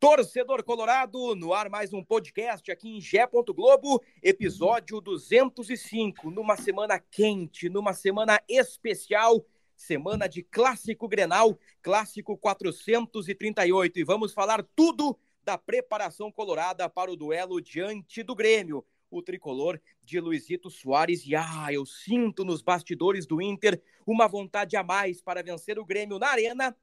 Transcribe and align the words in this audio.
Torcedor 0.00 0.62
Colorado, 0.62 1.34
no 1.34 1.52
ar 1.52 1.68
mais 1.68 1.92
um 1.92 2.04
podcast 2.04 2.70
aqui 2.70 2.88
em 2.88 3.00
Gé. 3.00 3.26
Globo, 3.26 4.00
episódio 4.22 5.00
205, 5.00 6.30
numa 6.30 6.56
semana 6.56 7.00
quente, 7.00 7.68
numa 7.68 7.92
semana 7.92 8.40
especial, 8.48 9.44
semana 9.74 10.28
de 10.28 10.44
Clássico 10.44 11.08
Grenal, 11.08 11.58
Clássico 11.82 12.38
438, 12.38 13.98
e 13.98 14.04
vamos 14.04 14.32
falar 14.32 14.64
tudo 14.76 15.18
da 15.42 15.58
preparação 15.58 16.30
colorada 16.30 16.88
para 16.88 17.10
o 17.10 17.16
duelo 17.16 17.60
diante 17.60 18.22
do 18.22 18.36
Grêmio. 18.36 18.86
O 19.10 19.20
tricolor 19.20 19.80
de 20.00 20.20
Luizito 20.20 20.70
Soares. 20.70 21.26
E 21.26 21.34
ah, 21.34 21.72
eu 21.72 21.84
sinto 21.84 22.44
nos 22.44 22.62
bastidores 22.62 23.26
do 23.26 23.42
Inter 23.42 23.82
uma 24.06 24.28
vontade 24.28 24.76
a 24.76 24.84
mais 24.84 25.20
para 25.20 25.42
vencer 25.42 25.76
o 25.76 25.84
Grêmio 25.84 26.20
na 26.20 26.28
arena 26.28 26.76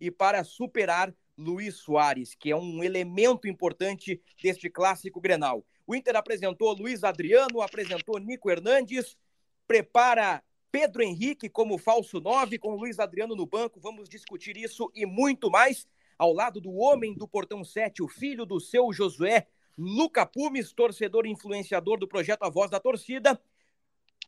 e 0.00 0.10
para 0.10 0.42
superar 0.42 1.14
Luiz 1.36 1.76
Soares, 1.76 2.34
que 2.34 2.50
é 2.50 2.56
um 2.56 2.82
elemento 2.82 3.48
importante 3.48 4.20
deste 4.42 4.68
clássico 4.68 5.20
Grenal. 5.20 5.64
O 5.86 5.94
Inter 5.94 6.16
apresentou 6.16 6.72
Luiz 6.72 7.02
Adriano, 7.02 7.60
apresentou 7.60 8.18
Nico 8.18 8.50
Hernandes, 8.50 9.16
prepara 9.66 10.42
Pedro 10.70 11.02
Henrique 11.02 11.48
como 11.48 11.78
falso 11.78 12.20
9, 12.20 12.58
com 12.58 12.74
Luiz 12.74 12.98
Adriano 12.98 13.34
no 13.34 13.46
banco. 13.46 13.80
Vamos 13.80 14.08
discutir 14.08 14.56
isso 14.56 14.90
e 14.94 15.04
muito 15.04 15.50
mais 15.50 15.86
ao 16.18 16.32
lado 16.32 16.60
do 16.60 16.72
homem 16.74 17.14
do 17.14 17.26
Portão 17.26 17.64
7, 17.64 18.02
o 18.02 18.08
filho 18.08 18.46
do 18.46 18.60
seu 18.60 18.92
Josué, 18.92 19.46
Luca 19.76 20.24
Pumes, 20.24 20.72
torcedor 20.72 21.26
influenciador 21.26 21.98
do 21.98 22.06
projeto 22.06 22.44
A 22.44 22.48
Voz 22.48 22.70
da 22.70 22.78
Torcida. 22.78 23.40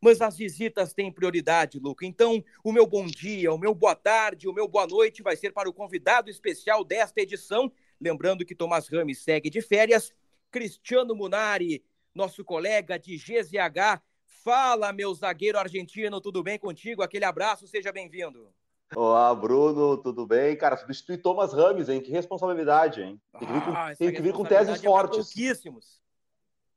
Mas 0.00 0.20
as 0.20 0.37
visitas 0.37 0.92
têm 0.92 1.11
prioridade, 1.11 1.78
Luca. 1.78 2.05
Então, 2.05 2.45
o 2.62 2.73
meu 2.73 2.87
bom 2.87 3.06
dia, 3.06 3.53
o 3.53 3.59
meu 3.59 3.75
boa 3.75 3.95
tarde, 3.95 4.48
o 4.48 4.53
meu 4.53 4.69
boa 4.69 4.86
noite 4.86 5.23
vai 5.23 5.36
ser 5.36 5.53
para 5.53 5.69
o 5.69 5.73
convidado 5.73 6.28
especial 6.28 6.84
desta 6.84 7.20
edição. 7.20 7.73
Lembrando 8.01 8.45
que 8.45 8.55
Tomás 8.55 8.89
Rames 8.89 9.23
segue 9.23 9.48
de 9.48 9.62
férias. 9.62 10.12
Cristiano 10.51 11.14
Munari, 11.14 11.83
nosso 12.14 12.45
colega 12.45 12.98
de 12.98 13.17
GZH. 13.17 14.03
Fala, 14.25 14.92
meu 14.92 15.14
zagueiro 15.14 15.59
argentino, 15.59 16.20
tudo 16.20 16.42
bem 16.42 16.58
contigo? 16.58 17.03
Aquele 17.03 17.25
abraço, 17.25 17.67
seja 17.67 17.91
bem-vindo. 17.91 18.53
Olá, 18.95 19.34
Bruno, 19.34 19.97
tudo 19.97 20.27
bem? 20.27 20.56
Cara, 20.56 20.77
substitui 20.77 21.17
Thomas 21.17 21.53
Rames, 21.53 21.89
hein? 21.89 22.01
Que 22.01 22.12
responsabilidade, 22.12 23.03
hein? 23.03 23.20
Tem 23.33 23.47
que 23.47 23.53
vir 23.53 23.64
com, 23.64 23.70
ah, 23.70 23.97
tem 23.97 24.12
que 24.12 24.23
vir 24.23 24.33
com 24.33 24.45
teses 24.45 24.79
é 24.79 24.83
fortes. 24.83 25.33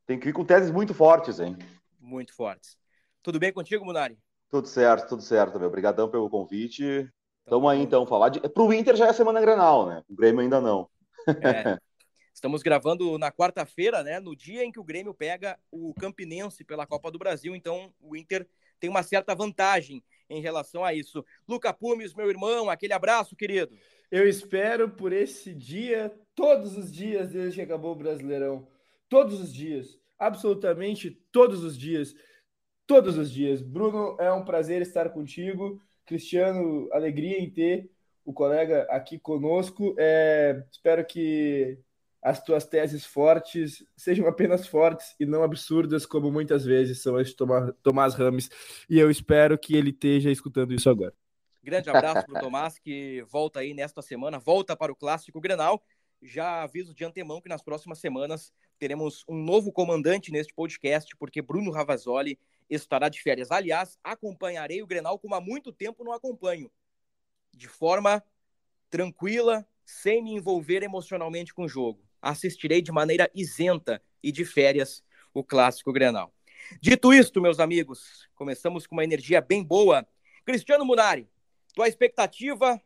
Tem 0.05 0.17
que 0.17 0.25
vir 0.25 0.33
com 0.33 0.45
teses 0.45 0.71
muito 0.71 0.93
fortes, 0.93 1.39
hein? 1.39 1.57
Muito 1.99 2.33
fortes. 2.33 2.77
Tudo 3.27 3.39
bem 3.39 3.51
contigo, 3.51 3.83
Munari? 3.83 4.17
Tudo 4.49 4.69
certo, 4.69 5.09
tudo 5.09 5.21
certo, 5.21 5.59
meu. 5.59 5.67
Obrigadão 5.67 6.09
pelo 6.09 6.29
convite. 6.29 6.81
Então, 6.85 7.57
Tamo 7.57 7.67
aí, 7.67 7.81
então, 7.81 8.05
falar 8.05 8.29
de... 8.29 8.39
Pro 8.39 8.71
Inter 8.71 8.95
já 8.95 9.07
é 9.07 9.11
semana 9.11 9.41
Grenal, 9.41 9.85
né? 9.85 10.01
O 10.07 10.15
Grêmio 10.15 10.39
ainda 10.39 10.61
não. 10.61 10.89
É. 11.43 11.77
Estamos 12.33 12.63
gravando 12.63 13.17
na 13.17 13.29
quarta-feira, 13.29 14.01
né? 14.01 14.21
No 14.21 14.33
dia 14.33 14.63
em 14.63 14.71
que 14.71 14.79
o 14.79 14.83
Grêmio 14.83 15.13
pega 15.13 15.59
o 15.69 15.93
Campinense 15.95 16.63
pela 16.63 16.87
Copa 16.87 17.11
do 17.11 17.19
Brasil. 17.19 17.53
Então, 17.53 17.93
o 17.99 18.15
Inter 18.15 18.47
tem 18.79 18.89
uma 18.89 19.03
certa 19.03 19.35
vantagem 19.35 20.01
em 20.29 20.39
relação 20.39 20.85
a 20.85 20.93
isso. 20.93 21.21
Luca 21.45 21.73
Pumes, 21.73 22.13
meu 22.13 22.29
irmão, 22.29 22.69
aquele 22.69 22.93
abraço, 22.93 23.35
querido. 23.35 23.75
Eu 24.09 24.25
espero 24.25 24.89
por 24.89 25.11
esse 25.11 25.53
dia, 25.53 26.17
todos 26.33 26.77
os 26.77 26.89
dias 26.89 27.31
desde 27.33 27.57
que 27.57 27.61
acabou 27.61 27.91
o 27.91 27.97
Brasileirão. 27.97 28.65
Todos 29.09 29.41
os 29.41 29.53
dias. 29.53 29.99
Absolutamente 30.17 31.11
todos 31.29 31.61
os 31.61 31.77
dias. 31.77 32.15
Todos 32.87 33.17
os 33.17 33.29
dias. 33.29 33.61
Bruno, 33.61 34.15
é 34.17 34.31
um 34.31 34.45
prazer 34.45 34.81
estar 34.81 35.09
contigo. 35.09 35.81
Cristiano, 36.05 36.87
alegria 36.93 37.37
em 37.37 37.49
ter 37.49 37.91
o 38.23 38.31
colega 38.31 38.87
aqui 38.89 39.19
conosco. 39.19 39.93
É, 39.99 40.63
espero 40.71 41.05
que 41.05 41.77
as 42.21 42.41
tuas 42.41 42.65
teses 42.65 43.05
fortes 43.05 43.85
sejam 43.95 44.25
apenas 44.25 44.65
fortes 44.65 45.13
e 45.19 45.25
não 45.25 45.43
absurdas, 45.43 46.05
como 46.05 46.31
muitas 46.31 46.65
vezes 46.65 47.01
são 47.01 47.17
as 47.17 47.27
de 47.27 47.35
Tomás 47.83 48.13
Rames. 48.15 48.49
E 48.89 48.97
eu 48.97 49.11
espero 49.11 49.57
que 49.57 49.75
ele 49.75 49.89
esteja 49.89 50.31
escutando 50.31 50.73
isso 50.73 50.89
agora. 50.89 51.13
Grande 51.61 51.89
abraço 51.89 52.25
para 52.25 52.39
o 52.39 52.41
Tomás, 52.41 52.79
que 52.79 53.21
volta 53.29 53.59
aí 53.59 53.73
nesta 53.73 54.01
semana, 54.01 54.39
volta 54.39 54.77
para 54.77 54.93
o 54.93 54.95
Clássico 54.95 55.41
Grenal. 55.41 55.83
Já 56.21 56.63
aviso 56.63 56.93
de 56.95 57.03
antemão 57.03 57.41
que 57.41 57.49
nas 57.49 57.61
próximas 57.61 57.99
semanas 57.99 58.53
teremos 58.79 59.25
um 59.27 59.35
novo 59.35 59.71
comandante 59.73 60.31
neste 60.31 60.53
podcast, 60.53 61.15
porque 61.17 61.41
Bruno 61.41 61.69
Ravazoli 61.69 62.39
estará 62.69 63.09
de 63.09 63.21
férias. 63.21 63.51
Aliás, 63.51 63.97
acompanharei 64.03 64.81
o 64.81 64.87
Grenal 64.87 65.17
como 65.19 65.35
há 65.35 65.41
muito 65.41 65.71
tempo 65.71 66.03
não 66.03 66.11
acompanho. 66.11 66.71
De 67.53 67.67
forma 67.67 68.23
tranquila, 68.89 69.67
sem 69.85 70.23
me 70.23 70.33
envolver 70.33 70.83
emocionalmente 70.83 71.53
com 71.53 71.63
o 71.63 71.69
jogo 71.69 72.07
assistirei 72.21 72.81
de 72.81 72.91
maneira 72.91 73.29
isenta 73.33 74.01
e 74.21 74.31
de 74.31 74.45
férias 74.45 75.03
o 75.33 75.43
clássico 75.43 75.93
Grenal. 75.93 76.33
Dito 76.81 77.13
isto, 77.13 77.41
meus 77.41 77.59
amigos, 77.59 78.27
começamos 78.35 78.85
com 78.85 78.95
uma 78.95 79.03
energia 79.03 79.39
bem 79.39 79.63
boa. 79.63 80.05
Cristiano 80.43 80.85
Munari, 80.85 81.29
tua 81.73 81.87
expectativa 81.87 82.81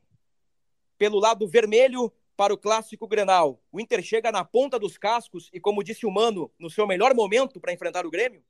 pelo 0.97 1.19
lado 1.19 1.47
vermelho 1.47 2.11
para 2.35 2.53
o 2.53 2.57
clássico 2.57 3.07
Grenal. 3.07 3.61
O 3.71 3.79
Inter 3.79 4.01
chega 4.03 4.31
na 4.31 4.43
ponta 4.43 4.77
dos 4.77 4.97
cascos 4.97 5.49
e, 5.53 5.59
como 5.59 5.83
disse 5.83 6.05
o 6.05 6.11
Mano, 6.11 6.51
no 6.59 6.69
seu 6.69 6.85
melhor 6.85 7.13
momento 7.15 7.59
para 7.59 7.73
enfrentar 7.73 8.05
o 8.05 8.11
Grêmio? 8.11 8.43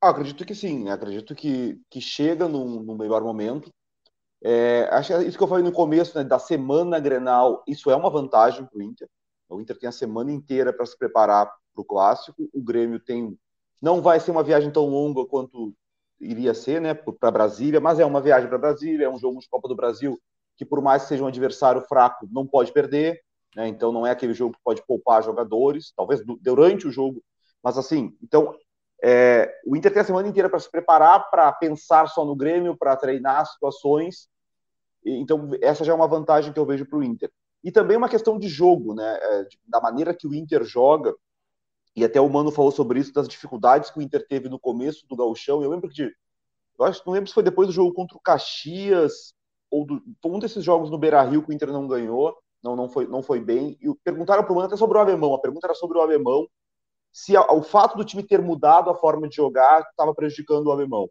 Ah, 0.00 0.10
acredito 0.10 0.44
que 0.44 0.54
sim, 0.54 0.88
acredito 0.88 1.34
que, 1.34 1.80
que 1.90 2.00
chega 2.00 2.46
no, 2.48 2.82
no 2.82 2.96
melhor 2.96 3.22
momento. 3.22 3.72
É, 4.42 4.88
acho 4.92 5.08
que 5.08 5.14
é 5.14 5.24
isso 5.24 5.38
que 5.38 5.44
eu 5.44 5.48
falei 5.48 5.64
no 5.64 5.72
começo, 5.72 6.16
né, 6.18 6.24
da 6.24 6.38
semana 6.38 7.00
Grenal, 7.00 7.64
isso 7.66 7.90
é 7.90 7.96
uma 7.96 8.10
vantagem 8.10 8.66
para 8.66 8.78
o 8.78 8.82
Inter. 8.82 9.08
O 9.48 9.60
Inter 9.60 9.78
tem 9.78 9.88
a 9.88 9.92
semana 9.92 10.32
inteira 10.32 10.72
para 10.72 10.86
se 10.86 10.98
preparar 10.98 11.46
para 11.46 11.82
o 11.82 11.84
clássico. 11.84 12.48
O 12.52 12.62
Grêmio 12.62 13.00
tem. 13.00 13.38
Não 13.82 14.02
vai 14.02 14.20
ser 14.20 14.30
uma 14.32 14.42
viagem 14.44 14.70
tão 14.72 14.86
longa 14.86 15.24
quanto 15.26 15.74
iria 16.20 16.54
ser, 16.54 16.80
né, 16.80 16.94
para 16.94 17.30
Brasília, 17.30 17.80
mas 17.80 17.98
é 18.00 18.06
uma 18.06 18.20
viagem 18.20 18.48
para 18.48 18.58
Brasília, 18.58 19.06
é 19.06 19.10
um 19.10 19.18
jogo 19.18 19.40
de 19.40 19.48
Copa 19.48 19.68
do 19.68 19.76
Brasil 19.76 20.20
que, 20.56 20.64
por 20.64 20.82
mais 20.82 21.02
que 21.02 21.08
seja 21.10 21.24
um 21.24 21.26
adversário 21.28 21.82
fraco, 21.82 22.28
não 22.32 22.46
pode 22.46 22.72
perder. 22.72 23.20
Né, 23.56 23.68
então, 23.68 23.92
não 23.92 24.06
é 24.06 24.10
aquele 24.10 24.34
jogo 24.34 24.54
que 24.54 24.60
pode 24.64 24.84
poupar 24.86 25.22
jogadores, 25.22 25.92
talvez 25.96 26.22
durante 26.40 26.86
o 26.86 26.90
jogo, 26.92 27.22
mas 27.62 27.78
assim. 27.78 28.16
Então, 28.22 28.54
é, 29.02 29.52
o 29.66 29.76
Inter 29.76 29.92
tem 29.92 30.02
a 30.02 30.04
semana 30.04 30.28
inteira 30.28 30.48
para 30.48 30.58
se 30.58 30.70
preparar, 30.70 31.30
para 31.30 31.52
pensar 31.52 32.08
só 32.08 32.24
no 32.24 32.34
Grêmio, 32.34 32.76
para 32.76 32.96
treinar 32.96 33.46
situações. 33.46 34.28
Então, 35.04 35.50
essa 35.60 35.84
já 35.84 35.92
é 35.92 35.94
uma 35.94 36.08
vantagem 36.08 36.52
que 36.52 36.58
eu 36.58 36.66
vejo 36.66 36.86
para 36.86 36.98
o 36.98 37.04
Inter. 37.04 37.30
E 37.62 37.70
também 37.70 37.96
uma 37.96 38.08
questão 38.08 38.38
de 38.38 38.48
jogo, 38.48 38.94
né? 38.94 39.18
É, 39.20 39.48
da 39.66 39.80
maneira 39.80 40.14
que 40.14 40.26
o 40.26 40.34
Inter 40.34 40.64
joga. 40.64 41.14
E 41.94 42.04
até 42.04 42.20
o 42.20 42.28
Mano 42.28 42.50
falou 42.50 42.70
sobre 42.70 43.00
isso, 43.00 43.12
das 43.12 43.28
dificuldades 43.28 43.90
que 43.90 43.98
o 43.98 44.02
Inter 44.02 44.26
teve 44.26 44.48
no 44.48 44.58
começo 44.58 45.06
do 45.08 45.16
gauchão. 45.16 45.62
Eu 45.62 45.70
lembro 45.70 45.88
que 45.88 45.94
de, 45.94 46.14
eu 46.78 46.84
acho, 46.84 47.02
não 47.06 47.14
lembro 47.14 47.28
se 47.28 47.34
foi 47.34 47.42
depois 47.42 47.68
do 47.68 47.72
jogo 47.72 47.92
contra 47.94 48.16
o 48.16 48.20
Caxias 48.20 49.34
ou 49.70 49.84
do, 49.86 50.02
um 50.24 50.38
desses 50.38 50.62
jogos 50.62 50.90
no 50.90 50.98
Beira-Rio 50.98 51.42
que 51.42 51.50
o 51.50 51.54
Inter 51.54 51.72
não 51.72 51.88
ganhou, 51.88 52.36
não, 52.62 52.76
não, 52.76 52.88
foi, 52.88 53.06
não 53.06 53.22
foi 53.22 53.40
bem. 53.40 53.78
E 53.80 53.94
perguntaram 54.04 54.42
para 54.42 54.52
o 54.52 54.54
Mano 54.54 54.66
até 54.66 54.76
sobre 54.76 54.98
o 54.98 55.00
alemão. 55.00 55.34
A 55.34 55.40
pergunta 55.40 55.66
era 55.66 55.74
sobre 55.74 55.98
o 55.98 56.00
alemão, 56.00 56.46
se 57.16 57.34
a, 57.34 57.50
o 57.50 57.62
fato 57.62 57.96
do 57.96 58.04
time 58.04 58.22
ter 58.22 58.42
mudado 58.42 58.90
a 58.90 58.94
forma 58.94 59.26
de 59.26 59.36
jogar 59.36 59.80
estava 59.80 60.14
prejudicando 60.14 60.66
o 60.66 60.70
alemão. 60.70 61.08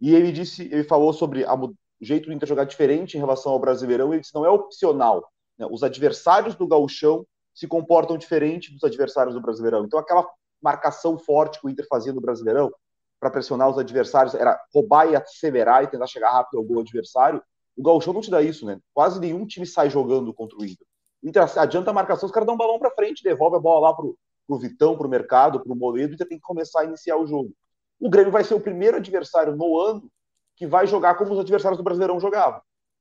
E 0.00 0.14
ele 0.14 0.32
disse, 0.32 0.62
ele 0.62 0.82
falou 0.82 1.12
sobre 1.12 1.44
a, 1.44 1.54
o 1.54 1.74
jeito 2.00 2.24
do 2.24 2.32
Inter 2.32 2.48
jogar 2.48 2.64
diferente 2.64 3.18
em 3.18 3.20
relação 3.20 3.52
ao 3.52 3.58
Brasileirão. 3.58 4.14
Ele 4.14 4.22
disse 4.22 4.34
não 4.34 4.46
é 4.46 4.48
opcional. 4.48 5.30
Né? 5.58 5.66
Os 5.70 5.82
adversários 5.82 6.54
do 6.54 6.66
gauchão 6.66 7.26
se 7.54 7.68
comportam 7.68 8.16
diferente 8.16 8.72
dos 8.72 8.82
adversários 8.82 9.34
do 9.34 9.40
Brasileirão. 9.42 9.84
Então, 9.84 10.00
aquela 10.00 10.26
marcação 10.62 11.18
forte 11.18 11.60
que 11.60 11.66
o 11.66 11.68
Inter 11.68 11.86
fazia 11.86 12.14
no 12.14 12.20
Brasileirão 12.22 12.72
para 13.20 13.28
pressionar 13.30 13.68
os 13.68 13.78
adversários 13.78 14.34
era 14.34 14.58
roubar 14.72 15.10
e 15.10 15.16
acelerar 15.16 15.84
e 15.84 15.86
tentar 15.86 16.06
chegar 16.06 16.30
rápido 16.30 16.56
ao 16.56 16.64
gol 16.64 16.80
adversário. 16.80 17.42
O 17.76 17.82
gauchão 17.82 18.14
não 18.14 18.22
te 18.22 18.30
dá 18.30 18.40
isso, 18.40 18.64
né? 18.64 18.80
Quase 18.94 19.20
nenhum 19.20 19.46
time 19.46 19.66
sai 19.66 19.90
jogando 19.90 20.32
contra 20.32 20.56
o 20.56 20.64
Inter. 20.64 20.86
Inter 21.22 21.58
adianta 21.58 21.90
a 21.90 21.94
marcação, 21.94 22.26
os 22.26 22.32
caras 22.32 22.46
dão 22.46 22.54
um 22.54 22.58
balão 22.58 22.78
para 22.78 22.90
frente, 22.92 23.22
devolve 23.22 23.56
a 23.56 23.60
bola 23.60 23.88
lá 23.88 23.94
pro, 23.94 24.16
pro 24.46 24.58
Vitão, 24.58 24.96
pro 24.96 25.08
Mercado, 25.08 25.60
pro 25.60 25.74
Moledo, 25.74 26.12
o 26.12 26.14
Inter 26.14 26.28
tem 26.28 26.38
que 26.38 26.44
começar 26.44 26.80
a 26.80 26.84
iniciar 26.84 27.16
o 27.16 27.26
jogo. 27.26 27.52
O 27.98 28.10
Grêmio 28.10 28.32
vai 28.32 28.44
ser 28.44 28.54
o 28.54 28.60
primeiro 28.60 28.96
adversário 28.96 29.56
no 29.56 29.78
ano 29.78 30.10
que 30.54 30.66
vai 30.66 30.86
jogar 30.86 31.16
como 31.16 31.32
os 31.32 31.38
adversários 31.38 31.76
do 31.76 31.84
Brasileirão 31.84 32.20
jogavam. 32.20 32.60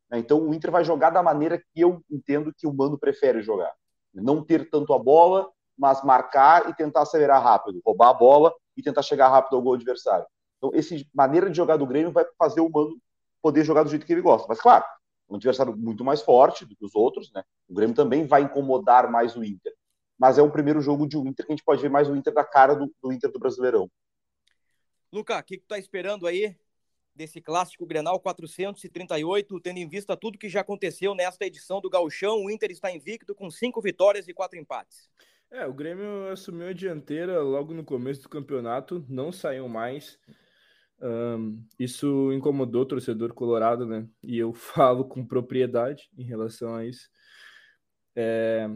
Né? 0.09 0.19
Então 0.19 0.39
o 0.39 0.53
Inter 0.53 0.71
vai 0.71 0.83
jogar 0.83 1.09
da 1.09 1.23
maneira 1.23 1.57
que 1.57 1.81
eu 1.81 2.01
entendo 2.09 2.53
que 2.55 2.67
o 2.67 2.73
Mano 2.73 2.97
prefere 2.97 3.41
jogar. 3.41 3.73
Não 4.13 4.43
ter 4.43 4.69
tanto 4.69 4.93
a 4.93 4.99
bola, 4.99 5.49
mas 5.77 6.03
marcar 6.03 6.69
e 6.69 6.73
tentar 6.73 7.01
acelerar 7.01 7.43
rápido, 7.43 7.81
roubar 7.85 8.09
a 8.09 8.13
bola 8.13 8.53
e 8.77 8.81
tentar 8.81 9.01
chegar 9.01 9.27
rápido 9.27 9.55
ao 9.55 9.61
gol 9.61 9.73
adversário. 9.73 10.25
Então, 10.57 10.71
essa 10.73 10.95
maneira 11.13 11.49
de 11.49 11.57
jogar 11.57 11.77
do 11.77 11.85
Grêmio 11.85 12.11
vai 12.11 12.25
fazer 12.37 12.61
o 12.61 12.69
Mano 12.69 12.97
poder 13.41 13.63
jogar 13.63 13.83
do 13.83 13.89
jeito 13.89 14.05
que 14.05 14.13
ele 14.13 14.21
gosta. 14.21 14.47
Mas, 14.47 14.59
claro, 14.59 14.83
um 15.29 15.35
adversário 15.35 15.75
muito 15.75 16.03
mais 16.03 16.21
forte 16.21 16.65
do 16.65 16.75
que 16.75 16.85
os 16.85 16.95
outros, 16.95 17.31
né? 17.33 17.43
O 17.67 17.73
Grêmio 17.73 17.95
também 17.95 18.25
vai 18.25 18.43
incomodar 18.43 19.09
mais 19.11 19.35
o 19.35 19.43
Inter. 19.43 19.73
Mas 20.17 20.37
é 20.37 20.43
um 20.43 20.49
primeiro 20.49 20.81
jogo 20.81 21.07
de 21.07 21.17
um 21.17 21.27
Inter 21.27 21.45
que 21.45 21.51
a 21.51 21.55
gente 21.55 21.63
pode 21.63 21.81
ver 21.81 21.89
mais 21.89 22.09
o 22.09 22.15
Inter 22.15 22.33
da 22.33 22.43
cara 22.43 22.73
do, 22.73 22.93
do 23.01 23.11
Inter 23.11 23.31
do 23.31 23.39
Brasileirão. 23.39 23.89
Luca, 25.11 25.39
o 25.39 25.43
que, 25.43 25.57
tu 25.57 25.67
tá 25.67 25.77
esperando 25.77 26.27
aí 26.27 26.55
desse 27.13 27.39
clássico 27.39 27.85
Grenal 27.85 28.19
438, 28.19 29.59
tendo 29.61 29.77
em 29.77 29.87
vista 29.87 30.17
tudo 30.17 30.37
que 30.37 30.49
já 30.49 30.61
aconteceu 30.61 31.15
nesta 31.15 31.45
edição 31.45 31.79
do 31.79 31.89
Gauchão? 31.89 32.43
O 32.43 32.51
Inter 32.51 32.71
está 32.71 32.91
invicto 32.91 33.33
com 33.33 33.49
cinco 33.49 33.81
vitórias 33.81 34.27
e 34.27 34.33
quatro 34.33 34.59
empates. 34.59 35.09
É, 35.51 35.65
o 35.65 35.73
Grêmio 35.73 36.27
assumiu 36.29 36.67
a 36.67 36.73
dianteira 36.73 37.41
logo 37.41 37.73
no 37.73 37.83
começo 37.83 38.23
do 38.23 38.29
campeonato, 38.29 39.05
não 39.07 39.31
saiu 39.31 39.69
mais. 39.69 40.19
Um, 41.01 41.63
isso 41.79 42.31
incomodou 42.33 42.81
o 42.81 42.85
torcedor 42.85 43.33
colorado, 43.33 43.85
né? 43.85 44.07
E 44.23 44.37
eu 44.37 44.51
falo 44.53 45.05
com 45.05 45.25
propriedade 45.25 46.09
em 46.17 46.23
relação 46.23 46.75
a 46.75 46.85
isso. 46.85 47.09
É, 48.15 48.69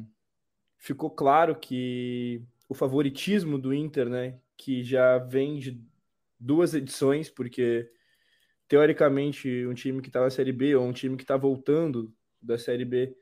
ficou 0.79 1.11
claro 1.11 1.55
que 1.55 2.41
o 2.67 2.73
favoritismo 2.73 3.59
do 3.59 3.73
Inter, 3.73 4.09
né? 4.09 4.39
Que 4.57 4.83
já 4.83 5.17
vem 5.19 5.59
de 5.59 5.79
duas 6.39 6.73
edições, 6.73 7.29
porque 7.29 7.91
teoricamente 8.67 9.65
um 9.67 9.73
time 9.73 10.01
que 10.01 10.07
está 10.09 10.21
na 10.21 10.29
Série 10.29 10.53
B 10.53 10.75
ou 10.75 10.85
um 10.85 10.93
time 10.93 11.17
que 11.17 11.23
está 11.23 11.35
voltando 11.35 12.13
da 12.41 12.57
Série 12.57 12.85
B 12.85 13.15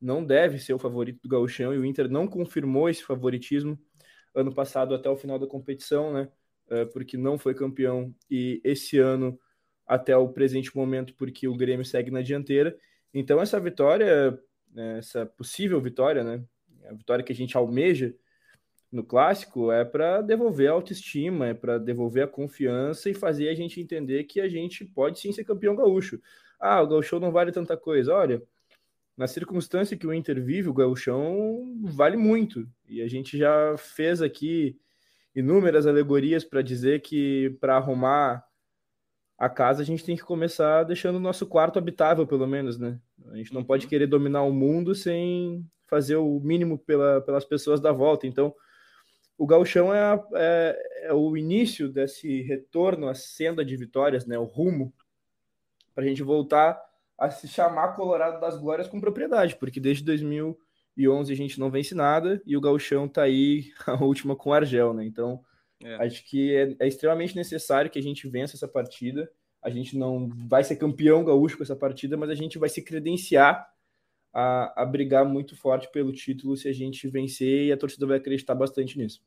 não 0.00 0.24
deve 0.24 0.58
ser 0.58 0.74
o 0.74 0.78
favorito 0.78 1.20
do 1.22 1.28
Gauchão 1.28 1.72
e 1.72 1.78
o 1.78 1.84
Inter 1.84 2.10
não 2.10 2.26
confirmou 2.26 2.88
esse 2.88 3.02
favoritismo 3.02 3.78
ano 4.34 4.52
passado 4.52 4.94
até 4.94 5.08
o 5.08 5.16
final 5.16 5.38
da 5.38 5.46
competição, 5.46 6.12
né? 6.12 6.28
É, 6.68 6.84
porque 6.86 7.16
não 7.16 7.38
foi 7.38 7.54
campeão 7.54 8.14
e 8.30 8.60
esse 8.64 8.98
ano 8.98 9.38
até 9.86 10.16
o 10.16 10.30
presente 10.30 10.74
momento 10.74 11.14
porque 11.14 11.46
o 11.46 11.56
Grêmio 11.56 11.84
segue 11.84 12.10
na 12.10 12.22
dianteira. 12.22 12.76
Então 13.12 13.40
essa 13.40 13.60
vitória, 13.60 14.38
né, 14.72 14.98
essa 14.98 15.26
possível 15.26 15.80
vitória, 15.80 16.24
né? 16.24 16.42
A 16.86 16.92
vitória 16.92 17.24
que 17.24 17.32
a 17.32 17.36
gente 17.36 17.56
almeja 17.56 18.14
no 18.90 19.02
clássico 19.02 19.72
é 19.72 19.84
para 19.84 20.20
devolver 20.20 20.68
a 20.68 20.72
autoestima, 20.72 21.48
é 21.48 21.54
para 21.54 21.78
devolver 21.78 22.24
a 22.24 22.28
confiança 22.28 23.10
e 23.10 23.14
fazer 23.14 23.48
a 23.48 23.54
gente 23.54 23.80
entender 23.80 24.24
que 24.24 24.40
a 24.40 24.48
gente 24.48 24.84
pode 24.84 25.18
sim 25.18 25.32
ser 25.32 25.44
campeão 25.44 25.74
gaúcho. 25.74 26.20
Ah, 26.60 26.80
o 26.80 26.86
gaúcho 26.86 27.18
não 27.18 27.32
vale 27.32 27.50
tanta 27.50 27.76
coisa. 27.76 28.14
Olha, 28.14 28.42
na 29.16 29.26
circunstância 29.26 29.96
que 29.96 30.06
o 30.06 30.14
Inter 30.14 30.42
vive, 30.42 30.68
o 30.68 30.74
gauchão 30.74 31.74
vale 31.82 32.16
muito. 32.16 32.68
E 32.88 33.02
a 33.02 33.08
gente 33.08 33.36
já 33.36 33.76
fez 33.76 34.22
aqui 34.22 34.78
inúmeras 35.34 35.86
alegorias 35.86 36.44
para 36.44 36.62
dizer 36.62 37.00
que 37.00 37.56
para 37.60 37.76
arrumar 37.76 38.44
a 39.36 39.48
casa 39.48 39.82
a 39.82 39.84
gente 39.84 40.04
tem 40.04 40.16
que 40.16 40.22
começar 40.22 40.84
deixando 40.84 41.16
o 41.16 41.20
nosso 41.20 41.46
quarto 41.46 41.78
habitável, 41.78 42.26
pelo 42.26 42.46
menos, 42.46 42.78
né? 42.78 43.00
A 43.30 43.36
gente 43.36 43.52
não 43.52 43.64
pode 43.64 43.84
uhum. 43.84 43.90
querer 43.90 44.06
dominar 44.06 44.42
o 44.42 44.52
mundo 44.52 44.94
sem 44.94 45.64
fazer 45.86 46.16
o 46.16 46.40
mínimo 46.40 46.78
pela, 46.78 47.20
pelas 47.20 47.44
pessoas 47.44 47.80
da 47.80 47.92
volta. 47.92 48.26
Então, 48.26 48.54
o 49.36 49.46
gauchão 49.46 49.92
é, 49.92 50.00
a, 50.00 50.24
é, 50.34 51.06
é, 51.08 51.12
o 51.12 51.36
início 51.36 51.88
desse 51.88 52.42
retorno 52.42 53.08
à 53.08 53.14
senda 53.14 53.64
de 53.64 53.76
vitórias, 53.76 54.26
né, 54.26 54.38
o 54.38 54.44
rumo, 54.44 54.92
para 55.94 56.04
a 56.04 56.06
gente 56.06 56.22
voltar 56.22 56.80
a 57.18 57.30
se 57.30 57.46
chamar 57.46 57.94
Colorado 57.94 58.40
das 58.40 58.56
Glórias 58.56 58.88
com 58.88 59.00
propriedade, 59.00 59.56
porque 59.56 59.80
desde 59.80 60.04
2011 60.04 61.32
a 61.32 61.36
gente 61.36 61.60
não 61.60 61.70
vence 61.70 61.94
nada 61.94 62.42
e 62.44 62.56
o 62.56 62.60
gauchão 62.60 63.06
está 63.06 63.22
aí 63.22 63.72
a 63.86 64.02
última 64.04 64.36
com 64.36 64.50
o 64.50 64.52
Argel, 64.52 64.92
né? 64.92 65.04
Então, 65.04 65.40
é. 65.82 65.94
acho 65.96 66.24
que 66.24 66.54
é, 66.54 66.76
é 66.80 66.88
extremamente 66.88 67.36
necessário 67.36 67.90
que 67.90 67.98
a 67.98 68.02
gente 68.02 68.28
vença 68.28 68.56
essa 68.56 68.68
partida. 68.68 69.30
A 69.62 69.70
gente 69.70 69.96
não 69.96 70.28
vai 70.48 70.62
ser 70.62 70.76
campeão 70.76 71.24
gaúcho 71.24 71.56
com 71.56 71.62
essa 71.62 71.76
partida, 71.76 72.16
mas 72.16 72.30
a 72.30 72.34
gente 72.34 72.58
vai 72.58 72.68
se 72.68 72.82
credenciar 72.82 73.66
a, 74.34 74.82
a 74.82 74.84
brigar 74.84 75.24
muito 75.24 75.56
forte 75.56 75.88
pelo 75.92 76.12
título 76.12 76.56
se 76.56 76.68
a 76.68 76.72
gente 76.72 77.06
vencer 77.06 77.66
e 77.66 77.72
a 77.72 77.76
torcida 77.76 78.04
vai 78.04 78.16
acreditar 78.16 78.56
bastante 78.56 78.98
nisso. 78.98 79.22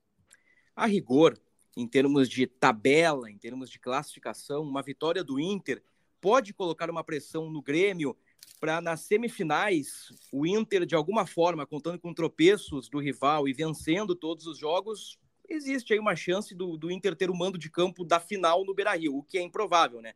A 0.75 0.85
rigor, 0.85 1.39
em 1.77 1.87
termos 1.87 2.27
de 2.27 2.45
tabela, 2.45 3.31
em 3.31 3.37
termos 3.37 3.69
de 3.69 3.79
classificação, 3.79 4.63
uma 4.63 4.83
vitória 4.83 5.23
do 5.23 5.39
Inter 5.39 5.81
pode 6.19 6.53
colocar 6.53 6.89
uma 6.89 7.03
pressão 7.03 7.49
no 7.49 7.61
Grêmio 7.61 8.17
para 8.59 8.81
nas 8.81 9.01
semifinais 9.01 10.11
o 10.31 10.45
Inter 10.45 10.85
de 10.85 10.95
alguma 10.95 11.25
forma 11.25 11.65
contando 11.65 11.99
com 11.99 12.13
tropeços 12.13 12.89
do 12.89 12.99
rival 12.99 13.47
e 13.47 13.53
vencendo 13.53 14.15
todos 14.15 14.45
os 14.45 14.57
jogos 14.57 15.19
existe 15.47 15.93
aí 15.93 15.99
uma 15.99 16.15
chance 16.15 16.55
do, 16.55 16.75
do 16.75 16.89
Inter 16.89 17.15
ter 17.15 17.29
o 17.29 17.35
mando 17.35 17.57
de 17.57 17.69
campo 17.69 18.03
da 18.03 18.19
final 18.19 18.65
no 18.65 18.73
Beira-Rio 18.73 19.17
o 19.17 19.23
que 19.23 19.37
é 19.37 19.41
improvável 19.41 20.01
né 20.01 20.13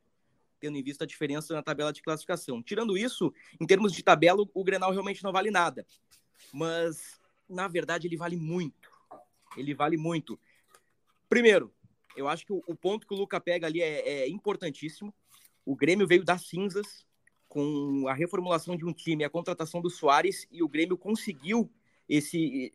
tendo 0.61 0.77
em 0.77 0.83
vista 0.83 1.03
a 1.03 1.07
diferença 1.07 1.53
na 1.53 1.63
tabela 1.63 1.91
de 1.91 2.03
classificação. 2.03 2.61
Tirando 2.61 2.95
isso, 2.95 3.33
em 3.59 3.65
termos 3.65 3.91
de 3.91 4.03
tabela, 4.03 4.45
o 4.53 4.63
Grenal 4.63 4.91
realmente 4.91 5.23
não 5.23 5.31
vale 5.31 5.49
nada. 5.49 5.85
Mas, 6.53 7.19
na 7.49 7.67
verdade, 7.67 8.07
ele 8.07 8.15
vale 8.15 8.37
muito. 8.37 8.89
Ele 9.57 9.73
vale 9.73 9.97
muito. 9.97 10.39
Primeiro, 11.27 11.73
eu 12.15 12.27
acho 12.27 12.45
que 12.45 12.53
o, 12.53 12.75
ponto 12.75 13.07
que 13.07 13.13
o 13.13 13.17
Luca 13.17 13.41
pega 13.41 13.65
ali 13.65 13.81
é, 13.81 14.23
é 14.23 14.29
importantíssimo. 14.29 15.13
O 15.65 15.75
Grêmio 15.75 16.07
veio 16.07 16.23
das 16.23 16.47
cinzas 16.47 17.05
com 17.49 18.07
a 18.07 18.13
reformulação 18.13 18.77
de 18.77 18.85
um 18.85 18.93
time, 18.93 19.23
a 19.25 19.29
contratação 19.29 19.81
do 19.81 19.89
Soares, 19.89 20.47
e 20.51 20.63
o 20.63 20.69
Grêmio 20.69 20.97
conseguiu 20.97 21.69
esse 22.07 22.71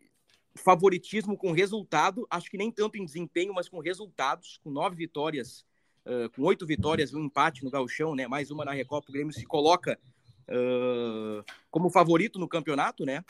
favoritismo 0.55 1.37
com 1.37 1.51
resultado, 1.51 2.27
acho 2.29 2.49
que 2.49 2.57
nem 2.57 2.71
tanto 2.71 2.97
em 2.97 3.05
desempenho, 3.05 3.53
mas 3.53 3.69
com 3.69 3.79
resultados, 3.79 4.57
com 4.57 4.69
nove 4.69 4.95
vitórias 4.95 5.65
uh, 6.07 6.29
com 6.31 6.43
oito 6.43 6.65
vitórias 6.65 7.11
e 7.11 7.15
um 7.15 7.25
empate 7.25 7.63
no 7.63 7.69
Gauchão, 7.69 8.15
né? 8.15 8.27
Mais 8.27 8.49
uma 8.49 8.63
na 8.65 8.71
Recopa, 8.71 9.09
o 9.09 9.13
Grêmio 9.13 9.33
se 9.33 9.45
coloca 9.45 9.99
uh, 10.47 11.43
como 11.69 11.89
favorito 11.89 12.39
no 12.39 12.47
campeonato, 12.47 13.05
né? 13.05 13.23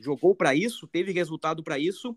Jogou 0.00 0.34
para 0.34 0.54
isso, 0.54 0.88
teve 0.88 1.12
resultado 1.12 1.62
para 1.62 1.78
isso. 1.78 2.16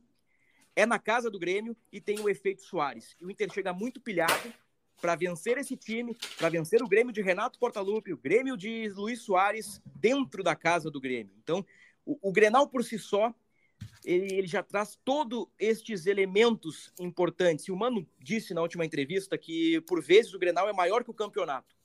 É 0.75 0.85
na 0.85 0.99
casa 0.99 1.29
do 1.29 1.39
Grêmio 1.39 1.75
e 1.91 1.99
tem 1.99 2.19
o 2.19 2.29
efeito 2.29 2.61
Soares. 2.61 3.15
E 3.19 3.25
o 3.25 3.31
Inter 3.31 3.51
chega 3.51 3.73
muito 3.73 3.99
pilhado 3.99 4.53
para 5.01 5.15
vencer 5.15 5.57
esse 5.57 5.75
time, 5.75 6.15
para 6.37 6.49
vencer 6.49 6.81
o 6.81 6.87
Grêmio 6.87 7.13
de 7.13 7.21
Renato 7.21 7.59
Portaluppi, 7.59 8.13
o 8.13 8.17
Grêmio 8.17 8.57
de 8.57 8.89
Luiz 8.89 9.21
Soares 9.21 9.81
dentro 9.95 10.43
da 10.43 10.55
casa 10.55 10.89
do 10.89 10.99
Grêmio. 10.99 11.33
Então, 11.43 11.65
o, 12.05 12.29
o 12.29 12.31
Grenal 12.31 12.67
por 12.67 12.83
si 12.83 12.97
só 12.97 13.33
ele, 14.07 14.33
ele 14.33 14.47
já 14.47 14.63
traz 14.63 14.97
todos 15.03 15.47
estes 15.59 16.05
elementos 16.05 16.93
importantes. 16.97 17.65
E 17.65 17.71
o 17.73 17.75
Mano 17.75 18.07
disse 18.17 18.53
na 18.53 18.61
última 18.61 18.85
entrevista 18.85 19.37
que, 19.37 19.81
por 19.81 20.01
vezes, 20.01 20.33
o 20.33 20.39
Grenal 20.39 20.69
é 20.69 20.73
maior 20.73 21.03
que 21.03 21.11
o 21.11 21.13
campeonato. 21.13 21.75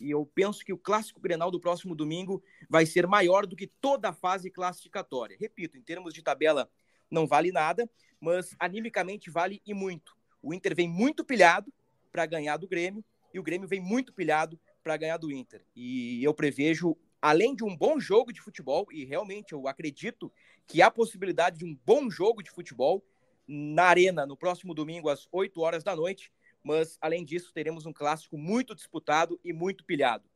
E 0.00 0.10
eu 0.10 0.26
penso 0.26 0.64
que 0.64 0.72
o 0.72 0.78
clássico 0.78 1.20
Grenal 1.20 1.52
do 1.52 1.60
próximo 1.60 1.94
domingo 1.94 2.42
vai 2.68 2.84
ser 2.84 3.06
maior 3.06 3.46
do 3.46 3.54
que 3.54 3.68
toda 3.68 4.08
a 4.08 4.12
fase 4.12 4.50
classificatória. 4.50 5.36
Repito, 5.38 5.78
em 5.78 5.80
termos 5.80 6.12
de 6.12 6.20
tabela 6.20 6.68
não 7.08 7.28
vale 7.28 7.52
nada, 7.52 7.88
mas 8.20 8.56
animicamente 8.58 9.30
vale 9.30 9.62
e 9.64 9.72
muito. 9.72 10.16
O 10.42 10.52
Inter 10.52 10.74
vem 10.74 10.88
muito 10.88 11.24
pilhado 11.24 11.72
para 12.10 12.26
ganhar 12.26 12.56
do 12.56 12.66
Grêmio 12.66 13.04
e 13.32 13.38
o 13.38 13.42
Grêmio 13.42 13.68
vem 13.68 13.80
muito 13.80 14.12
pilhado 14.12 14.58
para 14.82 14.96
ganhar 14.96 15.16
do 15.16 15.30
Inter. 15.30 15.62
E 15.76 16.24
eu 16.24 16.34
prevejo 16.34 16.96
além 17.20 17.54
de 17.54 17.64
um 17.64 17.76
bom 17.76 17.98
jogo 17.98 18.32
de 18.32 18.40
futebol, 18.40 18.86
e 18.92 19.04
realmente 19.04 19.52
eu 19.52 19.66
acredito 19.66 20.32
que 20.66 20.82
há 20.82 20.90
possibilidade 20.90 21.58
de 21.58 21.64
um 21.64 21.76
bom 21.84 22.10
jogo 22.10 22.42
de 22.42 22.50
futebol 22.50 23.04
na 23.46 23.84
Arena 23.84 24.26
no 24.26 24.36
próximo 24.36 24.74
domingo 24.74 25.08
às 25.08 25.26
8 25.32 25.60
horas 25.60 25.82
da 25.82 25.96
noite, 25.96 26.30
mas 26.62 26.98
além 27.00 27.24
disso 27.24 27.52
teremos 27.52 27.86
um 27.86 27.92
clássico 27.92 28.36
muito 28.36 28.74
disputado 28.74 29.40
e 29.42 29.52
muito 29.52 29.84
pilhado. 29.84 30.28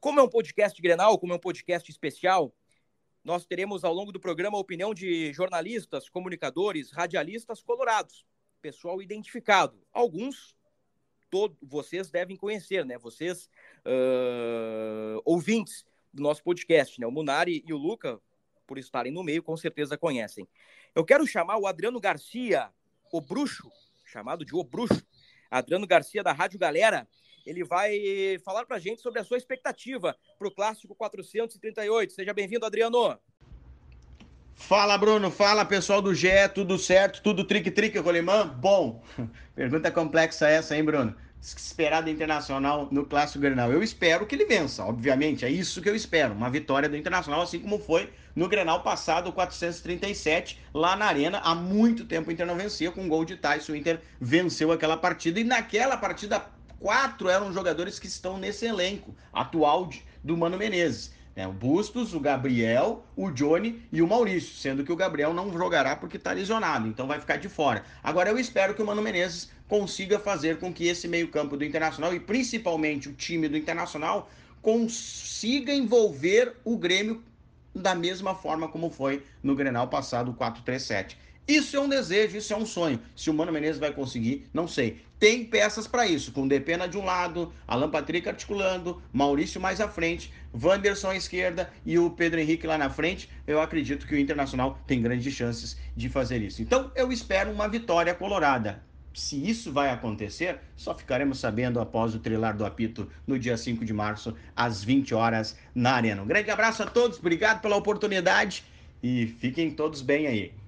Como 0.00 0.20
é 0.20 0.22
um 0.22 0.28
podcast 0.28 0.80
Grenal, 0.82 1.18
como 1.18 1.32
é 1.32 1.36
um 1.36 1.40
podcast 1.40 1.90
especial, 1.90 2.54
nós 3.22 3.46
teremos 3.46 3.84
ao 3.84 3.94
longo 3.94 4.12
do 4.12 4.20
programa 4.20 4.58
a 4.58 4.60
opinião 4.60 4.92
de 4.92 5.32
jornalistas, 5.32 6.10
comunicadores, 6.10 6.90
radialistas 6.90 7.62
colorados, 7.62 8.26
pessoal 8.60 9.00
identificado. 9.00 9.80
Alguns 9.92 10.54
todos 11.30 11.56
vocês 11.62 12.10
devem 12.10 12.36
conhecer, 12.36 12.84
né? 12.84 12.98
Vocês 12.98 13.48
uh, 13.86 15.20
ouvintes 15.24 15.84
do 16.14 16.22
nosso 16.22 16.42
podcast, 16.42 17.00
né? 17.00 17.06
O 17.06 17.10
Munari 17.10 17.62
e 17.66 17.72
o 17.72 17.76
Luca, 17.76 18.20
por 18.66 18.78
estarem 18.78 19.12
no 19.12 19.22
meio, 19.22 19.42
com 19.42 19.56
certeza 19.56 19.98
conhecem. 19.98 20.48
Eu 20.94 21.04
quero 21.04 21.26
chamar 21.26 21.58
o 21.58 21.66
Adriano 21.66 22.00
Garcia, 22.00 22.70
o 23.12 23.20
bruxo, 23.20 23.70
chamado 24.06 24.44
de 24.44 24.54
o 24.54 24.62
bruxo, 24.62 25.04
Adriano 25.50 25.86
Garcia 25.86 26.22
da 26.22 26.32
Rádio 26.32 26.58
Galera. 26.58 27.06
Ele 27.44 27.62
vai 27.62 28.38
falar 28.44 28.64
para 28.64 28.76
a 28.76 28.80
gente 28.80 29.02
sobre 29.02 29.20
a 29.20 29.24
sua 29.24 29.36
expectativa 29.36 30.16
para 30.38 30.48
o 30.48 30.50
Clássico 30.50 30.94
438. 30.94 32.12
Seja 32.12 32.32
bem-vindo, 32.32 32.64
Adriano. 32.64 33.18
Fala, 34.54 34.96
Bruno. 34.96 35.30
Fala, 35.30 35.64
pessoal 35.64 36.00
do 36.00 36.14
GE. 36.14 36.48
Tudo 36.54 36.78
certo? 36.78 37.22
Tudo 37.22 37.44
trique-trique, 37.44 37.98
Rolimã? 37.98 38.46
Bom, 38.46 39.02
pergunta 39.54 39.90
complexa 39.90 40.48
essa, 40.48 40.76
hein, 40.76 40.84
Bruno? 40.84 41.14
Esperar 41.44 42.00
do 42.00 42.08
Internacional 42.08 42.88
no 42.90 43.04
Clássico 43.04 43.40
Grenal? 43.40 43.70
Eu 43.70 43.82
espero 43.82 44.26
que 44.26 44.34
ele 44.34 44.46
vença, 44.46 44.84
obviamente, 44.84 45.44
é 45.44 45.50
isso 45.50 45.82
que 45.82 45.88
eu 45.88 45.94
espero, 45.94 46.32
uma 46.32 46.48
vitória 46.48 46.88
do 46.88 46.96
Internacional, 46.96 47.42
assim 47.42 47.58
como 47.58 47.78
foi 47.78 48.10
no 48.34 48.48
Grenal 48.48 48.82
passado, 48.82 49.30
437, 49.32 50.58
lá 50.72 50.96
na 50.96 51.04
Arena. 51.04 51.38
Há 51.44 51.54
muito 51.54 52.04
tempo 52.06 52.30
o 52.30 52.32
Inter 52.32 52.46
não 52.46 52.56
vencia, 52.56 52.90
com 52.90 53.02
um 53.02 53.08
gol 53.08 53.24
de 53.24 53.36
Tyson, 53.36 53.72
o 53.72 53.76
Inter 53.76 54.00
venceu 54.18 54.72
aquela 54.72 54.96
partida, 54.96 55.38
e 55.38 55.44
naquela 55.44 55.96
partida, 55.96 56.44
quatro 56.80 57.28
eram 57.28 57.52
jogadores 57.52 57.98
que 57.98 58.06
estão 58.06 58.38
nesse 58.38 58.64
elenco 58.64 59.14
atual 59.32 59.90
do 60.22 60.36
Mano 60.36 60.56
Menezes. 60.56 61.12
É, 61.36 61.46
o 61.48 61.52
Bustos, 61.52 62.14
o 62.14 62.20
Gabriel, 62.20 63.04
o 63.16 63.30
Johnny 63.30 63.82
e 63.90 64.00
o 64.00 64.06
Maurício, 64.06 64.54
sendo 64.54 64.84
que 64.84 64.92
o 64.92 64.96
Gabriel 64.96 65.34
não 65.34 65.52
jogará 65.52 65.96
porque 65.96 66.16
está 66.16 66.32
lesionado, 66.32 66.86
então 66.86 67.08
vai 67.08 67.20
ficar 67.20 67.38
de 67.38 67.48
fora. 67.48 67.84
Agora 68.02 68.30
eu 68.30 68.38
espero 68.38 68.72
que 68.74 68.80
o 68.80 68.86
Mano 68.86 69.02
Menezes 69.02 69.50
consiga 69.66 70.18
fazer 70.18 70.58
com 70.58 70.72
que 70.72 70.86
esse 70.86 71.08
meio-campo 71.08 71.56
do 71.56 71.64
Internacional 71.64 72.14
e 72.14 72.20
principalmente 72.20 73.08
o 73.08 73.12
time 73.12 73.48
do 73.48 73.56
Internacional 73.56 74.30
consiga 74.62 75.74
envolver 75.74 76.54
o 76.64 76.76
Grêmio 76.76 77.20
da 77.74 77.94
mesma 77.94 78.36
forma 78.36 78.68
como 78.68 78.88
foi 78.88 79.24
no 79.42 79.56
Grenal 79.56 79.88
passado 79.88 80.32
437. 80.34 81.18
Isso 81.46 81.76
é 81.76 81.80
um 81.80 81.88
desejo, 81.88 82.38
isso 82.38 82.54
é 82.54 82.56
um 82.56 82.64
sonho. 82.64 82.98
Se 83.14 83.28
o 83.28 83.34
Mano 83.34 83.52
Menezes 83.52 83.78
vai 83.78 83.92
conseguir, 83.92 84.46
não 84.52 84.66
sei. 84.66 85.02
Tem 85.18 85.44
peças 85.44 85.86
para 85.86 86.06
isso, 86.06 86.32
com 86.32 86.48
Depena 86.48 86.88
de 86.88 86.96
um 86.96 87.04
lado, 87.04 87.52
Alan 87.68 87.90
Patrick 87.90 88.26
articulando, 88.26 89.02
Maurício 89.12 89.60
mais 89.60 89.78
à 89.80 89.86
frente, 89.86 90.32
Wanderson 90.54 91.10
à 91.10 91.16
esquerda 91.16 91.70
e 91.84 91.98
o 91.98 92.10
Pedro 92.10 92.40
Henrique 92.40 92.66
lá 92.66 92.78
na 92.78 92.88
frente. 92.88 93.28
Eu 93.46 93.60
acredito 93.60 94.06
que 94.06 94.14
o 94.14 94.18
Internacional 94.18 94.78
tem 94.86 95.02
grandes 95.02 95.32
chances 95.34 95.76
de 95.94 96.08
fazer 96.08 96.40
isso. 96.40 96.62
Então 96.62 96.90
eu 96.94 97.12
espero 97.12 97.50
uma 97.50 97.68
vitória 97.68 98.14
colorada. 98.14 98.82
Se 99.12 99.36
isso 99.48 99.70
vai 99.70 99.90
acontecer, 99.90 100.58
só 100.74 100.94
ficaremos 100.94 101.38
sabendo 101.38 101.78
após 101.78 102.14
o 102.14 102.18
trilar 102.18 102.56
do 102.56 102.64
apito 102.64 103.08
no 103.26 103.38
dia 103.38 103.56
5 103.56 103.84
de 103.84 103.92
março, 103.92 104.34
às 104.56 104.82
20 104.82 105.14
horas, 105.14 105.56
na 105.74 105.92
Arena. 105.92 106.22
Um 106.22 106.26
grande 106.26 106.50
abraço 106.50 106.82
a 106.82 106.86
todos, 106.86 107.18
obrigado 107.18 107.60
pela 107.60 107.76
oportunidade 107.76 108.64
e 109.02 109.26
fiquem 109.26 109.70
todos 109.70 110.00
bem 110.00 110.26
aí. 110.26 110.63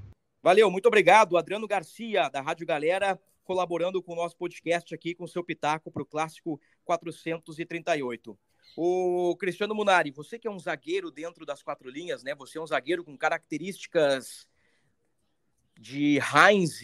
Valeu, 0.47 0.71
muito 0.71 0.87
obrigado, 0.87 1.37
Adriano 1.37 1.67
Garcia, 1.67 2.29
da 2.29 2.41
Rádio 2.41 2.65
Galera, 2.65 3.21
colaborando 3.43 4.01
com 4.01 4.13
o 4.13 4.15
nosso 4.15 4.37
podcast 4.37 4.95
aqui, 4.95 5.13
com 5.13 5.25
o 5.25 5.29
seu 5.29 5.43
pitaco 5.43 5.91
para 5.91 6.05
o 6.05 6.07
Clássico 6.07 6.61
438. 6.85 8.39
O 8.77 9.37
Cristiano 9.41 9.75
Munari, 9.75 10.13
você 10.13 10.39
que 10.39 10.47
é 10.47 10.51
um 10.51 10.61
zagueiro 10.61 11.11
dentro 11.11 11.45
das 11.45 11.65
quatro 11.65 11.91
linhas, 11.91 12.23
né? 12.23 12.33
Você 12.37 12.59
é 12.59 12.61
um 12.61 12.67
zagueiro 12.67 13.03
com 13.03 13.19
características 13.19 14.47
de 15.77 16.21
Heinz, 16.21 16.81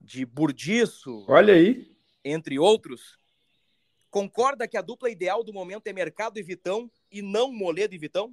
de 0.00 0.24
Burdiço. 0.24 1.24
Olha 1.26 1.54
aí. 1.54 1.90
Entre 2.24 2.56
outros. 2.56 3.18
Concorda 4.12 4.68
que 4.68 4.76
a 4.76 4.82
dupla 4.82 5.10
ideal 5.10 5.42
do 5.42 5.52
momento 5.52 5.88
é 5.88 5.92
Mercado 5.92 6.38
e 6.38 6.42
Vitão 6.44 6.88
e 7.10 7.20
não 7.20 7.52
Moledo 7.52 7.96
e 7.96 7.98
Vitão? 7.98 8.32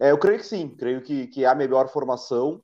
É, 0.00 0.10
eu 0.10 0.18
creio 0.18 0.40
que 0.40 0.46
sim. 0.46 0.68
Creio 0.68 1.00
que, 1.00 1.28
que 1.28 1.44
é 1.44 1.46
a 1.46 1.54
melhor 1.54 1.88
formação. 1.92 2.60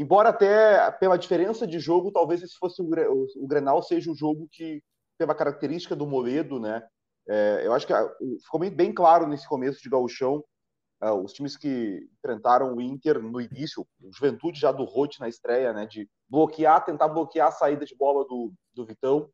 Embora 0.00 0.30
até 0.30 0.90
pela 0.92 1.18
diferença 1.18 1.66
de 1.66 1.78
jogo, 1.78 2.10
talvez 2.10 2.42
esse 2.42 2.56
fosse 2.56 2.80
o, 2.80 2.86
o, 2.86 3.26
o 3.44 3.46
Grenal 3.46 3.82
seja 3.82 4.10
o 4.10 4.14
jogo 4.14 4.48
que 4.50 4.82
pela 5.18 5.34
característica 5.34 5.94
do 5.94 6.06
Moledo, 6.06 6.58
né? 6.58 6.82
É, 7.28 7.66
eu 7.66 7.74
acho 7.74 7.86
que 7.86 7.92
ficou 8.42 8.58
bem, 8.70 8.94
claro 8.94 9.26
nesse 9.26 9.46
começo 9.46 9.82
de 9.82 9.90
gauchão 9.90 10.42
uh, 11.02 11.22
os 11.22 11.34
times 11.34 11.54
que 11.54 12.08
enfrentaram 12.16 12.74
o 12.74 12.80
Inter 12.80 13.20
no 13.20 13.42
início, 13.42 13.86
o 14.00 14.10
Juventude 14.10 14.58
já 14.58 14.72
do 14.72 14.84
Rote 14.84 15.20
na 15.20 15.28
estreia, 15.28 15.74
né? 15.74 15.84
De 15.84 16.08
bloquear, 16.30 16.82
tentar 16.82 17.08
bloquear 17.08 17.48
a 17.48 17.52
saída 17.52 17.84
de 17.84 17.94
bola 17.94 18.24
do, 18.26 18.54
do 18.72 18.86
Vitão 18.86 19.28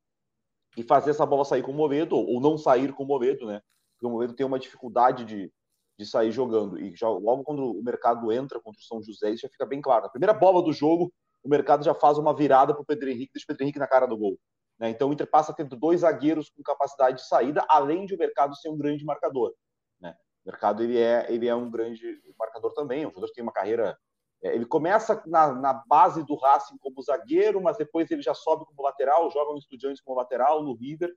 e 0.76 0.82
fazer 0.82 1.10
essa 1.10 1.24
bola 1.24 1.44
sair 1.44 1.62
com 1.62 1.70
o 1.70 1.76
Moledo 1.76 2.16
ou 2.16 2.40
não 2.40 2.58
sair 2.58 2.92
com 2.92 3.04
o 3.04 3.06
Moledo, 3.06 3.46
né? 3.46 3.60
Porque 3.92 4.06
o 4.06 4.10
Moledo 4.10 4.34
tem 4.34 4.44
uma 4.44 4.58
dificuldade 4.58 5.24
de, 5.24 5.52
de 5.98 6.04
sair 6.04 6.30
jogando. 6.30 6.78
E 6.78 6.94
já, 6.94 7.08
logo 7.08 7.42
quando 7.42 7.72
o 7.72 7.82
mercado 7.82 8.30
entra 8.30 8.60
contra 8.60 8.78
o 8.78 8.84
São 8.84 9.02
José, 9.02 9.30
isso 9.30 9.42
já 9.42 9.48
fica 9.48 9.66
bem 9.66 9.80
claro. 9.80 10.04
Na 10.04 10.10
primeira 10.10 10.34
bola 10.34 10.62
do 10.62 10.72
jogo, 10.72 11.12
o 11.42 11.48
mercado 11.48 11.84
já 11.84 11.94
faz 11.94 12.18
uma 12.18 12.34
virada 12.34 12.74
para 12.74 12.82
o 12.82 12.86
Pedro 12.86 13.08
Henrique, 13.08 13.32
deixa 13.32 13.44
o 13.44 13.48
Pedro 13.48 13.64
Henrique 13.64 13.78
na 13.78 13.86
cara 13.86 14.06
do 14.06 14.16
gol. 14.16 14.38
Né? 14.78 14.90
Então 14.90 15.08
o 15.08 15.12
Inter 15.12 15.28
passa 15.28 15.54
ter 15.54 15.64
dois 15.64 16.00
zagueiros 16.00 16.50
com 16.50 16.62
capacidade 16.62 17.18
de 17.18 17.26
saída, 17.26 17.64
além 17.68 18.04
de 18.04 18.14
o 18.14 18.18
mercado 18.18 18.54
ser 18.56 18.68
um 18.68 18.76
grande 18.76 19.04
marcador. 19.04 19.54
Né? 20.00 20.14
O 20.44 20.50
mercado 20.50 20.82
ele 20.82 20.98
é, 20.98 21.26
ele 21.32 21.48
é 21.48 21.54
um 21.54 21.70
grande 21.70 22.20
marcador 22.38 22.72
também, 22.74 23.06
um 23.06 23.10
jogador 23.10 23.28
que 23.28 23.34
tem 23.34 23.42
uma 23.42 23.52
carreira. 23.52 23.96
É, 24.42 24.54
ele 24.54 24.66
começa 24.66 25.22
na, 25.26 25.52
na, 25.52 25.72
base 25.72 26.22
do 26.24 26.34
Racing 26.34 26.76
como 26.78 27.02
zagueiro, 27.02 27.60
mas 27.62 27.78
depois 27.78 28.10
ele 28.10 28.20
já 28.20 28.34
sobe 28.34 28.66
como 28.66 28.82
lateral, 28.82 29.30
joga 29.30 29.52
no 29.52 29.58
Estudiantes 29.58 30.02
como 30.02 30.18
lateral, 30.18 30.62
no 30.62 30.74
River, 30.74 31.10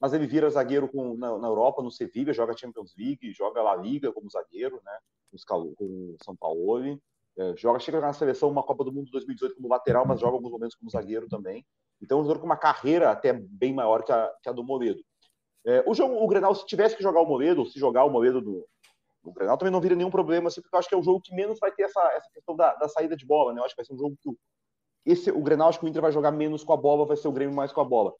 mas 0.00 0.14
ele 0.14 0.26
vira 0.26 0.48
zagueiro 0.48 0.88
com, 0.88 1.14
na, 1.16 1.38
na, 1.38 1.46
Europa, 1.46 1.82
no 1.82 1.90
Sevilla, 1.90 2.32
joga 2.32 2.56
Champions 2.56 2.94
League, 2.96 3.32
joga 3.32 3.62
La 3.62 3.76
Liga 3.76 4.10
como 4.12 4.30
zagueiro, 4.30 4.80
né? 4.84 4.98
Com 5.46 5.74
o 5.78 6.16
São 6.24 6.34
Paulo. 6.34 6.98
É, 7.38 7.56
joga, 7.56 7.78
chega 7.78 8.00
na 8.00 8.12
seleção 8.12 8.48
uma 8.48 8.62
Copa 8.62 8.82
do 8.82 8.92
Mundo 8.92 9.10
2018 9.10 9.56
como 9.56 9.68
lateral, 9.68 10.06
mas 10.06 10.18
joga 10.18 10.36
alguns 10.36 10.50
momentos 10.50 10.74
como 10.74 10.90
zagueiro 10.90 11.28
também. 11.28 11.64
Então, 12.02 12.18
um 12.18 12.22
jogador 12.22 12.40
com 12.40 12.46
uma 12.46 12.56
carreira 12.56 13.10
até 13.10 13.32
bem 13.32 13.74
maior 13.74 14.02
que 14.02 14.10
a, 14.10 14.32
que 14.42 14.48
a 14.48 14.52
do 14.52 14.64
Moledo. 14.64 15.00
É, 15.66 15.84
o, 15.86 15.94
jogo, 15.94 16.16
o 16.16 16.26
Grenal, 16.26 16.54
se 16.54 16.64
tivesse 16.64 16.96
que 16.96 17.02
jogar 17.02 17.20
o 17.20 17.26
Moledo, 17.26 17.66
se 17.66 17.78
jogar 17.78 18.04
o 18.04 18.10
Moledo 18.10 18.40
no, 18.40 18.66
no 19.22 19.32
Grenal, 19.32 19.58
também 19.58 19.72
não 19.72 19.80
vira 19.80 19.94
nenhum 19.94 20.10
problema, 20.10 20.48
assim, 20.48 20.62
porque 20.62 20.74
eu 20.74 20.78
acho 20.78 20.88
que 20.88 20.94
é 20.94 20.98
o 20.98 21.02
jogo 21.02 21.20
que 21.20 21.34
menos 21.34 21.58
vai 21.60 21.70
ter 21.70 21.82
essa, 21.82 22.00
essa 22.14 22.30
questão 22.32 22.56
da, 22.56 22.74
da 22.74 22.88
saída 22.88 23.14
de 23.14 23.26
bola, 23.26 23.52
né? 23.52 23.60
Eu 23.60 23.64
acho 23.64 23.74
que 23.74 23.82
vai 23.82 23.84
ser 23.84 23.92
um 23.92 23.98
jogo 23.98 24.16
que 24.20 24.30
o, 24.30 24.36
esse, 25.04 25.30
o 25.30 25.42
Grenal, 25.42 25.68
acho 25.68 25.78
que 25.78 25.84
o 25.84 25.88
Inter 25.88 26.02
vai 26.02 26.12
jogar 26.12 26.30
menos 26.30 26.64
com 26.64 26.72
a 26.72 26.76
bola, 26.76 27.06
vai 27.06 27.16
ser 27.16 27.28
o 27.28 27.32
Grêmio 27.32 27.54
mais 27.54 27.72
com 27.72 27.80
a 27.80 27.84
bola. 27.84 28.14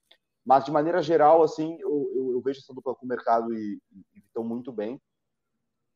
Mas, 0.45 0.65
de 0.65 0.71
maneira 0.71 1.03
geral, 1.03 1.43
assim, 1.43 1.77
eu, 1.81 2.11
eu, 2.15 2.33
eu 2.33 2.41
vejo 2.41 2.61
essa 2.61 2.75
dupla 2.75 2.95
com 2.95 3.05
o 3.05 3.09
mercado 3.09 3.53
e, 3.53 3.79
estão 4.17 4.45
muito 4.45 4.73
bem. 4.73 5.01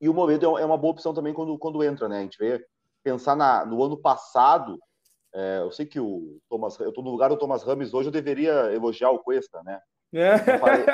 E 0.00 0.08
o 0.08 0.14
Moledo 0.14 0.58
é, 0.58 0.62
é 0.62 0.64
uma 0.64 0.76
boa 0.76 0.92
opção 0.92 1.14
também 1.14 1.32
quando, 1.32 1.58
quando 1.58 1.82
entra, 1.82 2.08
né? 2.08 2.18
A 2.18 2.22
gente 2.22 2.38
vê, 2.38 2.64
pensar 3.02 3.36
na, 3.36 3.64
no 3.64 3.82
ano 3.82 3.96
passado, 3.96 4.78
é, 5.34 5.60
eu 5.60 5.72
sei 5.72 5.86
que 5.86 5.98
o 5.98 6.38
Thomas, 6.48 6.78
eu 6.78 6.90
estou 6.90 7.02
no 7.02 7.10
lugar 7.10 7.30
do 7.30 7.36
Thomas 7.36 7.62
Rames 7.62 7.92
hoje, 7.92 8.08
eu 8.08 8.12
deveria 8.12 8.72
elogiar 8.72 9.10
o 9.10 9.18
Cuesta, 9.18 9.62
né? 9.62 9.80
É. 10.12 10.36
Não, 10.36 10.58
farei, 10.58 10.84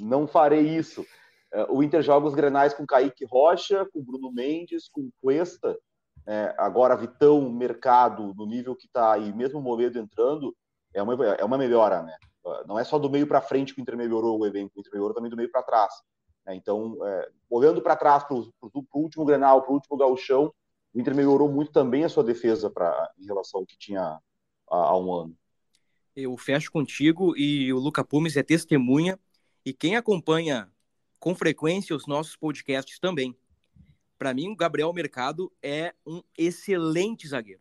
não 0.00 0.26
farei 0.26 0.68
isso. 0.68 1.06
É, 1.52 1.66
o 1.70 1.82
Inter 1.82 2.02
joga 2.02 2.26
os 2.26 2.34
grenais 2.34 2.74
com 2.74 2.86
Kaique 2.86 3.24
Rocha, 3.24 3.86
com 3.92 4.02
Bruno 4.02 4.30
Mendes, 4.30 4.88
com 4.88 5.10
Cuesta. 5.20 5.76
É, 6.26 6.54
agora, 6.58 6.96
Vitão, 6.96 7.50
Mercado, 7.50 8.34
no 8.36 8.44
nível 8.44 8.76
que 8.76 8.86
está 8.86 9.14
aí, 9.14 9.32
mesmo 9.32 9.58
o 9.58 9.62
Moledo 9.62 9.98
entrando, 9.98 10.54
é 10.94 11.02
uma, 11.02 11.26
é 11.26 11.44
uma 11.44 11.58
melhora, 11.58 12.02
né? 12.02 12.16
Não 12.66 12.78
é 12.78 12.84
só 12.84 12.98
do 12.98 13.10
meio 13.10 13.26
para 13.26 13.40
frente 13.40 13.74
que 13.74 13.80
o 13.80 13.82
Inter 13.82 13.96
melhorou 13.96 14.38
o 14.38 14.46
evento, 14.46 14.72
o 14.76 14.80
Inter 14.80 14.92
melhorou 14.92 15.14
também 15.14 15.30
do 15.30 15.36
meio 15.36 15.50
para 15.50 15.62
trás. 15.62 15.92
Né? 16.46 16.54
Então, 16.54 16.96
é, 17.04 17.30
olhando 17.50 17.82
para 17.82 17.96
trás 17.96 18.24
para 18.24 18.36
o 18.36 18.84
último 18.94 19.24
Grenal, 19.24 19.62
para 19.62 19.70
o 19.70 19.74
último 19.74 19.96
gauchão, 19.96 20.52
o 20.94 21.00
Inter 21.00 21.14
melhorou 21.14 21.50
muito 21.50 21.70
também 21.70 22.04
a 22.04 22.08
sua 22.08 22.24
defesa 22.24 22.70
pra, 22.70 23.12
em 23.18 23.26
relação 23.26 23.60
ao 23.60 23.66
que 23.66 23.76
tinha 23.76 24.18
há, 24.66 24.96
um 24.96 25.12
ano. 25.12 25.36
Eu 26.16 26.36
fecho 26.36 26.72
contigo 26.72 27.36
e 27.36 27.72
o 27.72 27.78
Luca 27.78 28.02
Pumes 28.02 28.36
é 28.36 28.42
testemunha 28.42 29.18
e 29.64 29.72
quem 29.72 29.96
acompanha 29.96 30.70
com 31.20 31.34
frequência 31.34 31.94
os 31.94 32.06
nossos 32.06 32.34
podcasts 32.34 32.98
também. 32.98 33.36
Para 34.18 34.34
mim, 34.34 34.48
o 34.48 34.56
Gabriel 34.56 34.92
Mercado 34.92 35.52
é 35.62 35.94
um 36.04 36.22
excelente 36.36 37.28
zagueiro. 37.28 37.60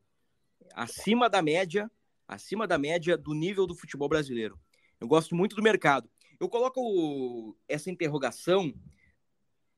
Acima 0.73 1.29
da 1.29 1.41
média 1.41 1.91
acima 2.27 2.67
da 2.67 2.77
média 2.77 3.17
do 3.17 3.33
nível 3.33 3.65
do 3.65 3.75
futebol 3.75 4.09
brasileiro. 4.09 4.59
Eu 4.99 5.07
gosto 5.07 5.35
muito 5.35 5.55
do 5.55 5.63
mercado. 5.63 6.09
Eu 6.39 6.49
coloco 6.49 7.57
essa 7.67 7.89
interrogação 7.89 8.73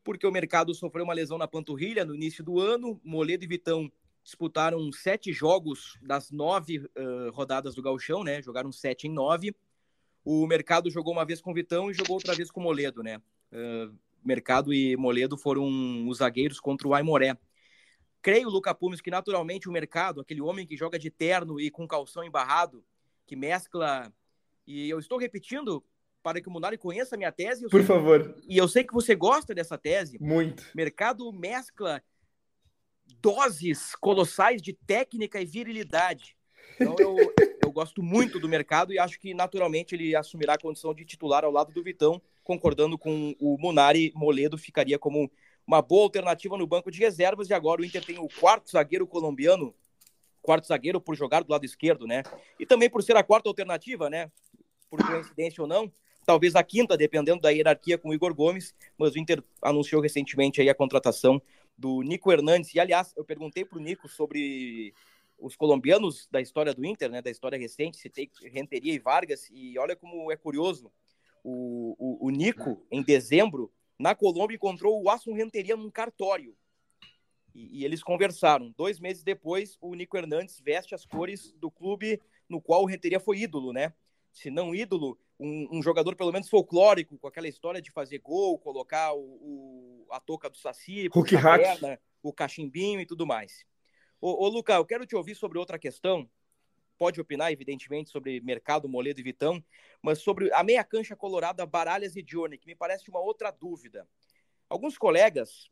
porque 0.04 0.26
o 0.26 0.32
mercado 0.32 0.74
sofreu 0.74 1.04
uma 1.04 1.14
lesão 1.14 1.38
na 1.38 1.48
panturrilha 1.48 2.04
no 2.04 2.16
início 2.16 2.44
do 2.44 2.60
ano. 2.60 3.00
Moledo 3.04 3.44
e 3.44 3.48
Vitão 3.48 3.92
disputaram 4.24 4.92
sete 4.92 5.32
jogos 5.32 5.98
das 6.02 6.32
nove 6.32 6.80
uh, 6.80 7.32
rodadas 7.32 7.76
do 7.76 7.82
Gauchão, 7.82 8.24
né? 8.24 8.42
Jogaram 8.42 8.72
sete 8.72 9.08
em 9.08 9.12
nove. 9.12 9.56
O 10.24 10.46
mercado 10.48 10.90
jogou 10.90 11.14
uma 11.14 11.26
vez 11.26 11.42
com 11.42 11.54
Vitão 11.54 11.90
e 11.90 11.94
jogou 11.94 12.16
outra 12.16 12.36
vez 12.36 12.52
com 12.52 12.62
Moledo, 12.62 13.02
né? 13.04 13.22
Uh, 13.52 13.96
mercado 14.24 14.74
e 14.74 14.96
Moledo 14.98 15.38
foram 15.38 16.08
os 16.08 16.18
zagueiros 16.18 16.60
contra 16.60 16.88
o 16.88 16.94
Aimoré. 16.94 17.38
Creio, 18.22 18.50
Luca 18.50 18.74
Pumes, 18.74 19.02
que 19.02 19.12
naturalmente 19.12 19.70
o 19.70 19.72
mercado, 19.72 20.22
aquele 20.22 20.42
homem 20.42 20.68
que 20.68 20.76
joga 20.76 21.00
de 21.00 21.10
terno 21.10 21.60
e 21.60 21.72
com 21.72 21.88
calção 21.88 22.24
embarrado, 22.24 22.84
que 23.26 23.36
mescla. 23.36 24.12
E 24.68 24.90
eu 24.90 25.00
estou 25.00 25.18
repetindo 25.18 25.84
para 26.22 26.42
que 26.42 26.48
o 26.48 26.52
Munari 26.52 26.78
conheça 26.78 27.16
a 27.16 27.18
minha 27.18 27.32
tese. 27.32 27.68
Por 27.70 27.80
sei... 27.80 27.88
favor. 27.88 28.36
E 28.48 28.58
eu 28.58 28.68
sei 28.68 28.84
que 28.84 28.94
você 28.94 29.16
gosta 29.16 29.54
dessa 29.56 29.78
tese. 29.78 30.18
Muito. 30.22 30.64
Mercado 30.76 31.32
mescla 31.32 32.04
doses 33.22 33.96
colossais 33.96 34.62
de 34.62 34.74
técnica 34.74 35.42
e 35.42 35.46
virilidade. 35.46 36.36
Então 36.76 36.96
eu, 37.00 37.16
eu 37.64 37.72
gosto 37.72 38.04
muito 38.04 38.40
do 38.40 38.50
mercado 38.50 38.94
e 38.94 39.00
acho 39.00 39.20
que 39.20 39.34
naturalmente 39.34 39.96
ele 39.96 40.16
assumirá 40.16 40.54
a 40.54 40.60
condição 40.60 40.94
de 40.94 41.06
titular 41.06 41.44
ao 41.44 41.52
lado 41.52 41.72
do 41.72 41.84
Vitão, 41.84 42.22
concordando 42.44 42.98
com 42.98 43.36
o 43.40 43.58
Munari, 43.58 44.12
Moledo 44.16 44.58
ficaria 44.58 45.00
como 45.00 45.32
uma 45.70 45.84
boa 45.84 46.06
alternativa 46.06 46.58
no 46.58 46.66
banco 46.66 46.90
de 46.90 46.98
reservas. 46.98 47.48
E 47.52 47.54
agora 47.54 47.82
o 47.82 47.86
Inter 47.86 48.04
tem 48.04 48.18
o 48.18 48.28
quarto 48.28 48.72
zagueiro 48.72 49.06
colombiano, 49.06 49.76
quarto 50.42 50.66
zagueiro 50.66 51.00
por 51.00 51.16
jogar 51.16 51.44
do 51.44 51.52
lado 51.52 51.64
esquerdo, 51.64 52.08
né? 52.08 52.24
E 52.60 52.66
também 52.66 52.90
por 52.90 53.04
ser 53.04 53.16
a 53.16 53.24
quarta 53.24 53.48
alternativa, 53.48 54.10
né? 54.10 54.32
por 54.90 55.06
coincidência 55.06 55.62
ou 55.62 55.68
não, 55.68 55.92
talvez 56.26 56.56
a 56.56 56.64
quinta, 56.64 56.98
dependendo 56.98 57.40
da 57.40 57.52
hierarquia 57.52 57.98
com 57.98 58.10
o 58.10 58.14
Igor 58.14 58.34
Gomes, 58.34 58.74
mas 58.98 59.14
o 59.14 59.20
Inter 59.20 59.44
anunciou 59.62 60.02
recentemente 60.02 60.60
aí 60.60 60.70
a 60.70 60.74
contratação 60.74 61.40
do 61.78 62.02
Nico 62.02 62.32
Hernandes. 62.32 62.74
E, 62.74 62.80
aliás, 62.80 63.14
eu 63.16 63.24
perguntei 63.24 63.64
para 63.64 63.78
o 63.78 63.82
Nico 63.82 64.10
sobre 64.10 64.94
os 65.38 65.56
colombianos 65.56 66.28
da 66.32 66.42
história 66.42 66.74
do 66.74 66.84
Inter, 66.84 67.10
né, 67.10 67.22
da 67.22 67.30
história 67.30 67.58
recente, 67.58 67.98
citei 67.98 68.30
Renteria 68.52 68.94
e 68.94 69.00
Vargas, 69.00 69.48
e 69.52 69.78
olha 69.78 69.96
como 69.96 70.32
é 70.32 70.36
curioso, 70.36 70.92
o, 71.44 71.96
o, 71.98 72.28
o 72.28 72.30
Nico, 72.32 72.84
em 72.92 73.02
dezembro, 73.02 73.72
na 74.00 74.16
Colômbia, 74.16 74.56
encontrou 74.56 75.04
o 75.04 75.10
Assun 75.10 75.34
Renteria 75.34 75.76
num 75.76 75.92
cartório, 75.92 76.56
e, 77.54 77.80
e, 77.80 77.86
eles 77.86 78.02
conversaram. 78.02 78.74
Dois 78.78 79.00
meses 79.00 79.24
depois, 79.24 79.78
o 79.82 79.94
Nico 79.94 80.18
Hernandes 80.18 80.60
veste 80.60 80.96
as 80.96 81.06
cores 81.06 81.52
do 81.54 81.70
clube 81.70 82.22
no 82.48 82.62
qual 82.62 82.84
o 82.84 82.86
Renteria 82.86 83.20
foi 83.20 83.40
ídolo, 83.40 83.74
né? 83.74 83.94
Se 84.32 84.50
não 84.50 84.74
ídolo, 84.74 85.20
um, 85.40 85.68
um, 85.78 85.82
jogador 85.82 86.16
pelo 86.16 86.32
menos 86.32 86.50
folclórico, 86.50 87.18
com 87.18 87.28
aquela 87.28 87.48
história 87.48 87.82
de 87.82 87.92
fazer 87.92 88.20
gol, 88.20 88.58
colocar 88.60 89.14
o, 89.14 89.20
o 89.20 90.08
a 90.12 90.20
touca 90.20 90.50
do 90.50 90.58
Saci, 90.58 91.10
o, 91.14 91.24
perna, 91.24 92.00
o 92.22 92.34
cachimbinho 92.34 93.02
e 93.02 93.06
tudo 93.06 93.26
mais. 93.26 93.66
Ô, 94.22 94.46
ô, 94.46 94.48
Luca, 94.48 94.74
eu 94.74 94.86
quero 94.86 95.06
te 95.06 95.16
ouvir 95.16 95.36
sobre 95.36 95.58
outra 95.58 95.80
questão. 95.80 96.30
Pode 97.00 97.22
opinar, 97.22 97.50
evidentemente, 97.50 98.10
sobre 98.10 98.42
Mercado, 98.42 98.90
Moledo 98.90 99.22
e 99.22 99.24
Vitão, 99.24 99.64
mas 100.02 100.20
sobre 100.20 100.54
a 100.54 100.62
meia 100.66 100.84
cancha 100.84 101.16
colorada 101.16 101.66
Baralhas 101.66 102.18
e 102.18 102.22
Johnny, 102.22 102.58
que 102.58 102.68
me 102.68 102.76
parece 102.76 103.10
uma 103.10 103.22
outra 103.22 103.52
dúvida. 103.52 104.06
Alguns 104.68 104.98
colegas 104.98 105.70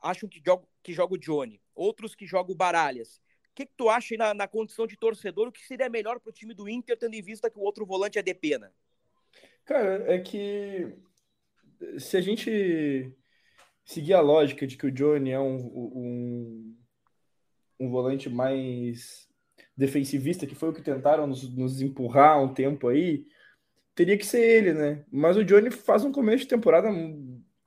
acham 0.00 0.28
que 0.28 0.40
joga, 0.40 0.64
que 0.80 0.92
joga 0.92 1.14
o 1.14 1.18
Johnny, 1.18 1.60
outros 1.74 2.14
que 2.14 2.24
jogam 2.24 2.54
o 2.54 2.56
Baralhas. 2.56 3.16
O 3.50 3.54
que, 3.56 3.66
que 3.66 3.72
tu 3.76 3.90
acha 3.90 4.16
na, 4.16 4.32
na 4.32 4.46
condição 4.46 4.86
de 4.86 4.96
torcedor? 4.96 5.48
O 5.48 5.52
que 5.52 5.66
seria 5.66 5.88
melhor 5.88 6.20
para 6.20 6.30
o 6.30 6.32
time 6.32 6.54
do 6.54 6.68
Inter, 6.68 6.96
tendo 6.96 7.14
em 7.14 7.22
vista 7.22 7.50
que 7.50 7.58
o 7.58 7.62
outro 7.62 7.84
volante 7.84 8.16
é 8.16 8.22
de 8.22 8.32
pena? 8.32 8.72
Cara, 9.64 10.04
é 10.14 10.20
que 10.20 10.96
se 11.98 12.16
a 12.16 12.20
gente 12.20 13.12
seguir 13.84 14.14
a 14.14 14.20
lógica 14.20 14.64
de 14.64 14.76
que 14.76 14.86
o 14.86 14.92
Johnny 14.92 15.30
é 15.30 15.40
um, 15.40 15.56
um, 15.56 16.78
um 17.80 17.90
volante 17.90 18.30
mais 18.30 19.27
defensivista, 19.78 20.44
que 20.44 20.56
foi 20.56 20.70
o 20.70 20.72
que 20.72 20.82
tentaram 20.82 21.24
nos, 21.28 21.48
nos 21.56 21.80
empurrar 21.80 22.42
um 22.42 22.52
tempo 22.52 22.88
aí, 22.88 23.24
teria 23.94 24.18
que 24.18 24.26
ser 24.26 24.40
ele, 24.40 24.74
né? 24.74 25.04
Mas 25.10 25.36
o 25.36 25.44
Johnny 25.44 25.70
faz 25.70 26.04
um 26.04 26.10
começo 26.10 26.42
de 26.42 26.48
temporada, 26.48 26.88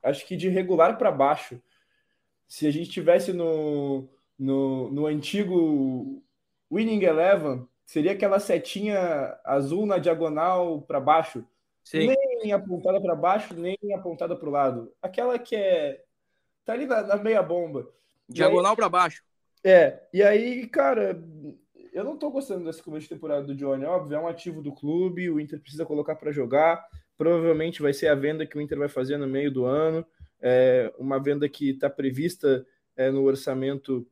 acho 0.02 0.26
que 0.26 0.36
de 0.36 0.50
regular 0.50 0.98
para 0.98 1.10
baixo. 1.10 1.58
Se 2.46 2.66
a 2.66 2.70
gente 2.70 2.90
tivesse 2.90 3.32
no, 3.32 4.10
no, 4.38 4.90
no 4.90 5.06
antigo 5.06 6.22
Winning 6.70 7.02
Eleven, 7.02 7.66
seria 7.86 8.12
aquela 8.12 8.38
setinha 8.38 9.34
azul 9.42 9.86
na 9.86 9.96
diagonal 9.96 10.82
para 10.82 11.00
baixo. 11.00 11.42
Sim. 11.82 12.14
Nem 12.42 12.52
apontada 12.52 13.00
para 13.00 13.16
baixo, 13.16 13.54
nem 13.54 13.76
apontada 13.94 14.36
para 14.36 14.48
o 14.48 14.52
lado. 14.52 14.92
Aquela 15.00 15.38
que 15.38 15.56
é. 15.56 16.04
Tá 16.64 16.74
ali 16.74 16.84
na, 16.84 17.02
na 17.02 17.16
meia 17.16 17.42
bomba. 17.42 17.88
Diagonal 18.28 18.76
para 18.76 18.88
baixo. 18.88 19.24
É, 19.64 20.02
e 20.12 20.22
aí, 20.22 20.66
cara, 20.66 21.22
eu 21.92 22.04
não 22.04 22.16
tô 22.16 22.30
gostando 22.30 22.64
desse 22.64 22.82
começo 22.82 23.04
de 23.04 23.14
temporada 23.14 23.46
do 23.46 23.54
Johnny. 23.54 23.84
Óbvio, 23.84 24.16
é 24.16 24.20
um 24.20 24.26
ativo 24.26 24.62
do 24.62 24.72
clube, 24.72 25.30
o 25.30 25.38
Inter 25.38 25.60
precisa 25.60 25.84
colocar 25.84 26.16
para 26.16 26.32
jogar. 26.32 26.84
Provavelmente 27.16 27.82
vai 27.82 27.92
ser 27.92 28.08
a 28.08 28.14
venda 28.14 28.46
que 28.46 28.56
o 28.56 28.60
Inter 28.60 28.78
vai 28.78 28.88
fazer 28.88 29.16
no 29.16 29.26
meio 29.26 29.50
do 29.50 29.64
ano. 29.64 30.04
É 30.40 30.92
uma 30.98 31.18
venda 31.18 31.48
que 31.48 31.70
está 31.70 31.88
prevista 31.88 32.66
é, 32.96 33.10
no 33.10 33.22
orçamento 33.22 34.06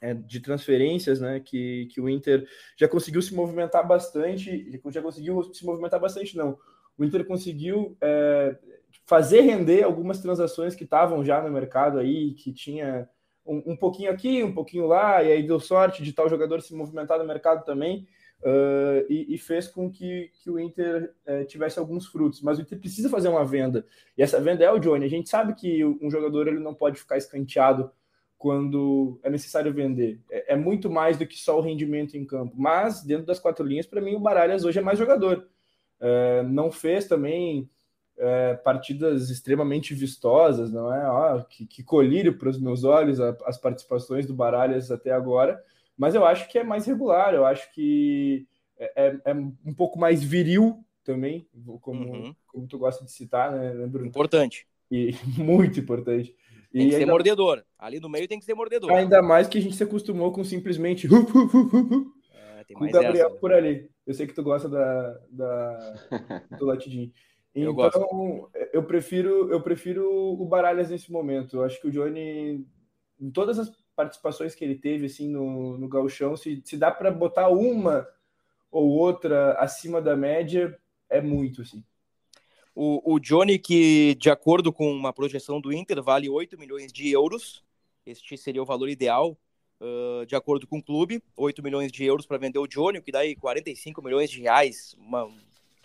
é, 0.00 0.14
de 0.14 0.40
transferências, 0.40 1.20
né? 1.20 1.40
Que, 1.40 1.86
que 1.86 2.00
o 2.00 2.08
Inter 2.08 2.46
já 2.76 2.86
conseguiu 2.86 3.22
se 3.22 3.34
movimentar 3.34 3.86
bastante, 3.86 4.80
já 4.90 5.02
conseguiu 5.02 5.42
se 5.52 5.64
movimentar 5.64 5.98
bastante, 5.98 6.36
não 6.36 6.58
o 7.00 7.04
Inter 7.04 7.24
conseguiu 7.24 7.96
é, 7.98 8.58
fazer 9.06 9.40
render 9.40 9.82
algumas 9.82 10.20
transações 10.20 10.74
que 10.74 10.84
estavam 10.84 11.24
já 11.24 11.40
no 11.40 11.50
mercado 11.50 11.98
aí, 11.98 12.34
que 12.34 12.52
tinha 12.52 13.08
um, 13.50 13.72
um, 13.72 13.76
pouquinho 13.76 14.10
aqui, 14.10 14.42
um 14.42 14.52
pouquinho 14.52 14.86
lá, 14.86 15.22
e 15.22 15.32
aí 15.32 15.42
deu 15.42 15.58
sorte 15.58 16.02
de 16.02 16.12
tal 16.12 16.28
jogador 16.28 16.60
se 16.60 16.74
movimentar 16.74 17.18
no 17.18 17.24
mercado 17.24 17.64
também, 17.64 18.06
uh, 18.42 19.04
e, 19.08 19.34
e, 19.34 19.38
fez 19.38 19.68
com 19.68 19.90
que, 19.90 20.30
que 20.42 20.50
o 20.50 20.58
Inter 20.58 21.12
uh, 21.26 21.44
tivesse 21.46 21.78
alguns 21.78 22.06
frutos. 22.06 22.40
Mas 22.42 22.58
o 22.58 22.62
Inter 22.62 22.78
precisa 22.78 23.08
fazer 23.08 23.28
uma 23.28 23.44
venda, 23.44 23.86
e 24.16 24.22
essa 24.22 24.40
venda 24.40 24.64
é 24.64 24.70
o 24.70 24.78
Johnny. 24.78 25.04
A 25.04 25.10
gente 25.10 25.28
sabe 25.28 25.54
que 25.54 25.84
um 25.84 26.10
jogador 26.10 26.48
ele 26.48 26.60
não 26.60 26.74
pode 26.74 26.98
ficar 26.98 27.16
escanteado 27.16 27.90
quando 28.38 29.20
é 29.22 29.28
necessário 29.28 29.72
vender. 29.72 30.20
É, 30.30 30.54
é 30.54 30.56
muito 30.56 30.88
mais 30.88 31.18
do 31.18 31.26
que 31.26 31.38
só 31.38 31.58
o 31.58 31.62
rendimento 31.62 32.16
em 32.16 32.24
campo. 32.24 32.54
Mas, 32.56 33.02
dentro 33.02 33.26
das 33.26 33.38
quatro 33.38 33.66
linhas, 33.66 33.86
para 33.86 34.00
mim, 34.00 34.14
o 34.14 34.20
Baralhas 34.20 34.64
hoje 34.64 34.78
é 34.78 34.82
mais 34.82 34.98
jogador 34.98 35.46
é, 36.00 36.42
não 36.42 36.72
fez 36.72 37.06
também 37.06 37.68
é, 38.20 38.54
partidas 38.54 39.30
extremamente 39.30 39.94
vistosas, 39.94 40.70
não 40.70 40.92
é? 40.94 41.00
Ah, 41.00 41.46
que, 41.48 41.66
que 41.66 41.82
colírio 41.82 42.36
para 42.36 42.50
os 42.50 42.60
meus 42.60 42.84
olhos 42.84 43.18
a, 43.18 43.36
as 43.46 43.56
participações 43.56 44.26
do 44.26 44.34
Baralhas 44.34 44.90
até 44.90 45.10
agora, 45.10 45.60
mas 45.96 46.14
eu 46.14 46.24
acho 46.24 46.48
que 46.48 46.58
é 46.58 46.64
mais 46.64 46.86
regular, 46.86 47.34
eu 47.34 47.46
acho 47.46 47.72
que 47.72 48.46
é, 48.78 49.06
é, 49.06 49.20
é 49.24 49.34
um 49.34 49.74
pouco 49.74 49.98
mais 49.98 50.22
viril 50.22 50.84
também, 51.02 51.48
como, 51.80 52.12
uhum. 52.12 52.34
como 52.46 52.66
tu 52.68 52.78
gosta 52.78 53.04
de 53.04 53.10
citar, 53.10 53.52
né, 53.52 53.86
Bruno? 53.86 54.06
Importante. 54.06 54.66
E 54.90 55.14
muito 55.38 55.80
importante. 55.80 56.34
Tem 56.72 56.88
que 56.88 56.96
ser 56.96 57.06
mordedor. 57.06 57.64
Ali 57.78 57.98
no 57.98 58.08
meio 58.08 58.28
tem 58.28 58.38
que 58.38 58.44
ser 58.44 58.54
mordedor. 58.54 58.92
Ainda 58.92 59.20
mais 59.20 59.48
que 59.48 59.58
a 59.58 59.60
gente 59.60 59.74
se 59.74 59.82
acostumou 59.82 60.30
com 60.30 60.44
simplesmente 60.44 61.08
tem 62.70 62.76
mais 62.78 62.94
o 62.94 63.00
Gabriel 63.00 63.26
essa, 63.26 63.34
né? 63.34 63.40
por 63.40 63.52
ali. 63.52 63.90
Eu 64.06 64.14
sei 64.14 64.26
que 64.26 64.32
tu 64.32 64.42
gosta 64.42 64.68
da, 64.68 65.20
da 65.30 65.94
do 66.58 66.66
latidinho. 66.66 67.10
Então, 67.54 68.48
eu, 68.54 68.70
eu, 68.72 68.82
prefiro 68.84 69.50
eu 69.50 69.60
prefiro 69.60 70.08
o 70.08 70.44
Baralhas 70.46 70.90
nesse 70.90 71.10
momento. 71.10 71.56
Eu 71.56 71.64
acho 71.64 71.80
que 71.80 71.88
o 71.88 71.90
Johnny, 71.90 72.64
em 73.20 73.30
todas 73.30 73.58
as 73.58 73.70
participações 73.96 74.54
que 74.54 74.64
ele 74.64 74.76
teve 74.76 75.06
assim 75.06 75.28
no, 75.28 75.76
no 75.76 75.88
gauchão, 75.88 76.36
se, 76.36 76.62
se 76.64 76.76
dá 76.76 76.90
para 76.90 77.10
botar 77.10 77.48
uma 77.48 78.06
ou 78.70 78.88
outra 78.88 79.54
acima 79.54 80.00
da 80.00 80.16
média, 80.16 80.78
é 81.08 81.20
muito, 81.20 81.62
assim. 81.62 81.82
O, 82.74 83.14
o 83.14 83.18
Johnny, 83.18 83.58
que 83.58 84.14
de 84.14 84.30
acordo 84.30 84.72
com 84.72 84.90
uma 84.92 85.12
projeção 85.12 85.60
do 85.60 85.72
Inter, 85.72 86.00
vale 86.02 86.28
8 86.28 86.56
milhões 86.56 86.92
de 86.92 87.10
euros. 87.10 87.64
Este 88.06 88.36
seria 88.38 88.62
o 88.62 88.66
valor 88.66 88.88
ideal 88.88 89.36
uh, 89.80 90.24
de 90.24 90.36
acordo 90.36 90.66
com 90.66 90.78
o 90.78 90.82
clube, 90.82 91.22
8 91.36 91.62
milhões 91.62 91.90
de 91.90 92.04
euros 92.04 92.26
para 92.26 92.38
vender 92.38 92.58
o 92.58 92.66
Johnny, 92.66 93.02
que 93.02 93.12
dá 93.12 93.20
aí 93.20 93.34
45 93.34 94.02
milhões 94.02 94.30
de 94.30 94.40
reais. 94.40 94.94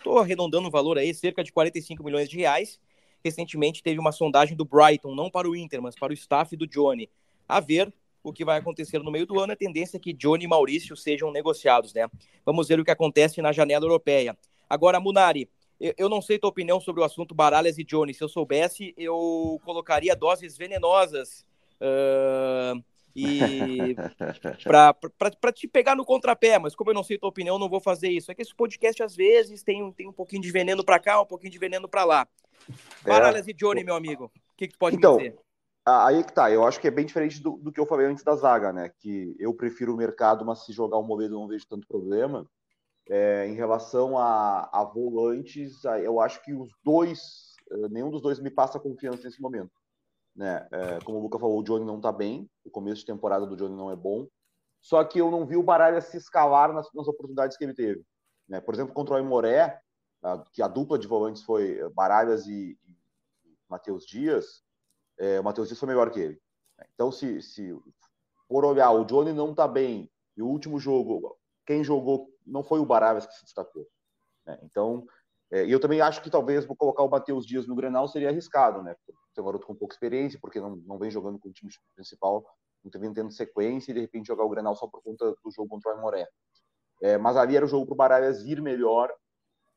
Estou 0.06 0.20
arredondando 0.20 0.68
o 0.68 0.70
valor 0.70 0.98
aí, 0.98 1.12
cerca 1.12 1.42
de 1.42 1.50
45 1.50 2.04
milhões 2.04 2.28
de 2.28 2.36
reais. 2.36 2.78
Recentemente 3.24 3.82
teve 3.82 3.98
uma 3.98 4.12
sondagem 4.12 4.56
do 4.56 4.64
Brighton, 4.64 5.12
não 5.16 5.28
para 5.28 5.50
o 5.50 5.56
Inter, 5.56 5.82
mas 5.82 5.96
para 5.96 6.12
o 6.12 6.14
staff 6.14 6.56
do 6.56 6.64
Johnny. 6.64 7.10
A 7.48 7.58
ver 7.58 7.92
o 8.22 8.32
que 8.32 8.44
vai 8.44 8.56
acontecer 8.56 9.00
no 9.00 9.10
meio 9.10 9.26
do 9.26 9.40
ano, 9.40 9.52
a 9.52 9.56
tendência 9.56 9.96
é 9.96 10.00
que 10.00 10.12
Johnny 10.12 10.44
e 10.44 10.46
Maurício 10.46 10.96
sejam 10.96 11.32
negociados, 11.32 11.92
né? 11.92 12.08
Vamos 12.44 12.68
ver 12.68 12.78
o 12.78 12.84
que 12.84 12.90
acontece 12.92 13.42
na 13.42 13.50
janela 13.50 13.84
europeia. 13.84 14.38
Agora, 14.70 15.00
Munari, 15.00 15.50
eu 15.80 16.08
não 16.08 16.22
sei 16.22 16.38
tua 16.38 16.50
opinião 16.50 16.80
sobre 16.80 17.02
o 17.02 17.04
assunto 17.04 17.34
Baralhas 17.34 17.76
e 17.76 17.82
Johnny. 17.82 18.14
Se 18.14 18.22
eu 18.22 18.28
soubesse, 18.28 18.94
eu 18.96 19.60
colocaria 19.64 20.14
doses 20.14 20.56
venenosas 20.56 21.44
uh, 21.80 22.80
e 23.16 23.96
para 25.18 25.52
te 25.52 25.66
pegar 25.66 25.96
no 25.96 26.04
contrapé, 26.04 26.58
mas 26.58 26.74
como 26.74 26.90
eu 26.90 26.94
não 26.94 27.02
sei 27.02 27.16
tua 27.18 27.30
opinião, 27.30 27.58
não 27.58 27.68
vou 27.68 27.80
fazer 27.80 28.10
isso. 28.10 28.30
É 28.30 28.34
que 28.34 28.42
esse 28.42 28.54
podcast 28.54 29.02
às 29.02 29.16
vezes 29.16 29.62
tem, 29.62 29.90
tem 29.92 30.06
um 30.06 30.12
pouquinho 30.12 30.42
de 30.42 30.50
veneno 30.50 30.84
para 30.84 30.98
cá, 30.98 31.20
um 31.20 31.26
pouquinho 31.26 31.52
de 31.52 31.58
veneno 31.58 31.88
para 31.88 32.04
lá. 32.04 32.28
Baralhas 33.02 33.48
é. 33.48 33.50
e 33.50 33.54
Johnny, 33.54 33.82
meu 33.82 33.94
amigo, 33.94 34.24
o 34.24 34.56
que, 34.56 34.66
que 34.66 34.74
tu 34.74 34.78
pode 34.78 34.96
então, 34.96 35.16
me 35.16 35.30
dizer? 35.30 35.38
Aí 35.86 36.22
que 36.24 36.32
tá, 36.32 36.50
eu 36.50 36.66
acho 36.66 36.80
que 36.80 36.88
é 36.88 36.90
bem 36.90 37.06
diferente 37.06 37.40
do, 37.40 37.52
do, 37.58 37.72
que 37.72 37.78
eu 37.78 37.86
falei 37.86 38.06
antes 38.06 38.24
da 38.24 38.34
zaga, 38.34 38.72
né? 38.72 38.90
Que 38.98 39.36
eu 39.38 39.54
prefiro 39.54 39.94
o 39.94 39.96
mercado, 39.96 40.44
mas 40.44 40.64
se 40.64 40.72
jogar 40.72 40.98
o 40.98 41.02
Moledo 41.02 41.38
não 41.38 41.46
vejo 41.48 41.66
tanto 41.66 41.86
problema. 41.86 42.46
É, 43.08 43.46
em 43.46 43.54
relação 43.54 44.18
a, 44.18 44.68
a 44.72 44.82
volantes, 44.82 45.84
eu 46.02 46.20
acho 46.20 46.42
que 46.42 46.52
os 46.52 46.68
dois, 46.82 47.54
eh, 47.70 47.88
nenhum 47.88 48.10
dos 48.10 48.20
dois 48.20 48.40
me 48.40 48.50
passa 48.50 48.80
confiança 48.80 49.22
nesse 49.22 49.40
momento. 49.40 49.70
Né? 50.36 50.68
É, 50.70 50.98
como 51.02 51.18
o 51.18 51.22
Luca 51.22 51.38
falou, 51.38 51.58
o 51.58 51.62
Johnny 51.62 51.84
não 51.84 51.96
está 51.96 52.12
bem, 52.12 52.48
o 52.64 52.70
começo 52.70 53.00
de 53.00 53.06
temporada 53.06 53.46
do 53.46 53.56
Johnny 53.56 53.74
não 53.74 53.90
é 53.90 53.96
bom. 53.96 54.28
Só 54.80 55.02
que 55.02 55.18
eu 55.18 55.30
não 55.30 55.46
vi 55.46 55.56
o 55.56 55.62
Baralha 55.62 56.00
se 56.00 56.16
escalar 56.16 56.72
nas, 56.72 56.92
nas 56.92 57.08
oportunidades 57.08 57.56
que 57.56 57.64
ele 57.64 57.74
teve. 57.74 58.04
Né? 58.46 58.60
Por 58.60 58.74
exemplo, 58.74 58.94
contra 58.94 59.14
o 59.14 59.18
Imoré, 59.18 59.80
a, 60.22 60.44
que 60.52 60.62
a 60.62 60.68
dupla 60.68 60.98
de 60.98 61.08
volantes 61.08 61.42
foi 61.42 61.88
Baralhas 61.94 62.46
e, 62.46 62.78
e 62.86 63.58
Matheus 63.68 64.04
Dias, 64.04 64.62
é, 65.18 65.40
o 65.40 65.44
Matheus 65.44 65.68
Dias 65.68 65.80
foi 65.80 65.88
melhor 65.88 66.10
que 66.10 66.20
ele. 66.20 66.40
Então, 66.94 67.10
se, 67.10 67.40
se 67.40 67.74
por 68.48 68.64
olhar, 68.64 68.90
o 68.90 69.04
Johnny 69.04 69.32
não 69.32 69.50
está 69.50 69.66
bem, 69.66 70.10
e 70.36 70.42
o 70.42 70.46
último 70.46 70.78
jogo, 70.78 71.36
quem 71.66 71.82
jogou 71.82 72.30
não 72.46 72.62
foi 72.62 72.78
o 72.78 72.86
Baralhas 72.86 73.26
que 73.26 73.34
se 73.34 73.44
destacou. 73.44 73.88
Né? 74.46 74.58
Então, 74.62 75.06
é, 75.50 75.64
eu 75.66 75.80
também 75.80 76.00
acho 76.00 76.22
que 76.22 76.30
talvez 76.30 76.64
vou 76.64 76.76
colocar 76.76 77.02
o 77.02 77.08
Matheus 77.08 77.46
Dias 77.46 77.66
no 77.66 77.74
Grenal 77.74 78.06
seria 78.06 78.28
arriscado, 78.28 78.82
né? 78.82 78.94
Ser 79.36 79.42
um 79.42 79.44
garoto 79.44 79.66
com 79.66 79.74
pouca 79.74 79.94
experiência, 79.94 80.38
porque 80.40 80.58
não, 80.58 80.76
não 80.76 80.98
vem 80.98 81.10
jogando 81.10 81.38
com 81.38 81.50
o 81.50 81.52
time 81.52 81.70
principal, 81.94 82.42
não 82.82 82.90
vem 82.98 83.12
tendo 83.12 83.30
sequência 83.30 83.90
e 83.90 83.94
de 83.94 84.00
repente 84.00 84.28
jogar 84.28 84.44
o 84.44 84.48
Grenal 84.48 84.74
só 84.74 84.86
por 84.86 85.02
conta 85.02 85.30
do 85.44 85.50
jogo 85.50 85.68
contra 85.68 85.92
o 85.92 85.94
Aimoré. 85.94 86.26
É, 87.02 87.18
mas 87.18 87.36
ali 87.36 87.54
era 87.54 87.66
o 87.66 87.68
jogo 87.68 87.84
para 87.84 87.92
o 87.92 87.96
Baralhas 87.96 88.42
ir 88.46 88.62
melhor 88.62 89.12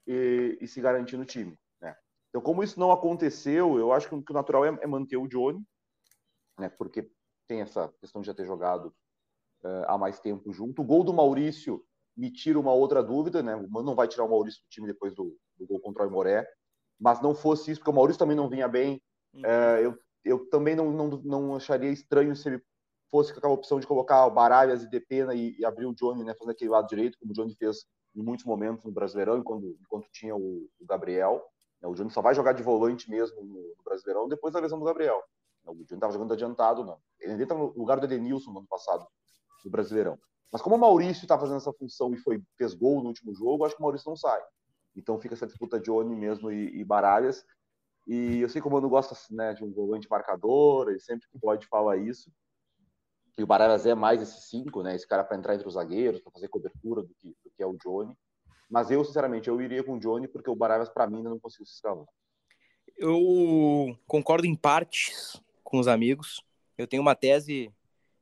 e, 0.07 0.57
e 0.61 0.65
se 0.65 0.79
garantir 0.79 1.17
no 1.17 1.25
time. 1.25 1.59
Né? 1.81 1.93
Então, 2.29 2.41
como 2.41 2.63
isso 2.63 2.79
não 2.79 2.89
aconteceu, 2.89 3.77
eu 3.77 3.91
acho 3.91 4.07
que 4.07 4.15
o 4.15 4.33
natural 4.33 4.63
é, 4.63 4.79
é 4.81 4.87
manter 4.87 5.17
o 5.17 5.27
Johnny, 5.27 5.61
né? 6.57 6.69
porque 6.69 7.11
tem 7.45 7.59
essa 7.59 7.93
questão 7.99 8.21
de 8.21 8.27
já 8.27 8.33
ter 8.33 8.45
jogado 8.45 8.95
uh, 9.65 9.83
há 9.87 9.97
mais 9.97 10.21
tempo 10.21 10.53
junto. 10.53 10.81
O 10.81 10.85
gol 10.85 11.03
do 11.03 11.13
Maurício 11.13 11.83
me 12.15 12.31
tira 12.31 12.57
uma 12.57 12.71
outra 12.71 13.03
dúvida, 13.03 13.41
né? 13.41 13.55
O 13.55 13.69
Mano 13.69 13.87
não 13.87 13.95
vai 13.95 14.07
tirar 14.07 14.23
o 14.23 14.29
Maurício 14.29 14.61
do 14.61 14.69
time 14.69 14.87
depois 14.87 15.13
do, 15.13 15.37
do 15.57 15.65
gol 15.65 15.79
contra 15.79 16.03
o 16.03 16.07
Imoré, 16.07 16.47
mas 16.99 17.21
não 17.21 17.33
fosse 17.33 17.71
isso, 17.71 17.79
porque 17.79 17.91
o 17.91 17.93
Maurício 17.93 18.19
também 18.19 18.35
não 18.35 18.49
vinha 18.49 18.67
bem. 18.67 19.01
Uhum. 19.33 19.41
Uh, 19.41 19.79
eu, 19.81 19.99
eu 20.25 20.49
também 20.49 20.75
não, 20.75 20.91
não, 20.91 21.07
não 21.23 21.55
acharia 21.55 21.91
estranho 21.91 22.35
se 22.35 22.49
ele 22.49 22.61
fosse 23.09 23.31
com 23.31 23.39
aquela 23.39 23.53
opção 23.53 23.79
de 23.79 23.87
colocar 23.87 24.25
o 24.25 24.31
Baralhas 24.31 24.83
e 24.83 24.89
Depena 24.89 25.33
e, 25.33 25.57
e 25.57 25.65
abrir 25.65 25.85
o 25.85 25.93
Johnny, 25.93 26.23
né, 26.23 26.33
fazendo 26.33 26.51
aquele 26.51 26.69
lado 26.69 26.87
direito, 26.87 27.17
como 27.19 27.31
o 27.31 27.33
Johnny 27.33 27.55
fez 27.55 27.85
em 28.15 28.21
muitos 28.21 28.45
momentos 28.45 28.83
no 28.83 28.91
Brasileirão, 28.91 29.37
enquanto, 29.37 29.77
enquanto 29.81 30.09
tinha 30.11 30.35
o, 30.35 30.67
o 30.79 30.85
Gabriel. 30.85 31.43
Né, 31.81 31.87
o 31.87 31.93
Johnny 31.93 32.11
só 32.11 32.21
vai 32.21 32.35
jogar 32.35 32.53
de 32.53 32.63
volante 32.63 33.09
mesmo 33.09 33.41
no, 33.41 33.75
no 33.77 33.83
Brasileirão 33.83 34.27
depois 34.27 34.53
da 34.53 34.59
lesão 34.59 34.79
do 34.79 34.85
Gabriel. 34.85 35.21
O 35.65 35.73
Johnny 35.73 35.85
estava 35.93 36.13
jogando 36.13 36.33
adiantado, 36.33 36.83
não. 36.83 36.99
Ele 37.19 37.43
entra 37.43 37.57
no 37.57 37.73
lugar 37.77 37.99
do 37.99 38.05
Edenilson 38.05 38.51
no 38.51 38.59
ano 38.59 38.67
passado, 38.67 39.05
no 39.63 39.71
Brasileirão. 39.71 40.17
Mas 40.51 40.61
como 40.61 40.75
o 40.75 40.79
Maurício 40.79 41.23
está 41.23 41.37
fazendo 41.37 41.57
essa 41.57 41.73
função 41.73 42.13
e 42.13 42.17
foi, 42.17 42.41
fez 42.57 42.73
gol 42.73 43.01
no 43.01 43.09
último 43.09 43.33
jogo, 43.35 43.65
acho 43.65 43.75
que 43.75 43.81
o 43.81 43.83
Maurício 43.83 44.09
não 44.09 44.15
sai. 44.15 44.41
Então 44.95 45.19
fica 45.19 45.35
essa 45.35 45.45
disputa 45.45 45.79
de 45.79 45.91
Oni 45.91 46.15
mesmo 46.15 46.51
e, 46.51 46.79
e 46.79 46.83
Baralhas. 46.83 47.45
E 48.07 48.39
eu 48.39 48.49
sei 48.49 48.62
que 48.62 48.67
o 48.67 48.71
Mano 48.71 48.89
gosta 48.89 49.15
né, 49.33 49.53
de 49.53 49.63
um 49.63 49.71
volante 49.71 50.09
marcador, 50.09 50.89
ele 50.89 50.99
sempre 50.99 51.27
que 51.29 51.39
pode 51.39 51.67
fala 51.67 51.97
isso. 51.97 52.31
E 53.38 53.43
o 53.43 53.47
Baralhas 53.47 53.85
é 53.85 53.95
mais 53.95 54.21
esse 54.21 54.41
cinco, 54.49 54.83
né? 54.83 54.95
Esse 54.95 55.07
cara 55.07 55.23
para 55.23 55.38
entrar 55.38 55.55
entre 55.55 55.67
os 55.67 55.75
zagueiros, 55.75 56.21
para 56.21 56.31
fazer 56.31 56.49
cobertura 56.49 57.01
do 57.01 57.13
que, 57.15 57.29
do 57.43 57.51
que 57.55 57.63
é 57.63 57.65
o 57.65 57.77
Johnny. 57.77 58.13
Mas 58.69 58.91
eu, 58.91 59.03
sinceramente, 59.05 59.47
eu 59.47 59.62
iria 59.62 59.83
com 59.83 59.93
o 59.93 59.99
Johnny 59.99 60.27
porque 60.27 60.49
o 60.49 60.55
Baralhas, 60.55 60.89
para 60.89 61.07
mim, 61.07 61.17
ainda 61.17 61.29
não 61.29 61.39
conseguiu 61.39 61.65
se 61.65 61.73
escalar. 61.73 62.05
Eu 62.97 63.97
concordo 64.05 64.45
em 64.45 64.55
partes 64.55 65.41
com 65.63 65.79
os 65.79 65.88
amigos. 65.88 66.43
Eu 66.77 66.88
tenho 66.88 67.01
uma 67.01 67.15
tese 67.15 67.73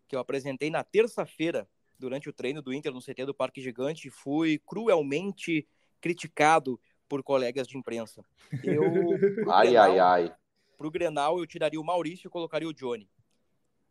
que 0.07 0.15
eu 0.15 0.19
apresentei 0.19 0.69
na 0.69 0.83
terça-feira 0.83 1.67
durante 1.97 2.29
o 2.29 2.33
treino 2.33 2.61
do 2.61 2.73
Inter 2.73 2.93
no 2.93 3.01
CT 3.01 3.25
do 3.25 3.33
Parque 3.33 3.61
Gigante 3.61 4.09
fui 4.09 4.61
cruelmente 4.65 5.67
criticado 5.99 6.79
por 7.07 7.23
colegas 7.23 7.67
de 7.67 7.77
imprensa. 7.77 8.23
Eu, 8.63 8.83
ai, 9.51 9.67
Grenal, 9.67 9.91
ai, 9.91 9.99
ai. 9.99 10.35
Pro 10.77 10.91
Grenal, 10.91 11.39
eu 11.39 11.47
tiraria 11.47 11.79
o 11.79 11.83
Maurício 11.83 12.27
e 12.27 12.31
colocaria 12.31 12.67
o 12.67 12.73
Johnny. 12.73 13.09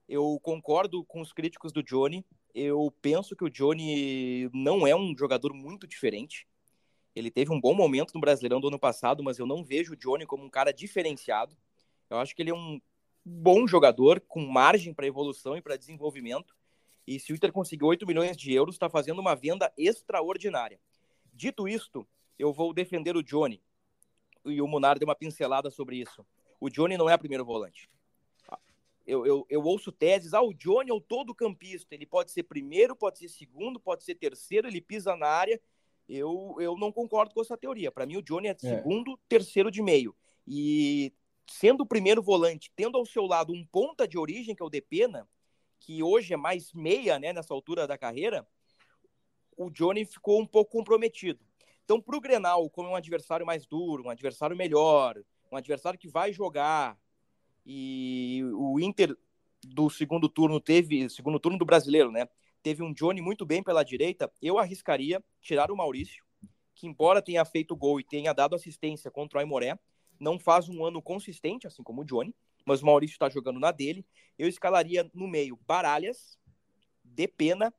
Eu 0.09 0.39
concordo 0.41 1.05
com 1.05 1.21
os 1.21 1.33
críticos 1.33 1.73
do 1.73 1.83
Johnny. 1.83 2.25
Eu 2.55 2.93
penso 3.03 3.35
que 3.35 3.45
o 3.45 3.51
Johnny 3.51 4.49
não 4.55 4.87
é 4.87 4.95
um 4.95 5.17
jogador 5.17 5.53
muito 5.53 5.87
diferente. 5.87 6.47
Ele 7.15 7.31
teve 7.31 7.51
um 7.51 7.61
bom 7.61 7.75
momento 7.75 8.13
no 8.15 8.21
Brasileirão 8.21 8.61
do 8.61 8.69
ano 8.69 8.79
passado, 8.79 9.23
mas 9.25 9.39
eu 9.39 9.47
não 9.47 9.65
vejo 9.65 9.95
o 9.95 9.97
Johnny 9.97 10.27
como 10.27 10.45
um 10.45 10.51
cara 10.51 10.73
diferenciado. 10.73 11.57
Eu 12.09 12.19
acho 12.19 12.37
que 12.37 12.43
ele 12.43 12.51
é 12.51 12.55
um 12.55 12.81
bom 13.25 13.67
jogador, 13.67 14.21
com 14.21 14.47
margem 14.47 14.95
para 14.95 15.07
evolução 15.07 15.57
e 15.57 15.63
para 15.63 15.77
desenvolvimento. 15.77 16.55
E 17.07 17.19
se 17.19 17.33
o 17.33 17.35
Inter 17.35 17.53
conseguir 17.53 17.85
8 17.85 18.07
milhões 18.07 18.37
de 18.37 18.53
euros, 18.53 18.75
está 18.75 18.89
fazendo 18.89 19.21
uma 19.21 19.35
venda 19.35 19.73
extraordinária. 19.77 20.79
Dito 21.33 21.67
isto, 21.67 22.07
eu 22.39 22.53
vou 22.53 22.73
defender 22.73 23.17
o 23.17 23.23
Johnny. 23.23 23.63
E 24.45 24.61
o 24.61 24.69
Munar 24.69 24.99
deu 24.99 25.09
uma 25.09 25.15
pincelada 25.15 25.71
sobre 25.71 25.97
isso. 25.97 26.25
O 26.61 26.71
Johnny 26.71 26.97
não 26.97 27.11
é 27.11 27.17
primeiro 27.17 27.45
volante. 27.45 27.91
Eu, 29.07 29.25
eu, 29.25 29.47
eu 29.49 29.63
ouço 29.63 29.93
teses, 29.93 30.35
ah, 30.35 30.43
o 30.43 30.53
Johnny 30.53 30.91
é 30.91 30.95
o 30.95 31.01
todo 31.01 31.33
campista, 31.33 31.95
ele 31.95 32.05
pode 32.05 32.33
ser 32.33 32.43
primeiro, 32.43 32.97
pode 32.97 33.21
ser 33.21 33.29
segundo, 33.29 33.79
pode 33.79 34.03
ser 34.03 34.17
terceiro, 34.17 34.67
ele 34.67 34.81
pisa 34.81 35.15
na 35.15 35.29
área. 35.29 35.61
Eu, 36.09 36.57
eu 36.59 36.77
não 36.77 36.91
concordo 36.91 37.33
com 37.33 37.41
essa 37.41 37.57
teoria. 37.57 37.93
Para 37.93 38.05
mim, 38.05 38.17
o 38.17 38.23
Johnny 38.23 38.49
é, 38.49 38.51
é 38.51 38.57
segundo, 38.59 39.17
terceiro 39.29 39.71
de 39.71 39.81
meio. 39.81 40.15
E 40.47 41.13
sendo 41.49 41.83
o 41.83 41.87
primeiro 41.87 42.21
volante, 42.21 42.73
tendo 42.75 42.99
ao 42.99 43.07
seu 43.07 43.27
lado 43.27 43.53
um 43.53 43.65
ponta 43.65 44.09
de 44.09 44.19
origem, 44.19 44.57
que 44.57 44.63
é 44.63 44.67
o 44.67 44.71
Depena, 44.71 45.29
que 45.79 46.03
hoje 46.03 46.35
é 46.35 46.37
mais 46.37 46.73
meia, 46.73 47.19
né, 47.19 47.33
nessa 47.33 47.55
altura 47.55 47.87
da 47.87 47.97
carreira, 47.97 48.47
o 49.57 49.71
Johnny 49.71 50.05
ficou 50.05 50.41
um 50.41 50.47
pouco 50.47 50.73
comprometido. 50.73 51.46
Então, 51.87 52.01
para 52.01 52.17
o 52.17 52.21
Grenal, 52.21 52.69
como 52.69 52.89
é 52.89 52.91
um 52.91 52.97
adversário 52.97 53.47
mais 53.47 53.65
duro, 53.65 54.07
um 54.07 54.11
adversário 54.11 54.57
melhor, 54.57 55.17
um 55.53 55.57
adversário 55.57 55.97
que 55.97 56.09
vai 56.09 56.33
jogar, 56.33 56.99
e 57.65 58.43
o 58.55 58.81
Inter 58.81 59.17
do 59.65 59.89
segundo 59.89 60.29
turno 60.29 60.61
teve, 60.61 61.09
segundo 61.09 61.39
turno 61.39 61.57
do 61.57 61.65
brasileiro, 61.65 62.11
né? 62.11 62.29
Teve 62.61 62.83
um 62.83 62.93
Johnny 62.93 63.23
muito 63.23 63.47
bem 63.47 63.63
pela 63.63 63.85
direita, 63.85 64.29
eu 64.43 64.59
arriscaria 64.59 65.23
tirar 65.41 65.71
o 65.71 65.77
Maurício, 65.77 66.25
que 66.75 66.89
embora 66.89 67.23
tenha 67.23 67.45
feito 67.45 67.77
gol 67.77 68.01
e 68.01 68.05
tenha 68.05 68.33
dado 68.33 68.57
assistência 68.57 69.09
contra 69.09 69.39
o 69.39 69.41
Aimoré, 69.41 69.79
não 70.19 70.41
faz 70.41 70.69
um 70.69 70.85
ano 70.85 71.01
consistente, 71.01 71.69
assim 71.69 71.85
como 71.85 72.03
o 72.03 72.05
Johnny, 72.05 72.35
mas 72.65 72.83
o 72.83 72.87
Maurício 72.87 73.15
está 73.15 73.29
jogando 73.29 73.61
na 73.61 73.71
dele. 73.71 74.05
Eu 74.37 74.49
escalaria 74.49 75.09
no 75.15 75.29
meio 75.29 75.57
Baralhas, 75.69 76.37
Depena, 77.05 77.73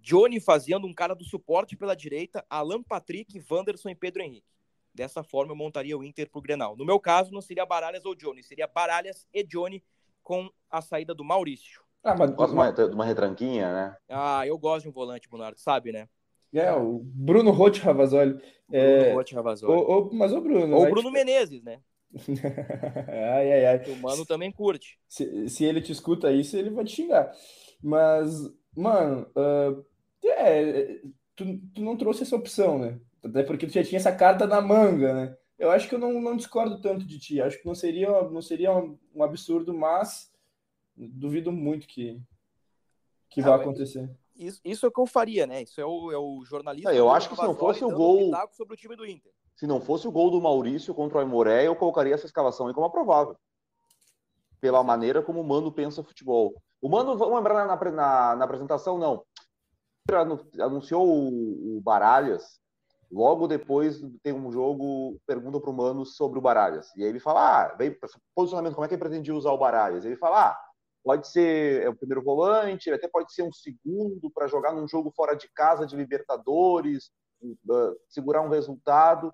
Johnny 0.00 0.40
fazendo 0.40 0.86
um 0.86 0.94
cara 0.94 1.14
do 1.14 1.24
suporte 1.24 1.76
pela 1.76 1.94
direita, 1.94 2.44
Alan 2.48 2.82
Patrick, 2.82 3.42
Wanderson 3.50 3.90
e 3.90 3.94
Pedro 3.94 4.22
Henrique. 4.22 4.46
Dessa 4.94 5.22
forma 5.22 5.52
eu 5.52 5.56
montaria 5.56 5.96
o 5.96 6.04
Inter 6.04 6.30
pro 6.30 6.40
Grenal. 6.40 6.76
No 6.76 6.84
meu 6.84 7.00
caso, 7.00 7.32
não 7.32 7.40
seria 7.40 7.66
Baralhas 7.66 8.04
ou 8.04 8.14
Johnny, 8.14 8.42
seria 8.42 8.66
Baralhas 8.66 9.26
e 9.32 9.42
Johnny 9.42 9.82
com 10.22 10.50
a 10.70 10.80
saída 10.80 11.14
do 11.14 11.24
Maurício. 11.24 11.82
Ah, 12.04 12.16
mas 12.16 12.30
gosta 12.30 12.54
uma, 12.54 12.70
uma 12.92 13.04
retranquinha, 13.04 13.72
né? 13.72 13.96
Ah, 14.08 14.46
eu 14.46 14.58
gosto 14.58 14.84
de 14.84 14.88
um 14.88 14.92
volante, 14.92 15.28
Bonardo, 15.28 15.58
sabe, 15.58 15.92
né? 15.92 16.08
É, 16.52 16.70
o 16.72 17.00
Bruno 17.02 17.50
Roth 17.50 17.78
Ravazoli. 17.78 18.38
É... 18.70 19.04
Bruno 19.04 19.14
Roth 19.14 19.32
Ravazoli. 19.32 19.72
O, 19.72 19.98
o, 19.98 20.14
mas 20.14 20.32
o 20.32 20.40
Bruno. 20.40 20.76
Ou 20.76 20.86
o 20.86 20.90
Bruno 20.90 21.08
te... 21.08 21.12
Menezes, 21.12 21.62
né? 21.62 21.80
ai, 23.08 23.52
ai, 23.52 23.66
ai. 23.66 23.90
O 23.90 23.96
mano 23.96 24.26
também 24.26 24.52
curte. 24.52 24.98
Se, 25.08 25.48
se 25.48 25.64
ele 25.64 25.80
te 25.80 25.92
escuta 25.92 26.30
isso, 26.30 26.56
ele 26.56 26.68
vai 26.68 26.84
te 26.84 26.96
xingar. 26.96 27.32
Mas, 27.82 28.30
mano, 28.76 29.26
uh, 29.36 29.84
é, 30.24 31.00
tu, 31.36 31.58
tu 31.74 31.80
não 31.82 31.96
trouxe 31.96 32.22
essa 32.22 32.36
opção, 32.36 32.78
né? 32.78 33.00
Até 33.22 33.42
porque 33.42 33.66
tu 33.66 33.72
já 33.72 33.84
tinha 33.84 33.98
essa 33.98 34.14
carta 34.14 34.46
na 34.46 34.60
manga, 34.60 35.12
né? 35.14 35.36
Eu 35.58 35.70
acho 35.70 35.88
que 35.88 35.94
eu 35.94 35.98
não, 35.98 36.20
não 36.20 36.36
discordo 36.36 36.80
tanto 36.80 37.04
de 37.04 37.18
ti. 37.18 37.40
Acho 37.40 37.58
que 37.58 37.66
não 37.66 37.74
seria, 37.74 38.10
não 38.22 38.42
seria 38.42 38.76
um, 38.76 38.98
um 39.14 39.22
absurdo, 39.22 39.72
mas 39.72 40.32
duvido 40.96 41.52
muito 41.52 41.86
que, 41.86 42.20
que 43.30 43.40
ah, 43.40 43.44
vai 43.44 43.60
acontecer 43.60 44.10
isso, 44.34 44.60
isso 44.64 44.86
é 44.86 44.88
o 44.88 44.92
que 44.92 45.00
eu 45.00 45.06
faria, 45.06 45.46
né? 45.46 45.62
Isso 45.62 45.80
é 45.80 45.84
o, 45.84 46.10
é 46.10 46.18
o 46.18 46.44
jornalista. 46.44 46.92
eu 46.92 47.10
acho 47.10 47.28
que 47.28 47.36
se 47.36 47.42
não 47.42 47.54
fosse 47.54 47.84
o 47.84 47.90
gol. 47.90 48.30
sobre 48.52 48.74
o 48.74 48.76
time 48.76 48.96
do 48.96 49.06
Inter. 49.06 49.32
Se 49.54 49.66
não 49.66 49.80
fosse 49.80 50.08
o 50.08 50.12
gol 50.12 50.30
do 50.30 50.40
Maurício 50.40 50.94
contra 50.94 51.18
o 51.18 51.20
Aimoré, 51.20 51.66
eu 51.66 51.76
colocaria 51.76 52.14
essa 52.14 52.26
escalação 52.26 52.66
aí 52.66 52.74
como 52.74 52.90
provável. 52.90 53.36
Pela 54.60 54.82
maneira 54.82 55.22
como 55.22 55.40
o 55.40 55.44
Mano 55.44 55.70
pensa 55.70 56.02
futebol. 56.02 56.54
O 56.82 56.88
Mano, 56.88 57.16
vamos 57.16 57.36
lembrar 57.36 57.64
na, 57.64 57.76
na, 57.92 58.36
na 58.36 58.44
apresentação, 58.44 58.98
não. 58.98 59.24
Anunciou 60.60 61.06
o, 61.06 61.78
o 61.78 61.80
Baralhas. 61.80 62.60
Logo 63.08 63.46
depois 63.46 64.00
tem 64.20 64.32
um 64.32 64.50
jogo, 64.50 65.16
pergunta 65.24 65.60
para 65.60 65.70
o 65.70 65.72
Mano 65.72 66.04
sobre 66.04 66.40
o 66.40 66.42
Baralhas. 66.42 66.90
E 66.96 67.04
aí 67.04 67.08
ele 67.08 67.20
fala: 67.20 67.66
ah, 67.66 67.74
vem 67.76 67.96
posicionamento, 68.34 68.74
como 68.74 68.84
é 68.84 68.88
que 68.88 68.94
ele 68.94 69.00
pretendia 69.00 69.32
usar 69.32 69.52
o 69.52 69.58
Baralhas? 69.58 70.04
Ele 70.04 70.16
fala: 70.16 70.48
ah, 70.48 70.58
pode 71.04 71.28
ser 71.28 71.82
é 71.82 71.88
o 71.88 71.94
primeiro 71.94 72.22
volante, 72.22 72.90
até 72.90 73.06
pode 73.06 73.32
ser 73.32 73.44
um 73.44 73.52
segundo 73.52 74.28
para 74.34 74.48
jogar 74.48 74.72
num 74.72 74.88
jogo 74.88 75.12
fora 75.14 75.36
de 75.36 75.48
casa 75.52 75.86
de 75.86 75.94
Libertadores, 75.94 77.12
segurar 78.08 78.42
um 78.42 78.48
resultado. 78.48 79.32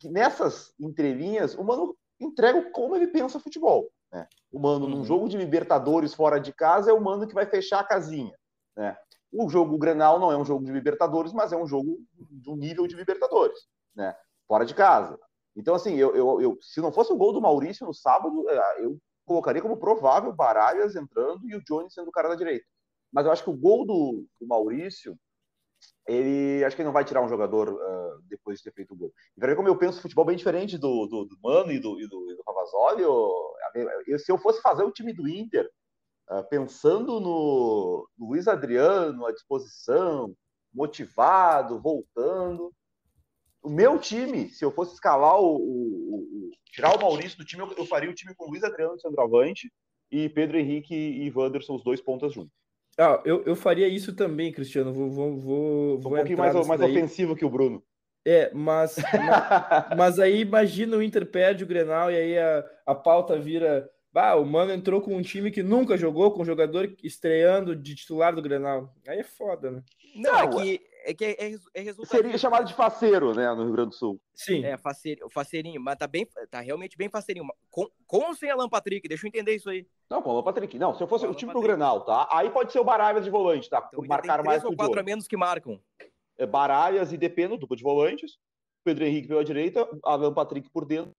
Que 0.00 0.08
nessas 0.08 0.74
entrelinhas, 0.80 1.54
o 1.54 1.62
Mano 1.62 1.96
entrega 2.18 2.70
como 2.72 2.96
ele 2.96 3.06
pensa 3.06 3.38
futebol. 3.38 3.88
Né? 4.16 4.26
O 4.50 4.58
Mano, 4.58 4.86
uhum. 4.86 4.90
num 4.90 5.04
jogo 5.04 5.28
de 5.28 5.36
Libertadores 5.36 6.14
fora 6.14 6.40
de 6.40 6.50
casa, 6.50 6.90
é 6.90 6.94
o 6.94 7.00
Mano 7.00 7.26
que 7.26 7.34
vai 7.34 7.44
fechar 7.44 7.80
a 7.80 7.84
casinha. 7.84 8.34
Né? 8.74 8.96
O 9.30 9.48
jogo 9.50 9.76
Grenal 9.76 10.18
não 10.18 10.32
é 10.32 10.36
um 10.38 10.44
jogo 10.44 10.64
de 10.64 10.72
Libertadores, 10.72 11.34
mas 11.34 11.52
é 11.52 11.56
um 11.56 11.66
jogo 11.66 11.98
do 12.14 12.56
nível 12.56 12.86
de 12.86 12.96
Libertadores, 12.96 13.58
né? 13.94 14.16
fora 14.48 14.64
de 14.64 14.74
casa. 14.74 15.18
Então, 15.54 15.74
assim, 15.74 15.96
eu, 15.96 16.16
eu, 16.16 16.40
eu, 16.40 16.58
se 16.62 16.80
não 16.80 16.90
fosse 16.90 17.12
o 17.12 17.16
gol 17.16 17.32
do 17.32 17.40
Maurício 17.40 17.86
no 17.86 17.92
sábado, 17.92 18.44
eu 18.78 18.98
colocaria 19.26 19.60
como 19.60 19.76
provável 19.76 20.32
Baralhas 20.32 20.96
entrando 20.96 21.48
e 21.48 21.54
o 21.54 21.62
Johnny 21.64 21.90
sendo 21.90 22.08
o 22.08 22.12
cara 22.12 22.28
da 22.28 22.34
direita. 22.34 22.64
Mas 23.12 23.26
eu 23.26 23.32
acho 23.32 23.44
que 23.44 23.50
o 23.50 23.56
gol 23.56 23.86
do, 23.86 24.26
do 24.40 24.46
Maurício, 24.46 25.16
ele 26.06 26.64
acho 26.64 26.76
que 26.76 26.82
ele 26.82 26.86
não 26.86 26.92
vai 26.92 27.04
tirar 27.04 27.22
um 27.22 27.28
jogador 27.28 27.68
uh, 27.68 28.22
depois 28.28 28.58
de 28.58 28.64
ter 28.64 28.72
feito 28.72 28.94
o 28.94 28.96
gol. 28.96 29.12
E 29.36 29.40
ver 29.40 29.56
como 29.56 29.68
eu 29.68 29.76
penso 29.76 30.00
futebol 30.00 30.24
bem 30.24 30.36
diferente 30.36 30.78
do, 30.78 31.06
do, 31.06 31.24
do 31.24 31.36
Mano 31.42 31.72
e 31.72 31.78
do, 31.78 32.00
e 32.00 32.08
do, 32.08 32.30
e 32.30 32.36
do 32.36 32.42
eu, 34.06 34.18
se 34.18 34.30
eu 34.30 34.38
fosse 34.38 34.60
fazer 34.62 34.84
o 34.84 34.92
time 34.92 35.12
do 35.12 35.28
Inter, 35.28 35.68
uh, 36.30 36.42
pensando 36.48 37.20
no, 37.20 38.08
Luiz 38.18 38.48
Adriano 38.48 39.26
à 39.26 39.32
disposição, 39.32 40.34
motivado, 40.72 41.80
voltando, 41.80 42.72
o 43.62 43.68
meu 43.68 43.98
time, 43.98 44.48
se 44.48 44.64
eu 44.64 44.70
fosse 44.70 44.94
escalar 44.94 45.40
o, 45.40 45.56
o, 45.56 46.18
o 46.20 46.50
tirar 46.70 46.96
o 46.96 47.00
Maurício 47.00 47.36
do 47.36 47.44
time, 47.44 47.62
eu, 47.62 47.72
eu, 47.76 47.86
faria 47.86 48.10
o 48.10 48.14
time 48.14 48.34
com 48.34 48.48
Luiz 48.48 48.62
Adriano 48.62 49.00
centroavante 49.00 49.72
e 50.10 50.28
Pedro 50.28 50.58
Henrique 50.58 50.94
e 50.94 51.32
Wanderson, 51.34 51.74
os 51.74 51.82
dois 51.82 52.00
pontas 52.00 52.32
juntos. 52.32 52.52
Ah, 52.98 53.20
eu, 53.24 53.42
eu 53.44 53.54
faria 53.54 53.86
isso 53.88 54.14
também, 54.14 54.52
Cristiano. 54.52 54.92
Vou, 54.92 55.10
vou, 55.10 55.38
vou, 55.38 55.96
um 55.98 56.00
pouquinho 56.00 56.38
mais, 56.38 56.66
mais 56.66 56.80
ofensivo 56.80 57.36
que 57.36 57.44
o 57.44 57.50
Bruno. 57.50 57.82
É, 58.26 58.50
mas, 58.52 58.96
mas, 58.96 59.96
mas, 59.96 60.18
aí 60.18 60.40
imagina 60.40 60.96
o 60.96 61.02
Inter 61.02 61.24
perde 61.26 61.62
o 61.62 61.66
Grenal 61.66 62.10
e 62.10 62.16
aí 62.16 62.38
a, 62.38 62.64
a 62.86 62.94
pauta 62.94 63.38
vira. 63.38 63.88
Bah, 64.12 64.34
o 64.34 64.46
Mano 64.46 64.72
entrou 64.72 65.00
com 65.02 65.14
um 65.14 65.20
time 65.20 65.50
que 65.50 65.62
nunca 65.62 65.96
jogou, 65.96 66.32
com 66.32 66.40
um 66.40 66.46
jogador 66.46 66.90
estreando 67.04 67.76
de 67.76 67.94
titular 67.94 68.34
do 68.34 68.40
Grenal. 68.40 68.94
Aí 69.06 69.18
é 69.18 69.24
foda, 69.24 69.70
né? 69.70 69.82
Não, 70.16 70.32
Não 70.32 70.38
é 70.38 70.48
que 70.48 70.80
é 71.06 71.14
que 71.14 71.24
é, 71.24 71.30
é, 71.38 71.56
é 71.74 71.80
resultado. 71.80 72.16
Seria 72.16 72.36
chamado 72.36 72.66
de 72.66 72.74
faceiro, 72.74 73.32
né, 73.32 73.48
no 73.54 73.62
Rio 73.62 73.72
Grande 73.72 73.90
do 73.90 73.94
Sul. 73.94 74.20
Sim. 74.34 74.64
É, 74.64 74.76
faceiro, 74.76 75.28
faceirinho, 75.30 75.80
mas 75.80 75.96
tá 75.96 76.08
bem, 76.08 76.26
tá 76.50 76.60
realmente 76.60 76.96
bem 76.96 77.08
faceirinho. 77.08 77.46
Com, 77.70 77.88
com 78.06 78.18
ou 78.18 78.34
sem 78.34 78.50
Alan 78.50 78.68
Patrick? 78.68 79.06
Deixa 79.06 79.24
eu 79.24 79.28
entender 79.28 79.54
isso 79.54 79.70
aí. 79.70 79.86
Não, 80.10 80.20
com 80.20 80.30
o 80.30 80.32
Alan 80.32 80.42
Patrick. 80.42 80.76
Não, 80.78 80.94
se 80.94 81.02
eu 81.02 81.06
fosse 81.06 81.24
o 81.24 81.34
time 81.34 81.52
pro 81.52 81.60
Grenal, 81.60 82.04
tá? 82.04 82.28
Aí 82.30 82.50
pode 82.50 82.72
ser 82.72 82.80
o 82.80 82.84
Baralhas 82.84 83.24
de 83.24 83.30
volante, 83.30 83.70
tá? 83.70 83.88
Então, 83.92 84.04
marcar 84.04 84.42
mais 84.42 84.64
ou 84.64 84.74
quatro 84.74 84.98
a 84.98 85.02
menos 85.02 85.28
que 85.28 85.36
marcam. 85.36 85.80
É 86.36 86.44
Baralhas 86.44 87.12
e 87.12 87.16
Depeno, 87.16 87.56
dupla 87.56 87.76
de 87.76 87.84
volantes. 87.84 88.38
Pedro 88.84 89.04
Henrique 89.04 89.28
pela 89.28 89.44
direita, 89.44 89.88
Alan 90.04 90.32
Patrick 90.32 90.70
por 90.70 90.84
dentro, 90.84 91.10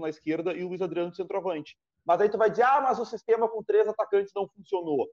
na 0.00 0.08
esquerda 0.08 0.52
e 0.52 0.64
o 0.64 0.68
Luiz 0.68 0.82
Adriano 0.82 1.10
de 1.10 1.16
centroavante. 1.16 1.76
Mas 2.04 2.20
aí 2.20 2.28
tu 2.28 2.38
vai 2.38 2.50
dizer, 2.50 2.62
ah, 2.62 2.80
mas 2.80 2.98
o 2.98 3.04
sistema 3.04 3.48
com 3.48 3.62
três 3.62 3.86
atacantes 3.86 4.32
não 4.34 4.48
funcionou 4.48 5.08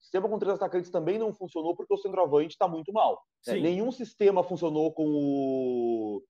sistema 0.00 0.28
com 0.28 0.38
três 0.38 0.54
atacantes 0.54 0.90
também 0.90 1.18
não 1.18 1.32
funcionou 1.32 1.74
porque 1.74 1.92
o 1.92 1.98
centroavante 1.98 2.54
está 2.54 2.68
muito 2.68 2.92
mal. 2.92 3.22
Né? 3.46 3.54
Nenhum 3.54 3.90
sistema 3.90 4.42
funcionou 4.42 4.92
com 4.92 5.04
o, 5.06 6.22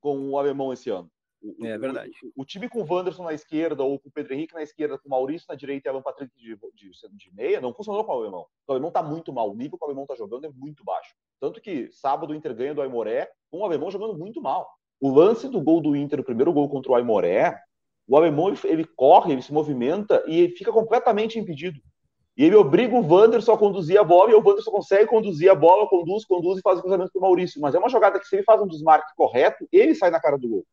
com 0.00 0.30
o 0.30 0.38
alemão 0.38 0.72
esse 0.72 0.90
ano. 0.90 1.10
O, 1.42 1.64
é 1.64 1.78
verdade. 1.78 2.10
O, 2.36 2.42
o, 2.42 2.44
time 2.44 2.68
com 2.68 2.82
o 2.82 2.86
Wanderson 2.86 3.24
na 3.24 3.32
esquerda, 3.32 3.82
ou 3.82 3.98
com 3.98 4.08
o 4.08 4.12
Pedro 4.12 4.34
Henrique 4.34 4.54
na 4.54 4.62
esquerda, 4.62 4.98
com 4.98 5.08
o 5.08 5.10
Maurício 5.10 5.46
na 5.48 5.54
direita 5.54 5.88
e 5.88 5.90
Alan 5.90 6.02
Patrick 6.02 6.34
de, 6.36 6.54
de, 6.74 6.90
de 7.16 7.34
meia, 7.34 7.60
não 7.60 7.72
funcionou 7.72 8.04
com 8.04 8.12
o 8.12 8.20
alemão. 8.20 8.46
O 8.66 8.72
alemão 8.72 8.88
está 8.88 9.02
muito 9.02 9.32
mal. 9.32 9.50
O 9.50 9.56
nível 9.56 9.78
que 9.78 9.84
o 9.84 9.86
alemão 9.86 10.04
está 10.04 10.14
jogando 10.14 10.44
é 10.44 10.50
muito 10.50 10.84
baixo. 10.84 11.14
Tanto 11.40 11.60
que 11.60 11.90
sábado 11.92 12.32
o 12.32 12.34
Inter 12.34 12.54
ganha 12.54 12.74
do 12.74 12.82
Aimoré 12.82 13.30
com 13.50 13.60
o 13.60 13.64
alemão 13.64 13.90
jogando 13.90 14.18
muito 14.18 14.40
mal. 14.40 14.68
O 15.00 15.10
lance 15.10 15.48
do 15.48 15.60
gol 15.60 15.80
do 15.80 15.96
Inter, 15.96 16.20
o 16.20 16.24
primeiro 16.24 16.52
gol 16.52 16.68
contra 16.68 16.92
o 16.92 16.94
Aimoré, 16.94 17.58
o 18.06 18.16
alemão 18.16 18.48
ele, 18.48 18.58
ele 18.64 18.84
corre, 18.84 19.32
ele 19.32 19.40
se 19.40 19.52
movimenta 19.52 20.22
e 20.26 20.50
fica 20.50 20.70
completamente 20.70 21.38
impedido. 21.38 21.80
E 22.40 22.44
ele 22.44 22.56
obriga 22.56 22.96
o 22.96 23.06
Wanderson 23.06 23.52
a 23.52 23.58
conduzir 23.58 24.00
a 24.00 24.02
bola, 24.02 24.30
e 24.30 24.34
o 24.34 24.38
Wanderson 24.38 24.70
consegue 24.70 25.04
conduzir 25.04 25.50
a 25.50 25.54
bola, 25.54 25.86
conduz, 25.86 26.24
conduz 26.24 26.58
e 26.58 26.62
faz 26.62 26.78
o 26.78 26.80
cruzamento 26.80 27.12
para 27.12 27.18
o 27.18 27.22
Maurício. 27.22 27.60
Mas 27.60 27.74
é 27.74 27.78
uma 27.78 27.90
jogada 27.90 28.18
que, 28.18 28.26
se 28.26 28.34
ele 28.34 28.44
faz 28.44 28.62
um 28.62 28.66
desmarque 28.66 29.14
correto, 29.14 29.68
ele 29.70 29.94
sai 29.94 30.10
na 30.10 30.18
cara 30.18 30.38
do 30.38 30.48
gol. 30.48 30.64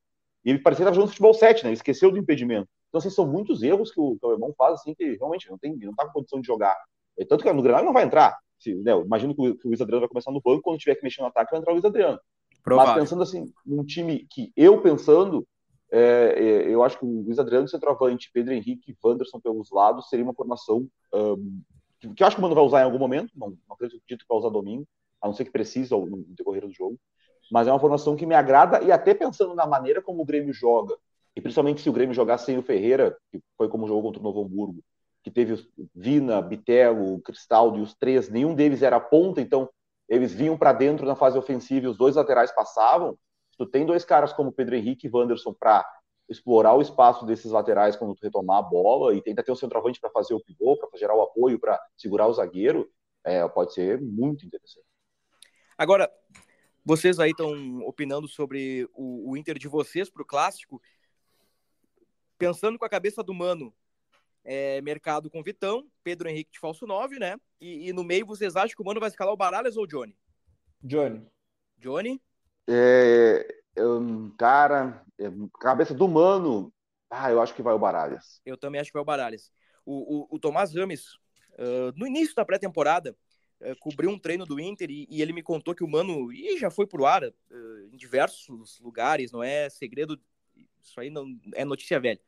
E 0.45 0.49
ele 0.49 0.59
parecia 0.59 0.77
que 0.77 0.83
estava 0.83 0.95
jogando 0.95 1.09
futebol 1.09 1.33
7, 1.33 1.65
né? 1.65 1.71
Ele 1.71 1.75
esqueceu 1.75 2.09
do 2.09 2.17
impedimento. 2.17 2.69
Então, 2.87 2.99
assim, 2.99 3.09
são 3.09 3.27
muitos 3.27 3.63
erros 3.63 3.91
que 3.91 3.99
o, 3.99 4.17
que 4.17 4.25
o 4.25 4.29
alemão 4.29 4.53
faz, 4.57 4.75
assim, 4.75 4.95
que 4.95 5.17
realmente 5.17 5.49
não 5.49 5.57
tem, 5.57 5.75
não 5.75 5.91
está 5.91 6.05
com 6.05 6.13
condição 6.13 6.39
de 6.39 6.47
jogar. 6.47 6.73
E 7.17 7.25
tanto 7.25 7.43
que 7.43 7.51
no 7.51 7.61
Granada 7.61 7.83
não 7.83 7.91
vai 7.91 8.05
entrar. 8.05 8.37
Se, 8.57 8.73
né, 8.73 8.93
imagino 8.93 9.35
que 9.35 9.41
o, 9.41 9.57
que 9.57 9.65
o 9.65 9.67
Luiz 9.67 9.81
Adriano 9.81 9.99
vai 9.99 10.07
começar 10.07 10.31
no 10.31 10.39
banco, 10.39 10.61
quando 10.61 10.79
tiver 10.79 10.95
que 10.95 11.03
mexer 11.03 11.19
no 11.19 11.27
ataque, 11.27 11.51
vai 11.51 11.59
entrar 11.59 11.71
o 11.71 11.75
Luiz 11.75 11.83
Adriano. 11.83 12.17
Provável. 12.63 12.93
Mas 12.93 13.01
pensando 13.01 13.23
assim, 13.23 13.51
num 13.65 13.83
time 13.83 14.25
que 14.31 14.53
eu 14.55 14.81
pensando, 14.81 15.45
é, 15.91 16.35
é, 16.37 16.73
eu 16.73 16.83
acho 16.83 16.99
que 16.99 17.05
o 17.05 17.21
Luiz 17.21 17.39
Adriano, 17.39 17.67
centroavante, 17.67 18.29
Pedro 18.33 18.53
Henrique 18.53 18.91
e 18.91 18.97
Wanderson 19.03 19.39
pelos 19.39 19.71
lados, 19.71 20.09
seria 20.09 20.25
uma 20.25 20.33
formação 20.33 20.87
um, 21.13 21.61
que, 21.99 22.23
eu 22.23 22.27
acho 22.27 22.35
que 22.35 22.39
o 22.39 22.43
Mano 22.43 22.55
vai 22.55 22.63
usar 22.63 22.81
em 22.81 22.85
algum 22.85 22.99
momento, 22.99 23.31
não, 23.35 23.49
não 23.49 23.75
acredito 23.75 24.01
que 24.03 24.25
vai 24.27 24.37
usar 24.37 24.49
domingo, 24.49 24.87
a 25.21 25.27
não 25.27 25.33
ser 25.33 25.45
que 25.45 25.51
precisa 25.51 25.95
no 25.97 26.23
decorrer 26.29 26.61
do 26.61 26.71
jogo, 26.71 26.97
mas 27.51 27.67
é 27.67 27.71
uma 27.71 27.79
formação 27.79 28.15
que 28.15 28.25
me 28.25 28.35
agrada 28.35 28.83
e 28.83 28.91
até 28.91 29.13
pensando 29.13 29.55
na 29.55 29.65
maneira 29.65 30.01
como 30.01 30.21
o 30.21 30.25
Grêmio 30.25 30.53
joga, 30.53 30.95
e 31.35 31.41
principalmente 31.41 31.81
se 31.81 31.89
o 31.89 31.93
Grêmio 31.93 32.13
jogar 32.13 32.37
sem 32.37 32.57
o 32.57 32.63
Ferreira, 32.63 33.17
que 33.31 33.39
foi 33.57 33.69
como 33.69 33.87
jogou 33.87 34.03
contra 34.03 34.19
o 34.19 34.23
Novo 34.23 34.43
Hamburgo, 34.43 34.83
que 35.23 35.31
teve 35.31 35.67
Vina, 35.93 36.41
Bitelo, 36.41 37.19
Cristaldo 37.21 37.77
e 37.77 37.81
os 37.81 37.93
três, 37.93 38.29
nenhum 38.29 38.55
deles 38.55 38.81
era 38.81 38.99
ponta, 38.99 39.41
então 39.41 39.69
eles 40.07 40.33
vinham 40.33 40.57
para 40.57 40.73
dentro 40.73 41.05
na 41.05 41.15
fase 41.15 41.37
ofensiva 41.37 41.85
e 41.85 41.89
os 41.89 41.97
dois 41.97 42.15
laterais 42.15 42.53
passavam. 42.53 43.17
Se 43.57 43.65
tu 43.65 43.65
tem 43.65 43.87
dois 43.87 44.05
caras 44.05 44.31
como 44.31 44.51
Pedro 44.51 44.75
Henrique 44.75 45.07
e 45.07 45.09
Wanderson 45.11 45.51
para 45.51 45.83
explorar 46.29 46.75
o 46.75 46.81
espaço 46.81 47.25
desses 47.25 47.51
laterais 47.51 47.95
quando 47.95 48.13
tu 48.13 48.21
retomar 48.21 48.59
a 48.59 48.61
bola 48.61 49.15
e 49.15 49.21
tenta 49.21 49.41
ter 49.41 49.51
um 49.51 49.55
centroavante 49.55 49.99
para 49.99 50.11
fazer 50.11 50.35
o 50.35 50.39
pivô, 50.39 50.77
para 50.77 50.99
gerar 50.99 51.15
o 51.15 51.23
apoio, 51.23 51.59
para 51.59 51.81
segurar 51.97 52.27
o 52.27 52.33
zagueiro, 52.33 52.87
é, 53.23 53.47
pode 53.47 53.73
ser 53.73 53.99
muito 53.99 54.45
interessante. 54.45 54.85
Agora, 55.75 56.11
vocês 56.85 57.19
aí 57.19 57.31
estão 57.31 57.79
opinando 57.79 58.27
sobre 58.27 58.87
o, 58.93 59.31
o, 59.31 59.35
Inter 59.37 59.57
de 59.57 59.67
vocês 59.67 60.07
para 60.07 60.21
o 60.21 60.25
clássico. 60.25 60.79
Pensando 62.37 62.77
com 62.77 62.85
a 62.85 62.89
cabeça 62.89 63.23
do 63.23 63.33
Mano, 63.33 63.73
é, 64.43 64.79
mercado 64.81 65.31
com 65.31 65.41
Vitão, 65.41 65.89
Pedro 66.03 66.29
Henrique 66.29 66.51
de 66.51 66.59
falso 66.59 66.85
9, 66.85 67.17
né? 67.17 67.37
E, 67.59 67.89
e, 67.89 67.93
no 67.93 68.03
meio 68.03 68.25
vocês 68.25 68.55
acham 68.55 68.75
que 68.75 68.81
o 68.81 68.85
Mano 68.85 68.99
vai 68.99 69.09
escalar 69.09 69.33
o 69.33 69.37
Baralhas 69.37 69.77
ou 69.77 69.83
o 69.83 69.87
Johnny? 69.87 70.15
Johnny. 70.83 71.25
Johnny? 71.77 72.21
É, 72.67 73.61
eu, 73.75 74.33
cara, 74.37 75.03
é, 75.19 75.25
cabeça 75.59 75.93
do 75.93 76.07
Mano, 76.07 76.73
ah, 77.09 77.31
eu 77.31 77.41
acho 77.41 77.55
que 77.55 77.61
vai 77.61 77.73
o 77.73 77.79
Baralhas. 77.79 78.41
Eu 78.45 78.57
também 78.57 78.81
acho 78.81 78.89
que 78.89 78.93
vai 78.93 79.01
o 79.01 79.05
Baralhas. 79.05 79.51
O, 79.85 80.25
o, 80.31 80.35
o 80.35 80.39
Tomás 80.39 80.75
Rames, 80.75 81.13
uh, 81.53 81.93
no 81.95 82.05
início 82.05 82.35
da 82.35 82.43
pré-temporada, 82.43 83.15
uh, 83.61 83.75
cobriu 83.79 84.09
um 84.09 84.19
treino 84.19 84.45
do 84.45 84.59
Inter 84.59 84.89
e, 84.89 85.07
e, 85.09 85.21
ele 85.21 85.31
me 85.31 85.41
contou 85.41 85.73
que 85.73 85.83
o 85.83 85.87
Mano 85.87 86.31
e 86.33 86.57
já 86.57 86.69
foi 86.69 86.85
pro 86.85 87.05
ar 87.05 87.23
uh, 87.23 87.89
em 87.91 87.95
diversos 87.95 88.79
lugares, 88.81 89.31
não 89.31 89.41
é 89.41 89.69
segredo, 89.69 90.19
isso 90.81 90.99
aí 90.99 91.09
não 91.09 91.25
é 91.55 91.63
notícia 91.63 91.99
velha. 91.99 92.19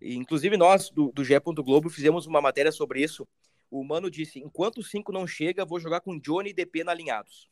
E, 0.00 0.14
inclusive 0.14 0.56
nós, 0.56 0.90
do, 0.90 1.12
do. 1.12 1.62
Globo, 1.62 1.90
fizemos 1.90 2.26
uma 2.26 2.40
matéria 2.40 2.72
sobre 2.72 3.02
isso. 3.02 3.28
O 3.70 3.84
Mano 3.84 4.10
disse, 4.10 4.38
enquanto 4.38 4.78
o 4.78 4.82
5 4.82 5.12
não 5.12 5.26
chega, 5.26 5.64
vou 5.64 5.78
jogar 5.78 6.00
com 6.00 6.18
Johnny 6.18 6.50
e 6.50 6.54
Depena 6.54 6.90
alinhados. 6.90 7.51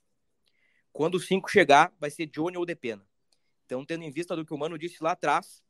Quando 0.93 1.15
o 1.15 1.21
5 1.21 1.51
chegar, 1.51 1.93
vai 1.99 2.11
ser 2.11 2.27
Johnny 2.27 2.57
ou 2.57 2.67
Depena. 2.67 3.07
Então, 3.65 3.85
tendo 3.85 4.05
em 4.05 4.11
vista 4.11 4.35
do 4.35 4.45
que 4.45 4.53
o 4.53 4.59
Mano 4.59 4.79
disse 4.79 5.03
lá 5.03 5.13
atrás, 5.13 5.63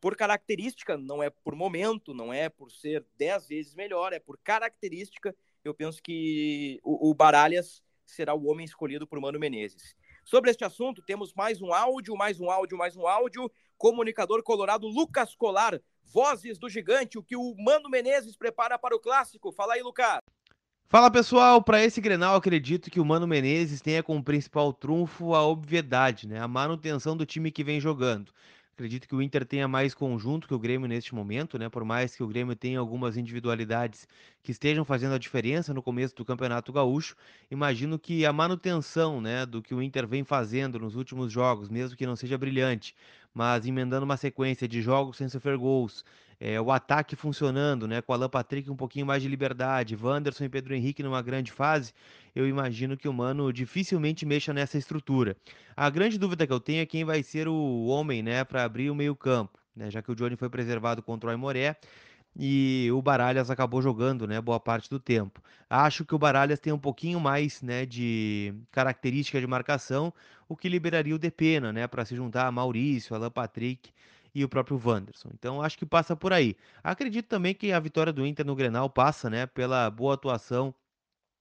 por 0.00 0.16
característica, 0.16 0.96
não 0.96 1.22
é 1.22 1.30
por 1.30 1.54
momento, 1.54 2.14
não 2.14 2.32
é 2.32 2.48
por 2.48 2.70
ser 2.72 3.04
dez 3.16 3.46
vezes 3.46 3.74
melhor, 3.74 4.12
é 4.12 4.18
por 4.18 4.38
característica, 4.38 5.36
eu 5.62 5.74
penso 5.74 6.02
que 6.02 6.80
o, 6.82 7.10
o 7.10 7.14
Baralhas 7.14 7.82
será 8.06 8.34
o 8.34 8.46
homem 8.46 8.64
escolhido 8.64 9.06
por 9.06 9.20
Mano 9.20 9.38
Menezes. 9.38 9.94
Sobre 10.24 10.50
este 10.50 10.64
assunto, 10.64 11.02
temos 11.02 11.32
mais 11.34 11.60
um 11.60 11.72
áudio, 11.72 12.16
mais 12.16 12.40
um 12.40 12.50
áudio, 12.50 12.78
mais 12.78 12.96
um 12.96 13.06
áudio. 13.06 13.50
Comunicador 13.76 14.42
colorado 14.42 14.86
Lucas 14.86 15.34
Colar, 15.34 15.80
vozes 16.04 16.58
do 16.58 16.68
gigante, 16.68 17.18
o 17.18 17.22
que 17.22 17.36
o 17.36 17.54
Mano 17.56 17.88
Menezes 17.88 18.36
prepara 18.36 18.78
para 18.78 18.94
o 18.94 19.00
clássico. 19.00 19.52
Fala 19.52 19.74
aí, 19.74 19.82
Lucas. 19.82 20.20
Fala 20.90 21.08
pessoal, 21.08 21.62
para 21.62 21.82
esse 21.84 22.00
Grenal 22.00 22.34
acredito 22.34 22.90
que 22.90 22.98
o 22.98 23.04
Mano 23.04 23.24
Menezes 23.26 23.80
tenha 23.80 24.02
como 24.02 24.24
principal 24.24 24.72
trunfo 24.72 25.34
a 25.36 25.42
obviedade, 25.46 26.26
né? 26.26 26.40
A 26.40 26.48
manutenção 26.48 27.16
do 27.16 27.24
time 27.24 27.52
que 27.52 27.62
vem 27.62 27.80
jogando. 27.80 28.32
Acredito 28.74 29.06
que 29.06 29.14
o 29.14 29.22
Inter 29.22 29.44
tenha 29.46 29.68
mais 29.68 29.94
conjunto 29.94 30.48
que 30.48 30.54
o 30.54 30.58
Grêmio 30.58 30.88
neste 30.88 31.14
momento, 31.14 31.56
né? 31.56 31.68
Por 31.68 31.84
mais 31.84 32.16
que 32.16 32.24
o 32.24 32.26
Grêmio 32.26 32.56
tenha 32.56 32.80
algumas 32.80 33.16
individualidades 33.16 34.08
que 34.42 34.50
estejam 34.50 34.84
fazendo 34.84 35.14
a 35.14 35.18
diferença 35.18 35.72
no 35.72 35.80
começo 35.80 36.16
do 36.16 36.24
Campeonato 36.24 36.72
Gaúcho, 36.72 37.14
imagino 37.48 37.96
que 37.96 38.26
a 38.26 38.32
manutenção, 38.32 39.20
né, 39.20 39.46
do 39.46 39.62
que 39.62 39.72
o 39.74 39.80
Inter 39.80 40.08
vem 40.08 40.24
fazendo 40.24 40.76
nos 40.80 40.96
últimos 40.96 41.30
jogos, 41.32 41.68
mesmo 41.68 41.96
que 41.96 42.06
não 42.06 42.16
seja 42.16 42.36
brilhante, 42.36 42.96
mas 43.32 43.64
emendando 43.64 44.04
uma 44.04 44.16
sequência 44.16 44.66
de 44.66 44.82
jogos 44.82 45.18
sem 45.18 45.28
sofrer 45.28 45.56
gols, 45.56 46.04
é, 46.40 46.58
o 46.58 46.72
ataque 46.72 47.14
funcionando, 47.14 47.86
né, 47.86 48.00
com 48.00 48.14
Alan 48.14 48.30
Patrick 48.30 48.70
um 48.70 48.76
pouquinho 48.76 49.04
mais 49.04 49.22
de 49.22 49.28
liberdade, 49.28 49.94
Wanderson 50.00 50.44
e 50.44 50.48
Pedro 50.48 50.74
Henrique 50.74 51.02
numa 51.02 51.20
grande 51.20 51.52
fase, 51.52 51.92
eu 52.34 52.48
imagino 52.48 52.96
que 52.96 53.06
o 53.06 53.12
Mano 53.12 53.52
dificilmente 53.52 54.24
mexa 54.24 54.54
nessa 54.54 54.78
estrutura. 54.78 55.36
A 55.76 55.90
grande 55.90 56.18
dúvida 56.18 56.46
que 56.46 56.52
eu 56.52 56.58
tenho 56.58 56.80
é 56.80 56.86
quem 56.86 57.04
vai 57.04 57.22
ser 57.22 57.46
o 57.46 57.86
homem, 57.86 58.22
né, 58.22 58.42
para 58.42 58.64
abrir 58.64 58.90
o 58.90 58.94
meio-campo, 58.94 59.58
né, 59.76 59.90
já 59.90 60.00
que 60.00 60.10
o 60.10 60.14
Johnny 60.14 60.34
foi 60.34 60.48
preservado 60.48 61.02
contra 61.02 61.28
o 61.28 61.30
Aimoré 61.30 61.76
e 62.34 62.88
o 62.92 63.02
Baralhas 63.02 63.50
acabou 63.50 63.82
jogando, 63.82 64.26
né, 64.26 64.40
boa 64.40 64.58
parte 64.58 64.88
do 64.88 64.98
tempo. 64.98 65.42
Acho 65.68 66.06
que 66.06 66.14
o 66.14 66.18
Baralhas 66.18 66.58
tem 66.58 66.72
um 66.72 66.78
pouquinho 66.78 67.20
mais, 67.20 67.60
né, 67.60 67.84
de 67.84 68.54
característica 68.70 69.38
de 69.38 69.46
marcação, 69.46 70.10
o 70.48 70.56
que 70.56 70.70
liberaria 70.70 71.14
o 71.14 71.18
Depena, 71.18 71.70
né, 71.70 71.86
para 71.86 72.04
se 72.06 72.16
juntar 72.16 72.46
a 72.46 72.52
Maurício, 72.52 73.14
Alan 73.14 73.30
Patrick 73.30 73.92
e 74.34 74.44
o 74.44 74.48
próprio 74.48 74.80
Wanderson. 74.82 75.30
Então 75.34 75.62
acho 75.62 75.78
que 75.78 75.86
passa 75.86 76.16
por 76.16 76.32
aí. 76.32 76.56
Acredito 76.82 77.26
também 77.26 77.54
que 77.54 77.72
a 77.72 77.80
vitória 77.80 78.12
do 78.12 78.26
Inter 78.26 78.46
no 78.46 78.54
Grenal 78.54 78.88
passa, 78.88 79.28
né, 79.28 79.46
pela 79.46 79.90
boa 79.90 80.14
atuação 80.14 80.74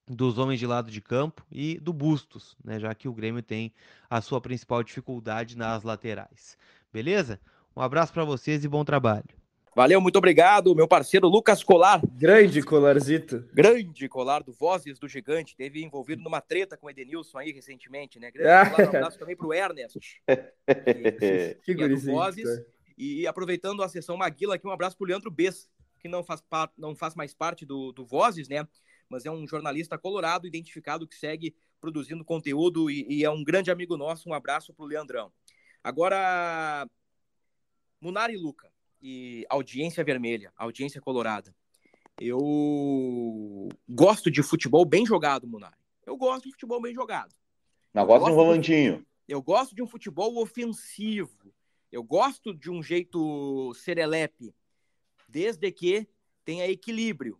dos 0.07 0.37
homens 0.37 0.59
de 0.59 0.65
lado 0.65 0.89
de 0.89 1.01
campo 1.01 1.45
e 1.51 1.79
do 1.79 1.93
Bustos, 1.93 2.57
né, 2.63 2.79
já 2.79 2.93
que 2.95 3.07
o 3.07 3.13
Grêmio 3.13 3.43
tem 3.43 3.71
a 4.09 4.21
sua 4.21 4.41
principal 4.41 4.83
dificuldade 4.83 5.55
nas 5.55 5.83
laterais. 5.83 6.57
Beleza? 6.91 7.39
Um 7.75 7.81
abraço 7.81 8.11
para 8.11 8.25
vocês 8.25 8.63
e 8.63 8.67
bom 8.67 8.83
trabalho. 8.83 9.39
Valeu, 9.75 10.01
muito 10.01 10.17
obrigado, 10.17 10.75
meu 10.75 10.87
parceiro 10.87 11.27
Lucas 11.27 11.63
Colar. 11.63 12.01
Grande 12.17 12.61
Colarzito. 12.61 13.47
Grande 13.53 14.09
Colar 14.09 14.43
do 14.43 14.51
Vozes 14.51 14.99
do 14.99 15.07
Gigante. 15.07 15.55
Teve 15.55 15.83
envolvido 15.83 16.23
numa 16.23 16.41
treta 16.41 16.75
com 16.75 16.87
o 16.87 16.89
Edenilson 16.89 17.37
aí 17.37 17.51
recentemente, 17.51 18.19
né? 18.19 18.31
Grande 18.31 18.49
ah. 18.49 18.69
Colar, 18.69 18.85
um 18.85 18.89
abraço 18.89 19.19
também 19.19 19.37
pro 19.37 19.53
Ernest. 19.53 19.99
que, 20.27 20.35
que, 21.63 21.75
que 21.75 21.83
é 21.83 21.87
do 21.87 21.97
Vozes. 21.97 22.45
E 22.99 23.25
aproveitando 23.25 23.81
a 23.81 23.89
sessão 23.89 24.17
Maguila 24.17 24.55
aqui, 24.55 24.67
um 24.67 24.71
abraço 24.71 24.97
pro 24.97 25.07
Leandro 25.07 25.31
Bess, 25.31 25.67
que 25.99 26.07
não 26.07 26.23
faz, 26.23 26.43
não 26.77 26.93
faz 26.95 27.15
mais 27.15 27.33
parte 27.33 27.65
do, 27.65 27.91
do 27.91 28.05
Vozes, 28.05 28.47
né? 28.47 28.67
mas 29.09 29.25
é 29.25 29.31
um 29.31 29.47
jornalista 29.47 29.97
colorado, 29.97 30.45
identificado, 30.45 31.07
que 31.07 31.15
segue 31.15 31.55
produzindo 31.81 32.23
conteúdo 32.23 32.89
e, 32.91 33.05
e 33.09 33.23
é 33.23 33.29
um 33.29 33.43
grande 33.43 33.71
amigo 33.71 33.97
nosso. 33.97 34.29
Um 34.29 34.33
abraço 34.33 34.73
para 34.73 34.85
o 34.85 34.87
Leandrão. 34.87 35.31
Agora, 35.83 36.87
Munari 37.99 38.37
Luca, 38.37 38.71
e 39.01 39.45
audiência 39.49 40.03
vermelha, 40.03 40.53
audiência 40.55 41.01
colorada. 41.01 41.55
Eu 42.19 43.69
gosto 43.87 44.29
de 44.29 44.43
futebol 44.43 44.85
bem 44.85 45.05
jogado, 45.05 45.47
Munari. 45.47 45.77
Eu 46.05 46.17
gosto 46.17 46.45
de 46.45 46.51
futebol 46.51 46.81
bem 46.81 46.93
jogado. 46.93 47.33
Não 47.93 48.05
gosto 48.05 48.25
de 48.25 48.31
um 48.31 48.35
volantinho. 48.35 49.05
Eu 49.27 49.41
gosto 49.41 49.73
de 49.73 49.81
um 49.81 49.87
futebol 49.87 50.37
ofensivo. 50.41 51.53
Eu 51.91 52.03
gosto 52.03 52.53
de 52.53 52.69
um 52.69 52.83
jeito 52.83 53.73
serelepe, 53.73 54.53
desde 55.27 55.71
que 55.71 56.07
tenha 56.45 56.67
equilíbrio. 56.67 57.39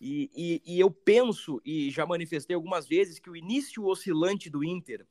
E, 0.00 0.30
e, 0.34 0.74
e, 0.74 0.80
eu 0.80 0.90
penso, 0.90 1.60
e 1.64 1.90
já 1.90 2.04
manifestei 2.04 2.56
algumas 2.56 2.86
vezes, 2.88 3.20
que 3.20 3.30
o 3.30 3.36
início 3.36 3.84
oscilante 3.86 4.50
do 4.50 4.64
Inter 4.64 5.06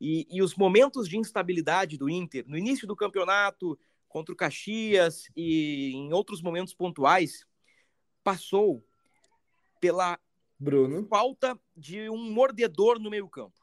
e, 0.00 0.26
e, 0.30 0.40
os 0.40 0.54
momentos 0.54 1.06
de 1.06 1.18
instabilidade 1.18 1.98
do 1.98 2.08
Inter, 2.08 2.44
no 2.48 2.56
início 2.56 2.86
do 2.86 2.96
campeonato, 2.96 3.78
contra 4.08 4.32
o 4.32 4.36
Caxias 4.36 5.28
e 5.36 5.92
em 5.94 6.12
outros 6.14 6.40
momentos 6.40 6.72
pontuais, 6.72 7.46
passou 8.24 8.82
pela 9.78 10.18
Bruno. 10.58 11.06
falta 11.06 11.58
de 11.76 12.08
um 12.08 12.32
mordedor 12.32 12.98
no 12.98 13.10
meio-campo. 13.10 13.60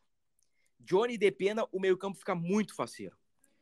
Johnny 0.80 1.18
de 1.18 1.32
Pena, 1.32 1.66
o 1.72 1.80
meio-campo 1.80 2.20
fica 2.20 2.36
muito 2.36 2.76
faceiro. 2.76 3.18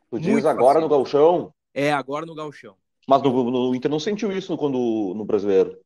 Tu 0.09 0.19
diz 0.19 0.45
agora 0.45 0.79
faceiro. 0.79 0.81
no 0.81 0.89
Galchão? 0.89 1.53
É, 1.73 1.91
agora 1.91 2.25
no 2.25 2.35
Galchão. 2.35 2.77
Mas 3.07 3.21
no, 3.21 3.51
no 3.51 3.75
Inter 3.75 3.91
não 3.91 3.99
sentiu 3.99 4.31
isso 4.31 4.57
quando 4.57 5.13
no 5.15 5.25
brasileiro 5.25 5.79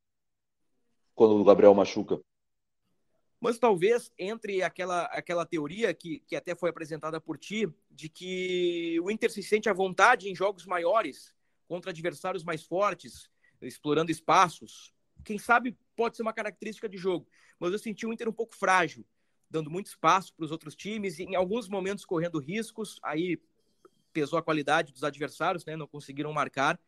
quando 1.20 1.36
o 1.36 1.44
Gabriel 1.44 1.74
machuca. 1.74 2.18
Mas 3.42 3.60
talvez 3.60 4.10
entre 4.18 4.64
aquela, 4.64 5.04
aquela 5.08 5.46
teoria 5.46 5.94
que, 5.94 6.22
que 6.22 6.34
até 6.34 6.56
foi 6.56 6.70
apresentada 6.70 7.20
por 7.20 7.38
ti, 7.38 7.68
de 7.92 8.08
que 8.08 8.98
o 9.02 9.12
Inter 9.12 9.30
se 9.30 9.44
sente 9.44 9.68
à 9.68 9.74
vontade 9.74 10.30
em 10.30 10.36
jogos 10.36 10.66
maiores, 10.66 11.36
contra 11.68 11.92
adversários 11.92 12.42
mais 12.46 12.64
fortes, 12.64 13.30
explorando 13.62 14.12
espaços. 14.12 14.94
Quem 15.26 15.38
sabe 15.38 15.78
pode 15.94 16.16
ser 16.16 16.22
uma 16.22 16.32
característica 16.32 16.88
de 16.88 16.98
jogo. 16.98 17.28
Mas 17.60 17.74
eu 17.74 17.80
senti 17.80 18.06
o 18.06 18.14
Inter 18.14 18.30
um 18.30 18.34
pouco 18.34 18.56
frágil, 18.56 19.06
dando 19.50 19.70
muito 19.70 19.88
espaço 19.88 20.34
para 20.34 20.46
os 20.46 20.52
outros 20.52 20.74
times, 20.74 21.20
e 21.20 21.24
em 21.24 21.36
alguns 21.36 21.68
momentos 21.68 22.06
correndo 22.06 22.40
riscos, 22.40 22.98
aí 23.04 23.38
pesou 24.12 24.38
a 24.40 24.44
qualidade 24.44 24.92
dos 24.92 25.04
adversários, 25.04 25.66
né? 25.66 25.76
não 25.76 25.88
conseguiram 25.88 26.34
marcar. 26.34 26.80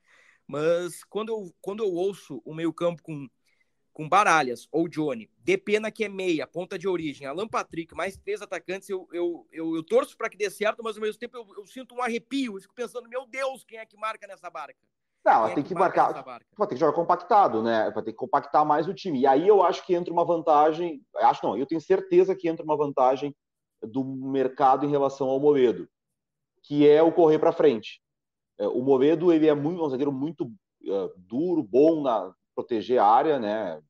Mas 0.48 1.04
quando 1.06 1.30
eu, 1.30 1.56
quando 1.62 1.84
eu 1.84 1.94
ouço 1.94 2.42
o 2.44 2.54
meio-campo 2.54 3.02
com 3.02 3.28
com 3.94 4.08
Baralhas 4.08 4.68
ou 4.72 4.88
Johnny, 4.88 5.30
de 5.38 5.58
pena 5.58 5.92
que 5.92 6.06
é 6.06 6.10
meia, 6.10 6.48
ponta 6.48 6.78
de 6.78 6.88
origem, 6.88 7.28
Alan 7.28 7.48
Patrick, 7.48 7.94
mais 7.94 8.18
três 8.18 8.42
atacantes, 8.42 8.90
eu, 8.90 9.08
eu, 9.12 9.46
eu, 9.52 9.76
eu 9.76 9.84
torço 9.84 10.18
para 10.18 10.30
que 10.30 10.38
dê 10.38 10.50
certo, 10.50 10.82
mas 10.84 10.96
ao 10.96 11.02
mesmo 11.02 11.20
tempo 11.20 11.38
eu, 11.38 11.46
eu, 11.58 11.66
sinto 11.66 11.96
um 11.96 12.02
arrepio, 12.02 12.60
fico 12.60 12.74
pensando, 12.74 13.10
meu 13.10 13.26
Deus, 13.26 13.64
quem 13.64 13.80
é 13.80 13.86
que 13.86 13.98
marca 13.98 14.26
nessa 14.28 14.50
barca? 14.50 14.80
Não, 15.24 15.44
tem 15.44 15.52
é 15.52 15.56
que, 15.58 15.64
que 15.64 15.76
marcar, 15.76 16.14
vai 16.24 16.68
ter 16.68 16.74
que 16.74 16.80
jogar 16.80 16.94
compactado, 16.94 17.62
né? 17.62 17.92
Vai 17.92 18.04
ter 18.04 18.12
que 18.12 18.18
compactar 18.18 18.66
mais 18.66 18.88
o 18.88 18.94
time. 18.94 19.20
E 19.20 19.28
aí 19.28 19.48
eu 19.48 19.62
acho 19.62 19.86
que 19.86 19.94
entra 19.94 20.12
uma 20.12 20.26
vantagem, 20.26 21.06
acho 21.18 21.46
não, 21.46 21.56
eu 21.56 21.68
tenho 21.68 21.80
certeza 21.80 22.36
que 22.36 22.50
entra 22.50 22.66
uma 22.66 22.76
vantagem 22.76 23.36
do 23.84 24.04
mercado 24.04 24.84
em 24.84 24.90
relação 24.90 25.28
ao 25.28 25.40
Moledo, 25.40 25.88
que 26.64 26.88
é 26.88 27.02
o 27.02 27.12
correr 27.12 27.40
para 27.40 27.52
frente. 27.52 28.02
É, 28.60 28.68
o 28.68 28.82
Moledo, 28.82 29.32
ele 29.32 29.48
é 29.48 29.56
muito, 29.56 29.84
um 29.84 29.90
zagueiro 29.90 30.12
muito 30.12 30.46
uh, 30.46 31.12
duro, 31.18 31.64
bom 31.64 32.02
na, 32.02 32.34
proteger 32.56 33.00
a 33.00 33.06
área, 33.06 33.40
né? 33.40 33.82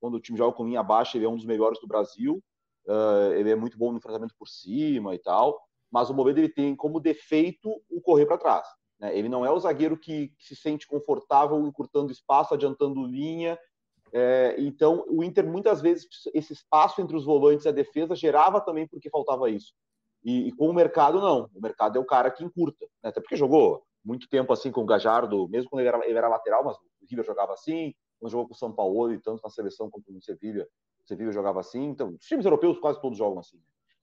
Quando 0.00 0.14
o 0.14 0.20
time 0.20 0.36
joga 0.36 0.56
com 0.56 0.66
linha 0.66 0.82
baixa, 0.82 1.16
ele 1.16 1.24
é 1.24 1.28
um 1.28 1.36
dos 1.36 1.44
melhores 1.44 1.80
do 1.80 1.86
Brasil. 1.86 2.42
Uh, 2.86 3.32
ele 3.34 3.50
é 3.50 3.56
muito 3.56 3.78
bom 3.78 3.90
no 3.90 3.98
enfrentamento 3.98 4.34
por 4.38 4.48
cima 4.48 5.14
e 5.14 5.18
tal. 5.18 5.60
Mas 5.90 6.10
o 6.10 6.14
Moledo 6.14 6.40
ele 6.40 6.48
tem 6.48 6.74
como 6.74 7.00
defeito 7.00 7.70
o 7.88 8.00
correr 8.00 8.26
para 8.26 8.38
trás. 8.38 8.66
Né? 8.98 9.16
Ele 9.16 9.28
não 9.28 9.44
é 9.44 9.50
o 9.50 9.58
zagueiro 9.58 9.96
que, 9.96 10.28
que, 10.28 10.44
se 10.44 10.56
sente 10.56 10.86
confortável 10.86 11.64
encurtando 11.66 12.12
espaço, 12.12 12.54
adiantando 12.54 13.06
linha. 13.06 13.58
É, 14.12 14.54
então, 14.58 15.04
o 15.08 15.22
Inter, 15.22 15.46
muitas 15.46 15.80
vezes, 15.80 16.06
esse 16.34 16.52
espaço 16.52 17.00
entre 17.00 17.16
os 17.16 17.24
volantes 17.24 17.64
e 17.64 17.68
a 17.68 17.72
defesa 17.72 18.14
gerava 18.14 18.60
também 18.60 18.86
porque 18.86 19.10
faltava 19.10 19.50
isso. 19.50 19.72
E, 20.26 20.48
e, 20.48 20.52
com 20.52 20.68
o 20.68 20.74
mercado, 20.74 21.20
não. 21.20 21.48
O 21.54 21.60
mercado 21.62 21.96
é 21.96 22.00
o 22.00 22.04
cara 22.04 22.32
que 22.32 22.42
encurta. 22.42 22.84
Né? 23.00 23.10
Até 23.10 23.20
porque 23.20 23.36
jogou 23.36 23.84
muito 24.04 24.28
tempo 24.28 24.52
assim 24.52 24.72
com 24.72 24.82
o 24.82 24.86
Gajardo, 24.86 25.48
mesmo 25.48 25.70
quando 25.70 25.80
ele 25.80 25.88
era, 25.88 26.04
ele 26.04 26.18
era 26.18 26.28
lateral, 26.28 26.64
mas 26.64 26.76
o 26.76 26.80
River 27.08 27.24
jogava 27.24 27.52
assim, 27.52 27.94
quando 28.18 28.32
jogou 28.32 28.48
com 28.48 28.54
o 28.54 28.56
São 28.56 28.72
Paulo 28.72 29.12
e 29.12 29.20
tanto 29.20 29.40
na 29.44 29.50
seleção 29.50 29.88
quanto 29.88 30.12
no 30.12 30.20
Sevilha, 30.20 30.66
o 31.00 31.06
Sevilha 31.06 31.30
jogava 31.30 31.60
assim. 31.60 31.84
Então, 31.84 32.16
os 32.20 32.26
times 32.26 32.44
europeus 32.44 32.76
quase 32.80 33.00
todos 33.00 33.16
jogam 33.16 33.38
assim. 33.38 33.56
Né? 33.56 33.62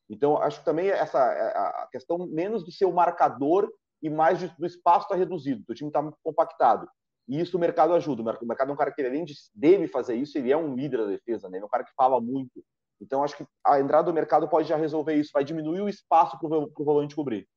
Então, 0.09 0.38
acho 0.38 0.59
que 0.59 0.65
também 0.65 0.88
essa 0.88 1.19
é, 1.19 1.57
a 1.57 1.89
questão 1.91 2.17
menos 2.27 2.63
de 2.63 2.71
ser 2.71 2.86
o 2.86 2.93
marcador 2.93 3.69
e 4.01 4.09
mais 4.09 4.39
de, 4.39 4.47
do 4.57 4.65
espaço 4.65 5.05
está 5.05 5.15
reduzido, 5.15 5.63
o 5.67 5.73
time 5.73 5.89
está 5.89 6.09
compactado. 6.23 6.88
E 7.27 7.39
isso 7.39 7.57
o 7.57 7.59
mercado 7.59 7.93
ajuda. 7.93 8.21
O 8.21 8.45
mercado 8.45 8.69
é 8.69 8.73
um 8.73 8.77
cara 8.77 8.91
que, 8.91 9.01
além 9.01 9.25
de 9.25 9.33
deve 9.53 9.88
fazer 9.88 10.15
isso, 10.15 10.38
ele 10.38 10.51
é 10.51 10.57
um 10.57 10.73
líder 10.75 10.99
da 10.99 11.05
defesa, 11.05 11.49
né? 11.49 11.57
Ele 11.57 11.63
é 11.63 11.65
um 11.65 11.69
cara 11.69 11.83
que 11.83 11.93
fala 11.95 12.19
muito. 12.19 12.63
Então, 13.03 13.23
acho 13.23 13.35
que 13.35 13.45
a 13.65 13.79
entrada 13.79 14.05
do 14.05 14.13
mercado 14.13 14.47
pode 14.47 14.67
já 14.67 14.77
resolver 14.77 15.13
isso, 15.15 15.31
vai 15.33 15.43
diminuir 15.43 15.81
o 15.81 15.89
espaço 15.89 16.39
para 16.39 16.47
o 16.47 16.71
volante 16.85 17.15
cobrir. 17.15 17.47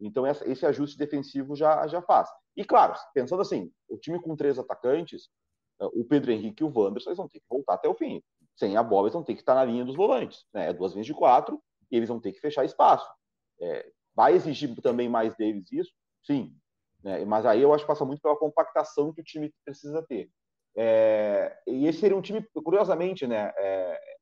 Então, 0.00 0.26
esse 0.26 0.64
ajuste 0.64 0.96
defensivo 0.96 1.56
já, 1.56 1.86
já 1.88 2.00
faz. 2.00 2.28
E, 2.56 2.64
claro, 2.64 2.94
pensando 3.12 3.42
assim, 3.42 3.70
o 3.88 3.98
time 3.98 4.20
com 4.22 4.36
três 4.36 4.58
atacantes, 4.58 5.28
o 5.80 6.04
Pedro 6.04 6.30
Henrique 6.30 6.62
e 6.62 6.66
o 6.66 6.72
Wanderson 6.72 7.10
eles 7.10 7.18
vão 7.18 7.28
ter 7.28 7.40
que 7.40 7.46
voltar 7.50 7.74
até 7.74 7.88
o 7.88 7.94
fim. 7.94 8.22
Sem 8.56 8.76
a 8.76 8.82
bola, 8.82 9.06
eles 9.06 9.14
vão 9.14 9.24
ter 9.24 9.34
que 9.34 9.40
estar 9.40 9.56
na 9.56 9.64
linha 9.64 9.84
dos 9.84 9.96
volantes. 9.96 10.44
Né? 10.54 10.70
É 10.70 10.72
duas 10.72 10.92
vezes 10.92 11.06
de 11.06 11.14
quatro, 11.14 11.60
e 11.90 11.96
eles 11.96 12.08
vão 12.08 12.20
ter 12.20 12.32
que 12.32 12.40
fechar 12.40 12.64
espaço. 12.64 13.08
É, 13.60 13.86
vai 14.14 14.34
exigir 14.34 14.74
também 14.80 15.08
mais 15.08 15.34
deles 15.36 15.70
isso? 15.72 15.92
Sim. 16.22 16.56
Né? 17.02 17.24
Mas 17.24 17.44
aí 17.44 17.60
eu 17.60 17.74
acho 17.74 17.84
que 17.84 17.88
passa 17.88 18.04
muito 18.04 18.22
pela 18.22 18.38
compactação 18.38 19.12
que 19.12 19.20
o 19.20 19.24
time 19.24 19.52
precisa 19.64 20.02
ter. 20.02 20.30
É, 20.76 21.56
e 21.66 21.86
esse 21.86 22.00
seria 22.00 22.16
um 22.16 22.22
time, 22.22 22.42
curiosamente, 22.64 23.26
né? 23.26 23.52
É, 23.56 24.13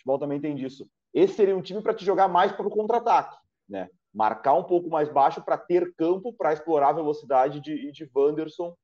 futebol 0.00 0.18
também 0.18 0.40
tem 0.40 0.54
disso. 0.54 0.88
Esse 1.14 1.34
seria 1.34 1.56
um 1.56 1.62
time 1.62 1.80
para 1.80 1.94
te 1.94 2.04
jogar 2.04 2.28
mais 2.28 2.52
para 2.52 2.66
o 2.66 2.70
contra-ataque, 2.70 3.36
né? 3.68 3.88
Marcar 4.12 4.54
um 4.54 4.64
pouco 4.64 4.90
mais 4.90 5.08
baixo 5.08 5.40
para 5.42 5.56
ter 5.56 5.94
campo 5.94 6.32
para 6.32 6.52
explorar 6.52 6.88
a 6.88 6.94
velocidade 6.94 7.60
de, 7.60 7.92
de 7.92 8.10
Wanderson 8.14 8.74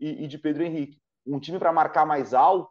e, 0.00 0.24
e 0.24 0.26
de 0.26 0.38
Pedro 0.38 0.64
Henrique 0.64 1.00
um 1.26 1.38
time 1.38 1.58
para 1.58 1.72
marcar 1.72 2.04
mais 2.04 2.34
alto, 2.34 2.70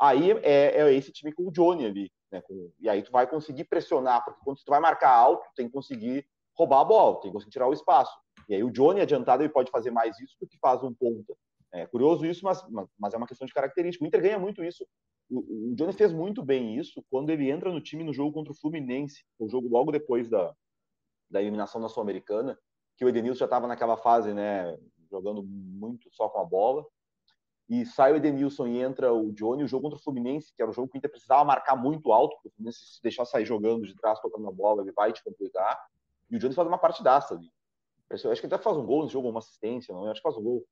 aí 0.00 0.32
é, 0.42 0.80
é, 0.80 0.92
esse 0.92 1.12
time 1.12 1.32
com 1.32 1.44
o 1.44 1.52
Johnny 1.52 1.86
ali. 1.86 2.12
Né? 2.30 2.40
Com, 2.42 2.70
e 2.80 2.88
aí 2.88 3.02
tu 3.02 3.12
vai 3.12 3.26
conseguir 3.26 3.64
pressionar, 3.64 4.24
porque 4.24 4.40
quando 4.44 4.58
tu 4.58 4.70
vai 4.70 4.80
marcar 4.80 5.10
alto, 5.10 5.48
tem 5.54 5.66
que 5.66 5.72
conseguir 5.72 6.26
roubar 6.56 6.80
a 6.80 6.84
bola, 6.84 7.20
tem 7.20 7.30
que 7.30 7.34
conseguir 7.34 7.52
tirar 7.52 7.68
o 7.68 7.72
espaço. 7.72 8.12
E 8.48 8.54
aí 8.54 8.64
o 8.64 8.70
Johnny 8.70 9.00
adiantado 9.00 9.42
ele 9.42 9.52
pode 9.52 9.70
fazer 9.70 9.90
mais 9.90 10.18
isso 10.18 10.36
do 10.40 10.46
que 10.46 10.58
faz 10.58 10.82
um 10.82 10.92
ponta. 10.92 11.34
É 11.72 11.86
curioso 11.86 12.26
isso, 12.26 12.44
mas, 12.44 12.62
mas 12.98 13.14
é 13.14 13.16
uma 13.16 13.26
questão 13.26 13.46
de 13.46 13.54
característica. 13.54 14.04
O 14.04 14.06
Inter 14.06 14.20
ganha 14.20 14.38
muito 14.38 14.62
isso. 14.62 14.86
O, 15.30 15.70
o 15.70 15.74
Johnny 15.74 15.92
fez 15.92 16.12
muito 16.12 16.42
bem 16.42 16.76
isso 16.76 17.02
quando 17.10 17.30
ele 17.30 17.50
entra 17.50 17.72
no 17.72 17.80
time 17.80 18.04
no 18.04 18.12
jogo 18.12 18.32
contra 18.32 18.52
o 18.52 18.56
Fluminense, 18.56 19.24
o 19.38 19.48
jogo 19.48 19.68
logo 19.68 19.90
depois 19.90 20.28
da, 20.28 20.54
da 21.30 21.40
eliminação 21.40 21.80
da 21.80 21.88
Sul-Americana, 21.88 22.58
que 22.96 23.04
o 23.04 23.08
Edenilson 23.08 23.38
já 23.38 23.44
estava 23.46 23.66
naquela 23.66 23.96
fase, 23.96 24.34
né, 24.34 24.76
jogando 25.10 25.42
muito 25.42 26.08
só 26.12 26.28
com 26.28 26.40
a 26.40 26.44
bola 26.44 26.84
e 27.68 27.86
sai 27.86 28.12
o 28.12 28.16
Edenilson 28.16 28.66
e 28.66 28.82
entra 28.82 29.14
o 29.14 29.32
Johnny, 29.32 29.64
o 29.64 29.66
jogo 29.66 29.84
contra 29.84 29.98
o 29.98 30.02
Fluminense, 30.02 30.52
que 30.54 30.60
era 30.60 30.70
um 30.70 30.74
jogo 30.74 30.88
que 30.88 30.96
o 30.96 30.98
Inter 30.98 31.10
precisava 31.10 31.42
marcar 31.42 31.74
muito 31.74 32.12
alto, 32.12 32.34
porque 32.34 32.48
o 32.48 32.52
Fluminense 32.52 32.84
se 32.84 33.02
deixar 33.02 33.24
sair 33.24 33.46
jogando 33.46 33.86
de 33.86 33.94
trás, 33.96 34.20
tocando 34.20 34.46
a 34.46 34.52
bola, 34.52 34.82
ele 34.82 34.92
vai 34.92 35.10
te 35.10 35.24
complicar, 35.24 35.80
e 36.30 36.36
o 36.36 36.38
Johnny 36.38 36.54
faz 36.54 36.68
uma 36.68 36.76
partidaça 36.76 37.34
ali. 37.34 37.50
Acho 38.10 38.22
que 38.22 38.46
ele 38.46 38.54
até 38.54 38.62
faz 38.62 38.76
um 38.76 38.84
gol 38.84 39.02
nesse 39.02 39.14
jogo, 39.14 39.30
uma 39.30 39.38
assistência, 39.38 39.94
não, 39.94 40.04
eu 40.04 40.10
acho 40.10 40.20
que 40.20 40.28
faz 40.28 40.36
um 40.36 40.42
gol. 40.42 40.66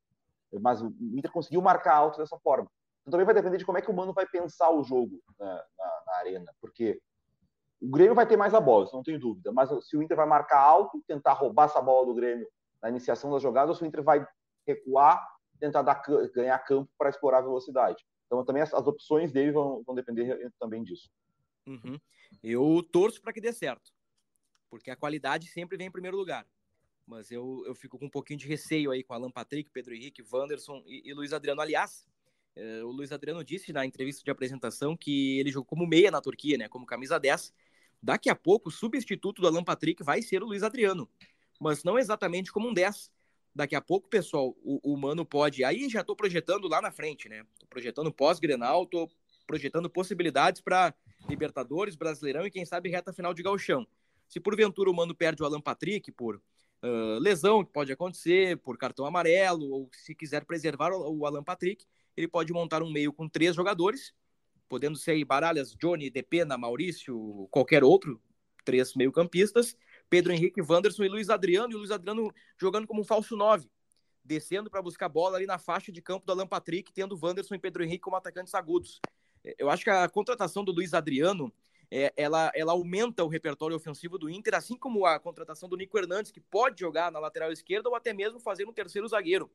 Mas 0.59 0.83
o 0.83 0.93
Inter 1.15 1.31
conseguiu 1.31 1.63
marcar 1.63 1.95
alto 1.95 2.19
dessa 2.19 2.39
forma. 2.39 2.71
Então 3.03 3.13
também 3.13 3.27
vai 3.27 3.35
depender 3.35 3.59
de 3.59 3.65
como 3.65 3.79
é 3.79 3.83
que 3.83 3.91
o 3.91 3.95
Mano 3.95 4.13
vai 4.13 4.27
pensar 4.27 4.71
o 4.71 4.83
jogo 4.83 5.21
na, 5.39 5.55
na, 5.55 6.03
na 6.07 6.17
arena, 6.19 6.53
porque 6.61 7.01
o 7.81 7.89
Grêmio 7.89 8.15
vai 8.15 8.27
ter 8.27 8.37
mais 8.37 8.53
a 8.53 8.61
bola, 8.61 8.85
isso 8.85 8.95
não 8.95 9.03
tenho 9.03 9.19
dúvida, 9.19 9.53
mas 9.53 9.71
se 9.87 9.97
o 9.97 10.03
Inter 10.03 10.17
vai 10.17 10.27
marcar 10.27 10.61
alto, 10.61 11.03
tentar 11.07 11.33
roubar 11.33 11.65
essa 11.65 11.81
bola 11.81 12.07
do 12.07 12.15
Grêmio 12.15 12.47
na 12.83 12.91
iniciação 12.91 13.31
das 13.31 13.43
jogadas, 13.43 13.71
ou 13.71 13.75
se 13.77 13.83
o 13.83 13.87
Inter 13.87 14.03
vai 14.03 14.27
recuar 14.67 15.27
tentar 15.61 15.83
dar, 15.83 16.03
ganhar 16.35 16.59
campo 16.61 16.91
para 16.99 17.11
explorar 17.11 17.39
a 17.39 17.43
velocidade. 17.43 18.03
Então, 18.27 18.45
também 18.45 18.63
as, 18.63 18.73
as 18.73 18.87
opções 18.87 19.31
dele 19.31 19.53
vão, 19.53 19.83
vão, 19.85 19.95
depender 19.95 20.51
também 20.59 20.83
disso. 20.83 21.11
Uhum. 21.67 21.99
Eu 22.43 22.83
torço 22.91 23.21
para 23.21 23.33
que 23.33 23.41
dê 23.41 23.53
certo, 23.53 23.93
porque 24.71 24.91
a 24.91 24.97
qualidade 24.97 25.47
sempre 25.49 25.77
vem 25.77 25.89
em 25.89 25.93
primeiro 25.93 26.17
lugar. 26.17 26.47
Mas 27.11 27.33
eu, 27.33 27.65
eu 27.67 27.75
fico 27.75 27.99
com 27.99 28.07
um 28.07 28.09
pouquinho 28.09 28.39
de 28.39 28.47
receio 28.47 28.93
aí 28.93 29.03
com 29.03 29.13
Alan 29.13 29.33
Patrick, 29.33 29.69
Pedro 29.69 29.93
Henrique, 29.93 30.23
Wanderson 30.33 30.81
e, 30.87 31.11
e 31.11 31.13
Luiz 31.13 31.33
Adriano. 31.33 31.61
Aliás, 31.61 32.07
é, 32.55 32.85
o 32.85 32.93
Luiz 32.93 33.11
Adriano 33.11 33.43
disse 33.43 33.73
na 33.73 33.85
entrevista 33.85 34.23
de 34.23 34.31
apresentação 34.31 34.97
que 34.97 35.41
ele 35.41 35.51
jogou 35.51 35.67
como 35.67 35.89
meia 35.89 36.09
na 36.09 36.21
Turquia, 36.21 36.57
né, 36.57 36.69
como 36.69 36.87
camisa 36.87 37.19
10. 37.19 37.53
Daqui 38.01 38.31
a 38.31 38.37
pouco, 38.37 38.69
o 38.69 38.73
substituto 38.73 39.43
do 39.43 39.49
Alan 39.49 39.65
Patrick 39.65 40.05
vai 40.05 40.23
ser 40.23 40.41
o 40.41 40.47
Luiz 40.47 40.63
Adriano, 40.63 41.11
mas 41.59 41.83
não 41.83 41.99
exatamente 41.99 42.53
como 42.53 42.69
um 42.69 42.73
10, 42.73 43.11
daqui 43.53 43.75
a 43.75 43.81
pouco, 43.81 44.09
pessoal, 44.09 44.57
o, 44.63 44.93
o 44.93 44.97
Mano 44.97 45.25
pode. 45.25 45.65
Aí 45.65 45.89
já 45.89 46.03
estou 46.03 46.15
projetando 46.15 46.69
lá 46.69 46.81
na 46.81 46.93
frente, 46.93 47.29
né? 47.29 47.45
Tô 47.59 47.67
projetando 47.67 48.13
pós-Grenal, 48.13 48.87
tô 48.87 49.11
projetando 49.49 49.91
possibilidades 49.91 50.63
para 50.63 50.95
Libertadores, 51.29 51.97
Brasileirão 51.97 52.47
e 52.47 52.53
quem 52.53 52.65
sabe 52.65 52.89
reta 52.89 53.13
final 53.13 53.35
de 53.35 53.43
Gauchão. 53.43 53.85
Se 54.29 54.39
porventura 54.39 54.89
o 54.89 54.95
Mano 54.95 55.13
perde 55.13 55.43
o 55.43 55.45
Alan 55.45 55.61
Patrick 55.61 56.13
por 56.13 56.41
uh, 56.83 57.19
lesão, 57.19 57.65
que 57.65 57.73
pode 57.73 57.93
acontecer, 57.93 58.57
por 58.59 58.77
cartão 58.77 59.07
amarelo, 59.07 59.71
ou 59.71 59.91
se 59.93 60.15
quiser 60.15 60.45
preservar 60.45 60.93
o, 60.93 61.19
o 61.19 61.27
Alan 61.27 61.43
Patrick, 61.43 61.85
ele 62.17 62.29
pode 62.29 62.53
montar 62.53 62.83
um 62.83 62.91
meio 62.91 63.13
com 63.13 63.29
três 63.29 63.55
jogadores, 63.55 64.13
podendo 64.69 64.97
ser 64.97 65.23
Baralhas, 65.25 65.75
Johnny, 65.75 66.11
Depena, 66.11 66.57
Maurício, 66.57 67.49
qualquer 67.51 67.83
outro, 67.83 68.21
três 68.65 68.95
meio-campistas, 68.95 69.77
Pedro 70.09 70.33
Henrique, 70.33 70.61
Wanderson 70.61 71.05
e 71.05 71.09
Luiz 71.09 71.31
Adriano, 71.31 71.73
e 71.73 71.75
o 71.77 71.79
Luiz 71.79 71.91
Adriano 71.91 72.33
jogando 72.59 72.87
como 72.87 73.01
um 73.01 73.05
falso 73.05 73.37
nove, 73.37 73.69
descendo 74.25 74.71
para 74.71 74.83
buscar 74.83 75.09
bola 75.09 75.37
ali 75.37 75.47
na 75.47 75.59
faixa 75.59 75.91
de 75.91 76.03
campo 76.03 76.27
do 76.27 76.33
Alan 76.33 76.47
Patrick, 76.47 76.93
tendo 76.93 77.19
Wanderson 77.21 77.55
e 77.55 77.59
Pedro 77.59 77.83
Henrique 77.83 78.01
como 78.01 78.17
atacantes 78.17 78.55
agudos. 78.55 79.01
Eu 79.59 79.71
acho 79.71 79.85
que 79.85 79.91
a 79.91 80.09
contratação 80.09 80.63
do 80.63 80.73
Luiz 80.73 80.93
Adriano 80.93 81.53
é, 81.91 82.13
ela, 82.17 82.53
ela 82.55 82.73
aumenta 82.73 83.25
o 83.25 83.29
repertório 83.29 83.77
ofensivo 83.77 84.17
do 84.17 84.31
Inter, 84.31 84.55
assim 84.55 84.77
como 84.77 85.05
a 85.05 85.19
contratação 85.19 85.69
do 85.69 85.77
Nico 85.77 85.99
Hernandes, 85.99 86.31
que 86.31 86.41
pode 86.41 86.79
jogar 86.79 87.11
na 87.11 87.19
lateral 87.19 87.51
esquerda 87.51 87.89
ou 87.89 87.97
até 87.97 88.13
mesmo 88.13 88.39
fazer 88.39 88.67
um 88.67 88.73
terceiro 88.73 89.09
zagueiro. 89.09 89.51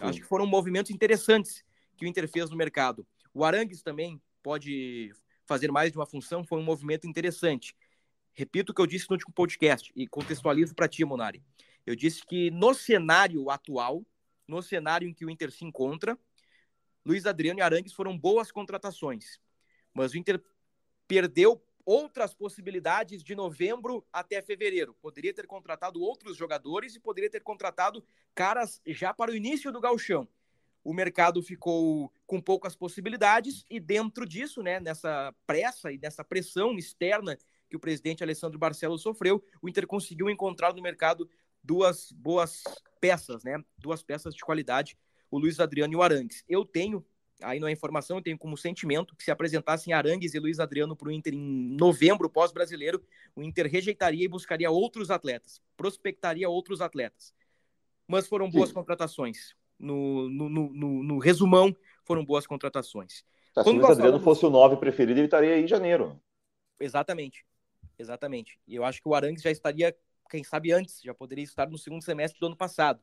Eu 0.00 0.08
acho 0.08 0.20
que 0.20 0.26
foram 0.26 0.46
movimentos 0.46 0.92
interessantes 0.92 1.64
que 1.96 2.04
o 2.04 2.08
Inter 2.08 2.28
fez 2.28 2.48
no 2.48 2.56
mercado. 2.56 3.06
O 3.32 3.44
Arangues 3.44 3.82
também 3.82 4.20
pode 4.42 5.12
fazer 5.46 5.72
mais 5.72 5.90
de 5.90 5.98
uma 5.98 6.06
função, 6.06 6.44
foi 6.44 6.58
um 6.58 6.64
movimento 6.64 7.06
interessante. 7.06 7.74
Repito 8.32 8.72
o 8.72 8.74
que 8.74 8.80
eu 8.80 8.86
disse 8.86 9.08
no 9.10 9.14
último 9.14 9.32
podcast 9.32 9.92
e 9.96 10.06
contextualizo 10.06 10.74
para 10.74 10.88
ti, 10.88 11.04
Monari. 11.04 11.42
Eu 11.84 11.94
disse 11.94 12.24
que 12.24 12.50
no 12.50 12.72
cenário 12.72 13.50
atual, 13.50 14.04
no 14.46 14.62
cenário 14.62 15.08
em 15.08 15.14
que 15.14 15.24
o 15.24 15.30
Inter 15.30 15.50
se 15.50 15.64
encontra, 15.64 16.18
Luiz 17.04 17.26
Adriano 17.26 17.60
e 17.60 17.62
Arangues 17.62 17.92
foram 17.92 18.16
boas 18.16 18.50
contratações. 18.50 19.38
Mas 19.92 20.12
o 20.12 20.18
Inter 20.18 20.42
perdeu 21.06 21.62
outras 21.84 22.32
possibilidades 22.32 23.22
de 23.22 23.34
novembro 23.34 24.06
até 24.12 24.40
fevereiro. 24.40 24.94
Poderia 25.02 25.34
ter 25.34 25.46
contratado 25.46 26.00
outros 26.00 26.36
jogadores 26.36 26.94
e 26.94 27.00
poderia 27.00 27.30
ter 27.30 27.40
contratado 27.40 28.04
caras 28.34 28.80
já 28.86 29.12
para 29.12 29.30
o 29.30 29.36
início 29.36 29.70
do 29.70 29.80
galchão. 29.80 30.26
O 30.82 30.92
mercado 30.92 31.42
ficou 31.42 32.12
com 32.26 32.40
poucas 32.40 32.76
possibilidades 32.76 33.64
e 33.70 33.80
dentro 33.80 34.26
disso, 34.26 34.62
né, 34.62 34.80
nessa 34.80 35.34
pressa 35.46 35.92
e 35.92 35.98
nessa 35.98 36.22
pressão 36.22 36.76
externa 36.76 37.38
que 37.68 37.76
o 37.76 37.80
presidente 37.80 38.22
Alessandro 38.22 38.58
Barcelos 38.58 39.02
sofreu, 39.02 39.42
o 39.62 39.68
Inter 39.68 39.86
conseguiu 39.86 40.28
encontrar 40.28 40.74
no 40.74 40.82
mercado 40.82 41.28
duas 41.62 42.12
boas 42.12 42.62
peças, 43.00 43.42
né? 43.42 43.62
Duas 43.78 44.02
peças 44.02 44.34
de 44.34 44.44
qualidade, 44.44 44.96
o 45.30 45.38
Luiz 45.38 45.58
Adriano 45.58 45.94
e 45.94 45.96
o 45.96 46.02
Arangues. 46.02 46.44
Eu 46.46 46.64
tenho 46.64 47.04
aí 47.42 47.58
não 47.58 47.68
é 47.68 47.72
informação, 47.72 48.18
eu 48.18 48.22
tenho 48.22 48.38
como 48.38 48.56
sentimento 48.56 49.14
que 49.16 49.24
se 49.24 49.30
apresentassem 49.30 49.92
Arangues 49.92 50.34
e 50.34 50.38
Luiz 50.38 50.60
Adriano 50.60 50.96
para 50.96 51.08
o 51.08 51.12
Inter 51.12 51.34
em 51.34 51.76
novembro, 51.76 52.30
pós-brasileiro, 52.30 53.02
o 53.34 53.42
Inter 53.42 53.70
rejeitaria 53.70 54.24
e 54.24 54.28
buscaria 54.28 54.70
outros 54.70 55.10
atletas, 55.10 55.60
prospectaria 55.76 56.48
outros 56.48 56.80
atletas. 56.80 57.34
Mas 58.06 58.26
foram 58.26 58.50
boas 58.50 58.68
Sim. 58.68 58.74
contratações. 58.74 59.54
No, 59.78 60.28
no, 60.28 60.48
no, 60.48 61.02
no, 61.02 61.18
resumão, 61.18 61.74
foram 62.04 62.24
boas 62.24 62.46
contratações. 62.46 63.24
Tá, 63.52 63.62
se 63.62 63.70
o 63.70 63.72
Luiz 63.72 63.84
Adriano 63.84 64.18
falamos... 64.18 64.24
fosse 64.24 64.46
o 64.46 64.50
9 64.50 64.76
preferido, 64.76 65.18
ele 65.18 65.26
estaria 65.26 65.54
aí 65.54 65.64
em 65.64 65.68
janeiro. 65.68 66.20
Exatamente. 66.78 67.44
Exatamente. 67.98 68.58
E 68.66 68.74
eu 68.74 68.84
acho 68.84 69.00
que 69.00 69.08
o 69.08 69.14
Arangues 69.14 69.42
já 69.42 69.50
estaria, 69.50 69.96
quem 70.30 70.44
sabe 70.44 70.72
antes, 70.72 71.00
já 71.02 71.14
poderia 71.14 71.44
estar 71.44 71.68
no 71.68 71.78
segundo 71.78 72.02
semestre 72.02 72.38
do 72.38 72.46
ano 72.46 72.56
passado. 72.56 73.02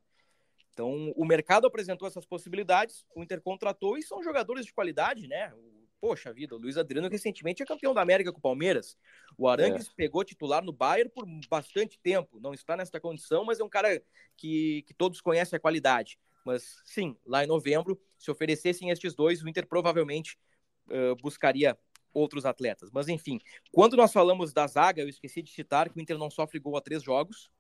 Então, 0.74 1.12
o 1.16 1.26
mercado 1.26 1.68
apresentou 1.68 2.08
essas 2.08 2.26
possibilidades, 2.26 3.06
o 3.16 3.22
Inter 3.22 3.42
contratou 3.42 3.98
e 3.98 4.04
são 4.04 4.24
jogadores 4.24 4.66
de 4.66 4.74
qualidade, 4.74 5.28
né? 5.28 5.54
Poxa 6.00 6.34
vida, 6.34 6.56
o 6.56 6.58
Luiz 6.58 6.78
Adriano 6.78 7.08
recentemente 7.10 7.62
é 7.62 7.66
campeão 7.66 7.94
da 7.94 8.02
América 8.02 8.32
com 8.32 8.40
o 8.40 8.42
Palmeiras. 8.42 8.98
O 9.38 9.48
Arangues 9.48 9.88
é. 9.88 9.92
pegou 9.96 10.24
titular 10.24 10.64
no 10.64 10.74
Bayern 10.74 11.12
por 11.12 11.26
bastante 11.48 12.00
tempo. 12.00 12.40
Não 12.40 12.54
está 12.54 12.76
nesta 12.76 13.00
condição, 13.00 13.46
mas 13.46 13.60
é 13.60 13.64
um 13.64 13.70
cara 13.70 14.02
que, 14.36 14.84
que 14.88 14.94
todos 14.96 15.22
conhecem 15.22 15.58
a 15.58 15.60
qualidade. 15.60 16.18
Mas 16.44 16.82
sim, 16.86 17.16
lá 17.24 17.44
em 17.44 17.48
novembro, 17.48 18.02
se 18.18 18.32
oferecessem 18.32 18.90
estes 18.90 19.14
dois, 19.14 19.44
o 19.44 19.48
Inter 19.48 19.68
provavelmente 19.68 20.40
uh, 20.88 21.16
buscaria 21.22 21.78
outros 22.12 22.46
atletas. 22.46 22.90
Mas 22.92 23.08
enfim, 23.08 23.40
quando 23.72 23.96
nós 23.96 24.12
falamos 24.12 24.52
da 24.52 24.66
zaga, 24.66 25.04
eu 25.04 25.10
esqueci 25.10 25.44
de 25.44 25.52
citar 25.52 25.88
que 25.90 26.00
o 26.00 26.02
Inter 26.02 26.18
não 26.18 26.32
sofre 26.32 26.60
gol 26.60 26.76
a 26.78 26.82
três 26.82 27.04
jogos 27.04 27.52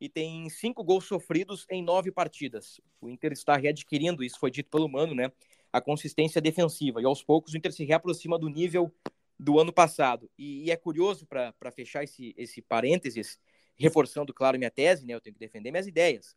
e 0.00 0.08
tem 0.08 0.48
cinco 0.48 0.82
gols 0.82 1.04
sofridos 1.04 1.66
em 1.68 1.82
nove 1.82 2.10
partidas. 2.10 2.80
O 3.00 3.08
Inter 3.08 3.32
está 3.32 3.56
readquirindo, 3.56 4.24
isso 4.24 4.38
foi 4.38 4.50
dito 4.50 4.70
pelo 4.70 4.88
Mano, 4.88 5.14
né? 5.14 5.30
A 5.72 5.80
consistência 5.80 6.40
defensiva. 6.40 7.02
E 7.02 7.04
aos 7.04 7.22
poucos 7.22 7.52
o 7.52 7.56
Inter 7.56 7.72
se 7.72 7.84
reaproxima 7.84 8.38
do 8.38 8.48
nível 8.48 8.92
do 9.38 9.60
ano 9.60 9.72
passado. 9.72 10.30
E, 10.38 10.64
e 10.64 10.70
é 10.70 10.76
curioso, 10.76 11.26
para 11.26 11.70
fechar 11.70 12.02
esse, 12.02 12.34
esse 12.36 12.62
parênteses, 12.62 13.38
reforçando, 13.76 14.32
claro, 14.32 14.58
minha 14.58 14.70
tese, 14.70 15.06
né? 15.06 15.14
Eu 15.14 15.20
tenho 15.20 15.34
que 15.34 15.40
defender 15.40 15.70
minhas 15.70 15.86
ideias. 15.86 16.34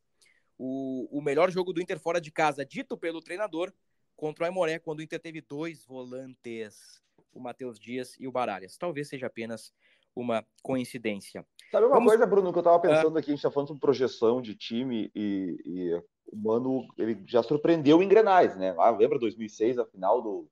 O, 0.57 1.07
o 1.17 1.21
melhor 1.21 1.49
jogo 1.49 1.71
do 1.71 1.81
Inter 1.81 1.99
fora 1.99 2.19
de 2.19 2.31
casa, 2.31 2.65
dito 2.65 2.97
pelo 2.97 3.21
treinador, 3.21 3.73
contra 4.15 4.43
o 4.43 4.47
Aimoré, 4.47 4.77
quando 4.77 4.99
o 4.99 5.01
Inter 5.01 5.19
teve 5.19 5.41
dois 5.41 5.85
volantes, 5.85 7.01
o 7.33 7.39
Matheus 7.39 7.79
Dias 7.79 8.15
e 8.19 8.27
o 8.27 8.31
Baralhas. 8.31 8.77
Talvez 8.77 9.07
seja 9.07 9.27
apenas 9.27 9.73
uma 10.15 10.45
coincidência. 10.61 11.45
Sabe 11.71 11.85
uma 11.85 11.95
Vamos... 11.95 12.09
coisa, 12.09 12.25
Bruno, 12.25 12.51
que 12.51 12.57
eu 12.57 12.61
estava 12.61 12.79
pensando 12.79 13.17
aqui, 13.17 13.31
a 13.31 13.33
gente 13.33 13.39
está 13.39 13.51
falando 13.51 13.69
sobre 13.69 13.81
projeção 13.81 14.41
de 14.41 14.55
time 14.55 15.11
e, 15.15 15.57
e, 15.65 16.03
o 16.31 16.37
Mano 16.37 16.85
ele 16.97 17.23
já 17.27 17.41
surpreendeu 17.41 18.01
em 18.01 18.07
Grenais, 18.07 18.55
né? 18.55 18.75
Ah, 18.77 18.91
lembra 18.91 19.19
2006, 19.19 19.79
a 19.79 19.85
final 19.85 20.21
do, 20.21 20.47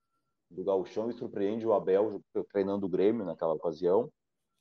do 0.49 0.63
Gauchão, 0.63 1.09
e 1.09 1.13
surpreende 1.13 1.65
o 1.65 1.73
Abel 1.73 2.21
treinando 2.51 2.85
o 2.85 2.89
Grêmio 2.89 3.25
naquela 3.25 3.53
ocasião, 3.53 4.11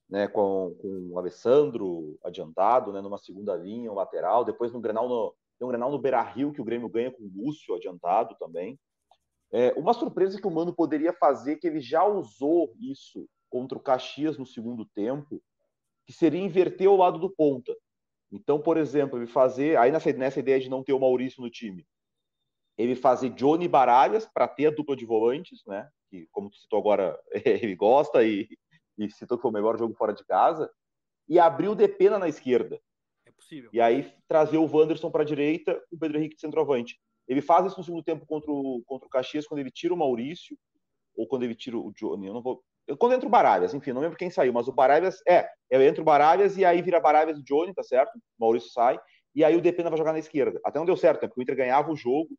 né? 0.09 0.29
Com, 0.29 0.77
com 0.81 1.09
o 1.13 1.19
Alessandro 1.19 2.19
adiantado, 2.23 2.93
né? 2.93 3.01
Numa 3.01 3.19
segunda 3.19 3.57
linha, 3.57 3.91
um 3.91 3.97
lateral, 3.97 4.45
depois 4.45 4.73
no 4.73 4.81
Grenal 4.81 5.09
no, 5.09 5.35
tem 5.59 5.67
um 5.67 5.71
Grenal 5.71 5.91
no 5.91 5.99
Beira-Rio 5.99 6.53
que 6.53 6.61
o 6.61 6.65
Grêmio 6.65 6.89
ganha 6.89 7.11
com 7.11 7.23
o 7.23 7.31
Lúcio 7.35 7.75
adiantado 7.75 8.35
também. 8.39 8.79
É, 9.53 9.73
uma 9.73 9.93
surpresa 9.93 10.41
que 10.41 10.47
o 10.47 10.51
Mano 10.51 10.75
poderia 10.75 11.13
fazer, 11.13 11.57
que 11.57 11.67
ele 11.67 11.81
já 11.81 12.05
usou 12.05 12.73
isso 12.81 13.29
contra 13.51 13.77
o 13.77 13.81
Caxias 13.81 14.39
no 14.39 14.47
segundo 14.47 14.87
tempo, 14.87 15.43
que 16.07 16.13
seria 16.13 16.41
inverter 16.41 16.89
o 16.89 16.97
lado 16.97 17.19
do 17.19 17.29
ponta. 17.29 17.77
Então, 18.33 18.61
por 18.61 18.77
exemplo, 18.77 19.19
ele 19.19 19.27
fazer, 19.27 19.77
aí 19.77 19.91
nessa, 19.91 20.13
nessa 20.13 20.41
ideia 20.41 20.61
de 20.61 20.71
não 20.71 20.85
ter 20.85 20.93
o 20.93 21.01
Maurício 21.01 21.43
no 21.43 21.51
time, 21.51 21.87
ele 22.79 22.95
fazer 22.95 23.31
Johnny 23.31 23.69
Baralhas 23.69 24.27
para 24.27 24.49
ter 24.49 24.67
a 24.67 24.71
dupla 24.71 24.97
de 24.97 25.05
volantes, 25.05 25.63
né? 25.67 25.89
Que, 26.09 26.27
como 26.31 26.49
tu 26.49 26.57
citou 26.57 26.79
agora, 26.79 27.21
ele 27.45 27.75
gosta 27.75 28.25
e, 28.25 28.49
e 28.97 29.11
citou 29.11 29.37
que 29.37 29.43
foi 29.43 29.51
o 29.51 29.55
melhor 29.55 29.77
jogo 29.77 29.95
fora 29.95 30.15
de 30.15 30.25
casa, 30.25 30.71
e 31.29 31.39
abrir 31.39 31.69
o 31.69 31.75
Depena 31.75 32.19
na 32.19 32.29
esquerda. 32.29 32.81
É 33.27 33.31
possível. 33.33 33.71
E 33.73 33.81
aí 33.81 34.13
trazer 34.27 34.59
o 34.59 34.67
Wanderson 34.67 35.11
para 35.11 35.23
a 35.23 35.27
direita, 35.27 35.81
o 35.91 35.99
Pedro 35.99 36.19
Henrique 36.19 36.37
de 36.37 36.41
centroavante. 36.41 36.99
Ele 37.29 37.43
faz 37.43 37.67
isso 37.67 37.79
no 37.79 37.85
segundo 37.85 38.03
tempo 38.03 38.27
contra 38.27 38.51
o, 38.51 38.83
contra 38.87 39.07
o 39.07 39.11
Caxias, 39.11 39.47
quando 39.47 39.61
ele 39.61 39.71
tira 39.71 39.95
o 39.95 39.97
Maurício, 39.97 40.59
ou 41.15 41.27
quando 41.29 41.45
ele 41.45 41.55
tira 41.55 41.79
o 41.79 41.93
Johnny. 41.93 42.27
Eu 42.27 42.35
não 42.35 42.43
vou, 42.43 42.63
quando 42.99 43.13
entra 43.15 43.27
o 43.27 43.31
Baralhas, 43.31 43.75
enfim, 43.75 43.93
não 43.93 44.01
lembro 44.01 44.17
quem 44.17 44.31
saiu, 44.31 44.53
mas 44.53 44.69
o 44.69 44.73
Baralhas, 44.73 45.21
é, 45.27 45.49
é 45.71 45.87
entra 45.87 46.01
o 46.01 46.05
Baralhas 46.05 46.57
e 46.57 46.65
aí 46.65 46.81
vira 46.83 47.01
Baralhas 47.01 47.39
e 47.39 47.43
Johnny, 47.43 47.75
tá 47.75 47.83
certo? 47.83 48.17
O 48.17 48.21
Maurício 48.39 48.71
sai, 48.71 48.99
e 49.35 49.45
aí 49.45 49.57
o 49.57 49.61
Depena 49.61 49.91
vai 49.91 49.99
jogar 49.99 50.13
na 50.13 50.19
esquerda. 50.19 50.61
Até 50.65 50.79
não 50.79 50.87
deu 50.87 50.97
certo, 50.97 51.23
né? 51.23 51.29
Porque 51.29 51.41
o 51.41 51.43
Inter 51.43 51.57
ganhava 51.57 51.91
o 51.91 51.97
jogo 51.97 52.31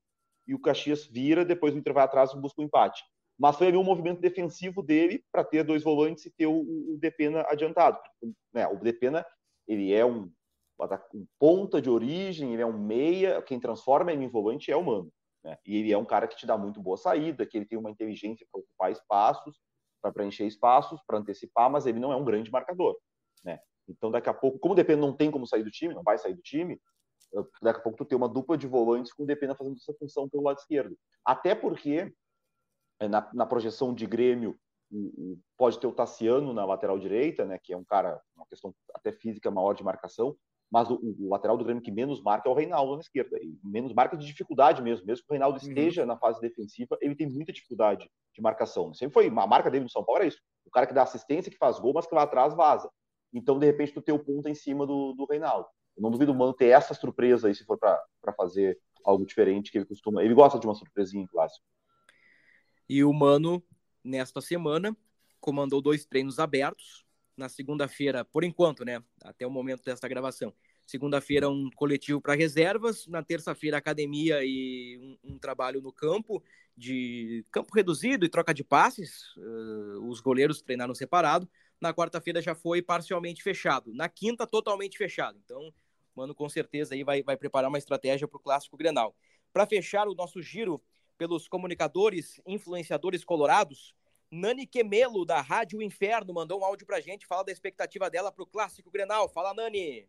e 0.48 0.54
o 0.54 0.60
Caxias 0.60 1.06
vira, 1.06 1.46
depois 1.46 1.74
o 1.74 1.78
Inter 1.78 1.94
vai 1.94 2.04
atrás 2.04 2.32
e 2.32 2.40
busca 2.40 2.60
o 2.60 2.64
um 2.64 2.68
empate. 2.68 3.02
Mas 3.40 3.56
foi 3.56 3.68
ali 3.68 3.78
um 3.78 3.84
movimento 3.84 4.20
defensivo 4.20 4.84
dele 4.84 5.24
para 5.32 5.44
ter 5.44 5.64
dois 5.64 5.84
volantes 5.84 6.26
e 6.26 6.32
ter 6.32 6.48
o, 6.48 6.60
o 6.60 6.98
Depena 7.00 7.46
adiantado. 7.48 7.98
Né? 8.54 8.68
O 8.68 8.76
Depena, 8.78 9.26
ele 9.68 9.94
é 9.94 10.06
um, 10.06 10.30
um 11.14 11.26
ponta 11.40 11.82
de 11.82 11.90
origem, 11.90 12.54
ele 12.54 12.62
é 12.62 12.66
um 12.66 12.78
meia, 12.78 13.42
quem 13.42 13.60
transforma 13.60 14.12
ele 14.12 14.26
em 14.26 14.30
volante 14.30 14.72
é 14.72 14.76
o 14.76 14.84
Mano. 14.84 15.12
Né? 15.44 15.58
E 15.66 15.78
ele 15.78 15.92
é 15.92 15.98
um 15.98 16.06
cara 16.06 16.28
que 16.28 16.36
te 16.36 16.46
dá 16.46 16.58
muito 16.58 16.82
boa 16.82 16.98
saída, 16.98 17.46
que 17.46 17.58
ele 17.58 17.66
tem 17.66 17.80
uma 17.80 17.90
inteligência 17.90 18.46
para 18.52 18.62
ocupar 18.62 18.92
espaços, 18.92 19.58
para 20.02 20.12
preencher 20.12 20.46
espaços, 20.46 21.02
para 21.06 21.18
antecipar, 21.18 21.70
mas 21.70 21.86
ele 21.86 22.00
não 22.00 22.12
é 22.12 22.16
um 22.16 22.26
grande 22.26 22.52
marcador, 22.52 22.98
né? 23.44 23.60
Então, 23.88 24.12
daqui 24.12 24.30
a 24.30 24.34
pouco, 24.34 24.60
como 24.60 24.74
o 24.74 24.76
Depena 24.76 25.02
não 25.02 25.16
tem 25.16 25.30
como 25.30 25.46
sair 25.46 25.64
do 25.64 25.72
time, 25.72 25.94
não 25.94 26.04
vai 26.04 26.18
sair 26.18 26.34
do 26.34 26.42
time, 26.42 26.80
daqui 27.62 27.80
a 27.80 27.84
pouco 27.84 27.98
tu 27.98 28.06
tem 28.06 28.18
uma 28.18 28.30
dupla 28.30 28.58
de 28.58 28.68
volantes 28.68 29.14
com 29.14 29.24
o 29.24 29.26
Depena 29.26 29.56
fazendo 29.56 29.76
essa 29.76 29.94
função 29.94 30.30
pelo 30.30 30.44
lado 30.44 30.58
esquerdo. 30.58 30.98
Até 31.26 31.56
porque, 31.56 32.14
é, 33.00 33.08
na, 33.08 33.30
na 33.34 33.46
projeção 33.46 33.94
de 33.94 34.06
Grêmio, 34.06 34.58
pode 35.58 35.80
ter 35.80 35.88
o 35.88 35.94
Tassiano 35.94 36.54
na 36.54 36.66
lateral 36.66 37.00
direita, 37.00 37.46
né, 37.46 37.58
que 37.62 37.74
é 37.74 37.78
um 37.78 37.84
cara, 37.84 38.22
uma 38.36 38.46
questão 38.48 38.74
até 38.94 39.12
física 39.12 39.50
maior 39.50 39.74
de 39.74 39.84
marcação, 39.84 40.36
mas 40.72 40.90
o, 40.90 41.00
o, 41.20 41.30
lateral 41.30 41.58
do 41.58 41.66
Grêmio 41.66 41.84
que 41.84 41.92
menos 41.92 42.22
marca 42.22 42.48
é 42.48 42.52
o 42.52 42.56
Reinaldo 42.56 42.96
na 42.96 43.02
esquerda. 43.02 43.38
E 43.42 43.60
menos 43.64 43.94
marca 43.94 44.16
de 44.16 44.26
dificuldade 44.26 44.82
mesmo. 44.82 45.06
Mesmo 45.06 45.26
que 45.26 45.32
o 45.32 45.34
Reinaldo 45.34 45.60
uhum. 45.62 45.68
esteja 45.68 46.06
na 46.06 46.18
fase 46.18 46.40
defensiva, 46.40 46.98
ele 47.02 47.16
tem 47.16 47.28
muita 47.28 47.52
dificuldade 47.52 48.10
de 48.34 48.42
marcação. 48.42 48.94
Sempre 48.94 49.14
foi. 49.14 49.28
A 49.28 49.48
marca 49.48 49.70
dele 49.70 49.84
no 49.84 49.90
São 49.90 50.04
Paulo 50.04 50.22
era 50.22 50.28
isso. 50.28 50.40
O 50.66 50.72
cara 50.72 50.88
que 50.88 50.94
dá 50.94 51.04
assistência, 51.04 51.52
que 51.52 51.58
faz 51.58 51.78
gol, 51.80 51.94
mas 51.94 52.08
que 52.08 52.16
lá 52.16 52.24
atrás 52.24 52.56
vaza. 52.56 52.90
Então, 53.34 53.60
de 53.60 53.66
repente, 53.66 53.94
tu 53.94 54.02
tem 54.02 54.16
o 54.16 54.24
ponto 54.24 54.48
em 54.48 54.56
cima 54.56 54.88
do, 54.88 55.14
do 55.14 55.26
Reinaldo. 55.26 55.68
Eu 55.98 56.04
não 56.04 56.12
duvido 56.12 56.32
o 56.32 56.36
Mano 56.36 56.54
ter 56.54 56.68
essa 56.68 56.94
surpresa 56.94 57.48
aí, 57.48 57.56
se 57.56 57.66
for 57.66 57.78
para 57.78 58.34
fazer 58.38 58.80
algo 59.04 59.26
diferente 59.26 59.72
que 59.72 59.78
ele 59.78 59.86
costuma. 59.86 60.24
Ele 60.24 60.34
gosta 60.34 60.58
de 60.58 60.66
uma 60.66 60.76
surpresinha 60.76 61.24
em 61.24 61.28
clássico. 61.28 61.66
E 62.88 63.04
o 63.04 63.12
Mano 63.12 63.62
nesta 64.04 64.42
semana, 64.42 64.96
comandou 65.40 65.82
dois 65.82 66.06
treinos 66.06 66.40
abertos. 66.40 67.06
Na 67.36 67.50
segunda-feira, 67.50 68.26
por 68.26 68.44
enquanto, 68.44 68.84
né? 68.84 69.02
Até 69.24 69.48
o 69.48 69.52
momento 69.52 69.84
desta 69.84 70.08
gravação. 70.08 70.54
Segunda-feira, 70.86 71.50
um 71.50 71.70
coletivo 71.72 72.20
para 72.20 72.36
reservas. 72.36 73.08
Na 73.08 73.24
terça-feira, 73.24 73.78
academia 73.78 74.44
e 74.44 75.18
um, 75.24 75.34
um, 75.34 75.40
trabalho 75.40 75.82
no 75.82 75.92
campo, 75.92 76.44
de 76.76 77.46
campo 77.52 77.74
reduzido 77.74 78.26
e 78.26 78.30
troca 78.30 78.54
de 78.54 78.64
passes. 78.64 79.36
Uh, 79.38 80.10
os 80.10 80.20
goleiros 80.20 80.62
treinaram 80.62 80.94
separado. 80.94 81.50
Na 81.80 81.94
quarta-feira 81.94 82.42
já 82.42 82.54
foi 82.54 82.82
parcialmente 82.82 83.42
fechado. 83.42 83.94
Na 83.94 84.10
quinta, 84.10 84.46
totalmente 84.46 84.98
fechado. 84.98 85.40
Então, 85.44 85.74
mano, 86.16 86.36
com 86.36 86.50
certeza 86.50 86.94
aí 86.94 87.04
vai, 87.04 87.24
vai 87.24 87.38
preparar 87.38 87.70
uma 87.70 87.78
estratégia 87.78 88.28
para 88.28 88.38
o 88.38 88.42
clássico 88.42 88.78
Grenal. 88.78 89.16
Para 89.54 89.66
fechar 89.66 90.08
o 90.08 90.14
nosso 90.14 90.42
giro 90.42 90.82
pelos 91.18 91.48
comunicadores, 91.48 92.42
influenciadores 92.46 93.24
colorados, 93.24 93.96
Nani 94.32 94.66
Quemelo, 94.66 95.26
da 95.26 95.42
Rádio 95.42 95.82
Inferno, 95.82 96.34
mandou 96.34 96.62
um 96.62 96.64
áudio 96.64 96.88
para 96.88 97.02
gente, 97.02 97.28
fala 97.28 97.44
da 97.44 97.52
expectativa 97.52 98.10
dela 98.10 98.32
para 98.32 98.44
o 98.44 98.48
Clássico 98.48 98.90
Grenal. 98.90 99.28
Fala, 99.28 99.54
Nani! 99.54 100.08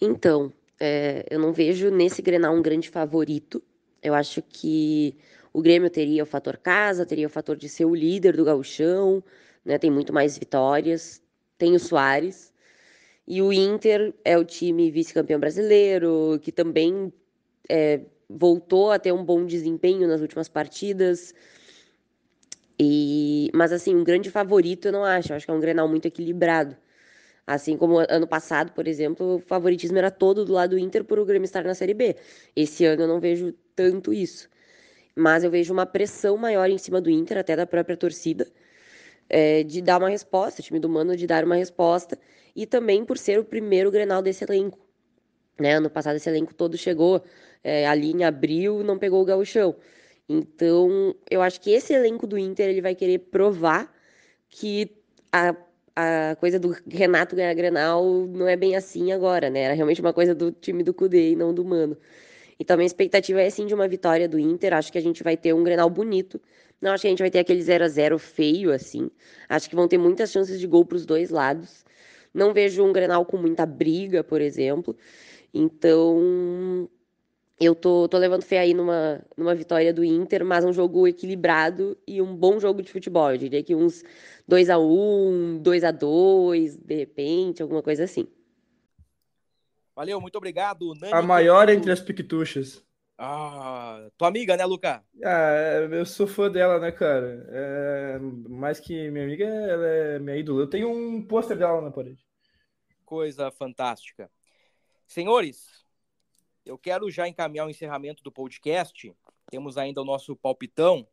Então, 0.00 0.52
é, 0.78 1.24
eu 1.30 1.38
não 1.38 1.52
vejo 1.52 1.88
nesse 1.88 2.20
Grenal 2.20 2.54
um 2.54 2.62
grande 2.62 2.90
favorito. 2.90 3.62
Eu 4.02 4.12
acho 4.14 4.42
que 4.42 5.16
o 5.52 5.62
Grêmio 5.62 5.88
teria 5.88 6.22
o 6.22 6.26
fator 6.26 6.56
casa, 6.56 7.06
teria 7.06 7.26
o 7.26 7.30
fator 7.30 7.56
de 7.56 7.68
ser 7.68 7.84
o 7.84 7.94
líder 7.94 8.36
do 8.36 8.44
gauchão, 8.44 9.22
né? 9.64 9.78
Tem 9.78 9.90
muito 9.90 10.12
mais 10.12 10.36
vitórias. 10.36 11.22
Tem 11.56 11.74
o 11.74 11.78
Soares. 11.78 12.52
E 13.26 13.40
o 13.42 13.52
Inter 13.52 14.12
é 14.24 14.36
o 14.36 14.44
time 14.44 14.90
vice-campeão 14.90 15.38
brasileiro, 15.38 16.40
que 16.42 16.50
também 16.50 17.12
é, 17.68 18.00
voltou 18.38 18.92
a 18.92 18.98
ter 18.98 19.12
um 19.12 19.24
bom 19.24 19.44
desempenho 19.44 20.06
nas 20.06 20.20
últimas 20.20 20.48
partidas. 20.48 21.34
E, 22.78 23.50
mas 23.54 23.72
assim, 23.72 23.94
um 23.94 24.04
grande 24.04 24.30
favorito 24.30 24.86
eu 24.86 24.92
não 24.92 25.04
acho. 25.04 25.32
Eu 25.32 25.36
acho 25.36 25.46
que 25.46 25.50
é 25.50 25.54
um 25.54 25.60
Grenal 25.60 25.88
muito 25.88 26.06
equilibrado. 26.06 26.76
Assim 27.46 27.76
como 27.76 27.98
ano 27.98 28.28
passado, 28.28 28.72
por 28.72 28.86
exemplo, 28.86 29.36
o 29.36 29.38
favoritismo 29.40 29.98
era 29.98 30.10
todo 30.10 30.44
do 30.44 30.52
lado 30.52 30.70
do 30.70 30.78
Inter 30.78 31.04
por 31.04 31.18
o 31.18 31.24
Grêmio 31.24 31.46
estar 31.46 31.64
na 31.64 31.74
Série 31.74 31.94
B. 31.94 32.16
Esse 32.54 32.84
ano 32.84 33.02
eu 33.02 33.08
não 33.08 33.18
vejo 33.18 33.52
tanto 33.74 34.12
isso. 34.12 34.48
Mas 35.16 35.42
eu 35.42 35.50
vejo 35.50 35.72
uma 35.72 35.84
pressão 35.84 36.36
maior 36.36 36.70
em 36.70 36.78
cima 36.78 37.00
do 37.00 37.10
Inter, 37.10 37.38
até 37.38 37.56
da 37.56 37.66
própria 37.66 37.96
torcida, 37.96 38.46
é, 39.28 39.64
de 39.64 39.82
dar 39.82 39.98
uma 39.98 40.08
resposta, 40.08 40.60
o 40.60 40.64
time 40.64 40.78
do 40.78 40.88
Mano 40.88 41.16
de 41.16 41.26
dar 41.26 41.44
uma 41.44 41.56
resposta, 41.56 42.16
e 42.54 42.66
também 42.66 43.04
por 43.04 43.18
ser 43.18 43.40
o 43.40 43.44
primeiro 43.44 43.90
Grenal 43.90 44.22
desse 44.22 44.44
elenco. 44.44 44.78
Né? 45.58 45.74
Ano 45.74 45.90
passado 45.90 46.16
esse 46.16 46.28
elenco 46.28 46.54
todo 46.54 46.78
chegou 46.78 47.22
é, 47.62 47.86
ali 47.86 48.12
em 48.12 48.24
abril, 48.24 48.82
não 48.82 48.98
pegou 48.98 49.22
o 49.22 49.24
gauchão. 49.24 49.76
Então, 50.28 51.14
eu 51.30 51.42
acho 51.42 51.60
que 51.60 51.70
esse 51.70 51.92
elenco 51.92 52.26
do 52.26 52.38
Inter 52.38 52.68
ele 52.68 52.80
vai 52.80 52.94
querer 52.94 53.18
provar 53.18 53.92
que 54.48 54.90
a 55.32 55.54
a 55.96 56.36
coisa 56.36 56.58
do 56.58 56.74
Renato 56.88 57.36
ganhar 57.36 57.52
Grenal 57.54 58.04
não 58.26 58.48
é 58.48 58.56
bem 58.56 58.76
assim 58.76 59.12
agora, 59.12 59.50
né? 59.50 59.60
Era 59.62 59.74
realmente 59.74 60.00
uma 60.00 60.12
coisa 60.12 60.34
do 60.34 60.50
time 60.52 60.82
do 60.82 60.94
Cudê 60.94 61.32
e 61.32 61.36
não 61.36 61.52
do 61.52 61.64
Mano. 61.64 61.96
Então, 62.58 62.76
minha 62.76 62.86
expectativa 62.86 63.40
é 63.40 63.50
sim 63.50 63.66
de 63.66 63.74
uma 63.74 63.88
vitória 63.88 64.28
do 64.28 64.38
Inter. 64.38 64.74
Acho 64.74 64.92
que 64.92 64.98
a 64.98 65.00
gente 65.00 65.22
vai 65.22 65.36
ter 65.36 65.54
um 65.54 65.64
Grenal 65.64 65.88
bonito. 65.90 66.40
Não 66.80 66.92
acho 66.92 67.02
que 67.02 67.08
a 67.08 67.10
gente 67.10 67.20
vai 67.20 67.30
ter 67.30 67.40
aquele 67.40 67.62
0 67.62 67.84
a 67.84 67.88
0 67.88 68.18
feio 68.18 68.72
assim. 68.72 69.10
Acho 69.48 69.68
que 69.68 69.76
vão 69.76 69.88
ter 69.88 69.98
muitas 69.98 70.30
chances 70.30 70.60
de 70.60 70.66
gol 70.66 70.84
para 70.84 70.96
os 70.96 71.06
dois 71.06 71.30
lados. 71.30 71.84
Não 72.32 72.52
vejo 72.52 72.84
um 72.84 72.92
Grenal 72.92 73.24
com 73.26 73.36
muita 73.36 73.66
briga, 73.66 74.22
por 74.22 74.40
exemplo. 74.40 74.96
Então, 75.52 76.88
eu 77.60 77.74
tô, 77.74 78.08
tô 78.08 78.16
levando 78.16 78.42
fé 78.42 78.58
aí 78.58 78.72
numa, 78.72 79.22
numa 79.36 79.54
vitória 79.54 79.92
do 79.92 80.02
Inter, 80.02 80.44
mas 80.44 80.64
um 80.64 80.72
jogo 80.72 81.06
equilibrado 81.06 81.96
e 82.06 82.22
um 82.22 82.34
bom 82.34 82.58
jogo 82.58 82.80
de 82.80 82.90
futebol. 82.90 83.30
Eu 83.30 83.36
diria 83.36 83.62
que 83.62 83.74
uns 83.74 84.02
2 84.48 84.70
a 84.70 84.78
1 84.78 85.58
2 85.58 85.84
a 85.84 85.90
2 85.90 86.76
de 86.76 86.94
repente, 86.94 87.62
alguma 87.62 87.82
coisa 87.82 88.04
assim. 88.04 88.26
Valeu, 89.94 90.18
muito 90.18 90.36
obrigado. 90.36 90.94
Nani 90.94 91.12
a 91.12 91.20
maior 91.20 91.68
entre 91.68 91.92
as 91.92 92.00
piquetuchas. 92.00 92.82
Ah, 93.18 94.08
tua 94.16 94.28
amiga, 94.28 94.56
né, 94.56 94.64
Luca? 94.64 95.04
Ah, 95.22 95.86
eu 95.92 96.06
sou 96.06 96.26
fã 96.26 96.50
dela, 96.50 96.80
né, 96.80 96.90
cara? 96.90 97.46
É, 97.50 98.18
mais 98.48 98.80
que 98.80 99.10
minha 99.10 99.24
amiga, 99.24 99.44
ela 99.44 99.86
é 99.86 100.18
minha 100.18 100.38
ídola. 100.38 100.62
Eu 100.62 100.70
tenho 100.70 100.90
um 100.90 101.22
pôster 101.22 101.58
dela 101.58 101.82
na 101.82 101.90
parede. 101.90 102.24
Coisa 103.04 103.50
fantástica. 103.50 104.30
Senhores, 105.06 105.79
eu 106.64 106.78
quero 106.78 107.10
já 107.10 107.26
encaminhar 107.26 107.66
o 107.66 107.70
encerramento 107.70 108.22
do 108.22 108.32
podcast. 108.32 109.14
Temos 109.50 109.76
ainda 109.76 110.00
o 110.00 110.04
nosso 110.04 110.36
palpitão. 110.36 111.06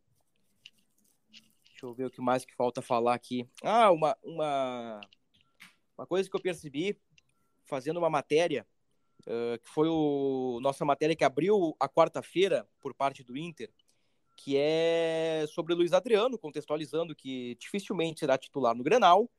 Deixa 1.70 1.86
eu 1.86 1.93
ver 1.93 2.06
o 2.06 2.12
que 2.12 2.22
mais 2.22 2.45
que 2.45 2.56
falta 2.56 2.82
falar 2.82 3.14
aqui. 3.14 3.48
Ah, 3.64 3.91
uma, 3.91 4.18
uma, 4.24 5.02
uma 5.98 6.08
coisa 6.08 6.30
que 6.30 6.36
eu 6.36 6.41
percebi 6.41 7.00
fazendo 7.66 7.98
uma 7.98 8.10
matéria, 8.10 8.66
uh, 9.22 9.60
que 9.60 9.70
foi 9.70 9.88
o 9.88 10.60
nossa 10.62 10.84
matéria 10.86 11.16
que 11.16 11.24
abriu 11.24 11.76
a 11.80 11.88
quarta-feira 11.88 12.68
por 12.80 12.93
parte 12.93 13.24
do 13.24 13.38
Inter, 13.38 13.72
que 14.36 14.56
é 14.58 15.45
sobre 15.50 15.74
Luiz 15.74 15.93
Adriano, 15.93 16.38
contextualizando 16.38 17.16
que 17.16 17.56
dificilmente 17.60 18.20
será 18.20 18.38
titular 18.38 18.76
no 18.76 18.84
Grenal, 18.84 19.30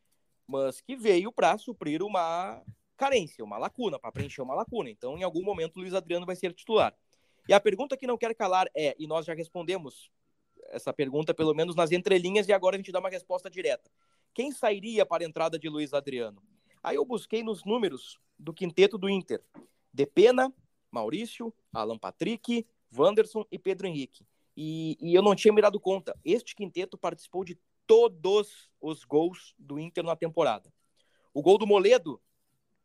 mas 0.47 0.81
que 0.81 0.97
veio 0.97 1.33
para 1.33 1.57
suprir 1.59 2.03
uma 2.03 2.63
carência, 2.99 3.45
uma 3.45 3.57
lacuna, 3.57 3.99
para 3.99 4.13
preencher 4.13 4.43
uma 4.43 4.55
lacuna. 4.55 4.91
Então, 4.91 5.17
em 5.17 5.23
algum 5.23 5.43
momento, 5.43 5.77
o 5.77 5.81
Luiz 5.81 5.95
Adriano 5.95 6.27
vai 6.27 6.37
ser 6.37 6.53
titular. 6.53 6.95
E 7.49 7.55
a 7.55 7.61
pergunta 7.61 7.97
que 7.97 8.07
não 8.07 8.19
quer 8.19 8.35
calar 8.35 8.69
é, 8.77 8.95
e 8.99 9.07
nós 9.07 9.25
já 9.25 9.33
respondemos 9.33 10.11
essa 10.71 10.93
pergunta, 10.93 11.33
pelo 11.33 11.55
menos 11.55 11.75
nas 11.75 11.93
entrelinhas, 11.93 12.49
e 12.49 12.53
agora 12.53 12.77
a 12.77 12.79
gente 12.79 12.93
dá 12.93 12.99
uma 12.99 13.09
resposta 13.09 13.49
direta. 13.49 13.91
Quem 14.35 14.53
sairia 14.53 15.07
para 15.07 15.25
a 15.25 15.27
entrada 15.27 15.59
de 15.59 15.69
Luiz 15.69 15.95
Adriano? 15.95 16.43
Aí 16.83 16.97
eu 16.97 17.05
busquei 17.05 17.43
nos 17.43 17.65
números 17.65 18.19
do 18.39 18.53
quinteto 18.53 18.99
do 18.99 19.09
Inter. 19.09 19.43
Depena, 19.93 20.53
Maurício, 20.91 21.55
Alan 21.73 21.99
Patrick, 21.99 22.67
Wanderson 22.95 23.45
e 23.51 23.59
Pedro 23.59 23.87
Henrique. 23.87 24.27
E, 24.57 24.99
e 25.01 25.15
eu 25.15 25.23
não 25.23 25.35
tinha 25.35 25.55
me 25.55 25.63
dado 25.63 25.81
conta. 25.81 26.19
Este 26.25 26.55
quinteto 26.55 26.99
participou 26.99 27.45
de 27.45 27.59
todos 27.87 28.69
os 28.81 29.05
gols 29.05 29.55
do 29.59 29.79
Inter 29.79 30.05
na 30.05 30.17
temporada. 30.17 30.73
O 31.33 31.41
gol 31.41 31.57
do 31.57 31.67
Moledo 31.67 32.21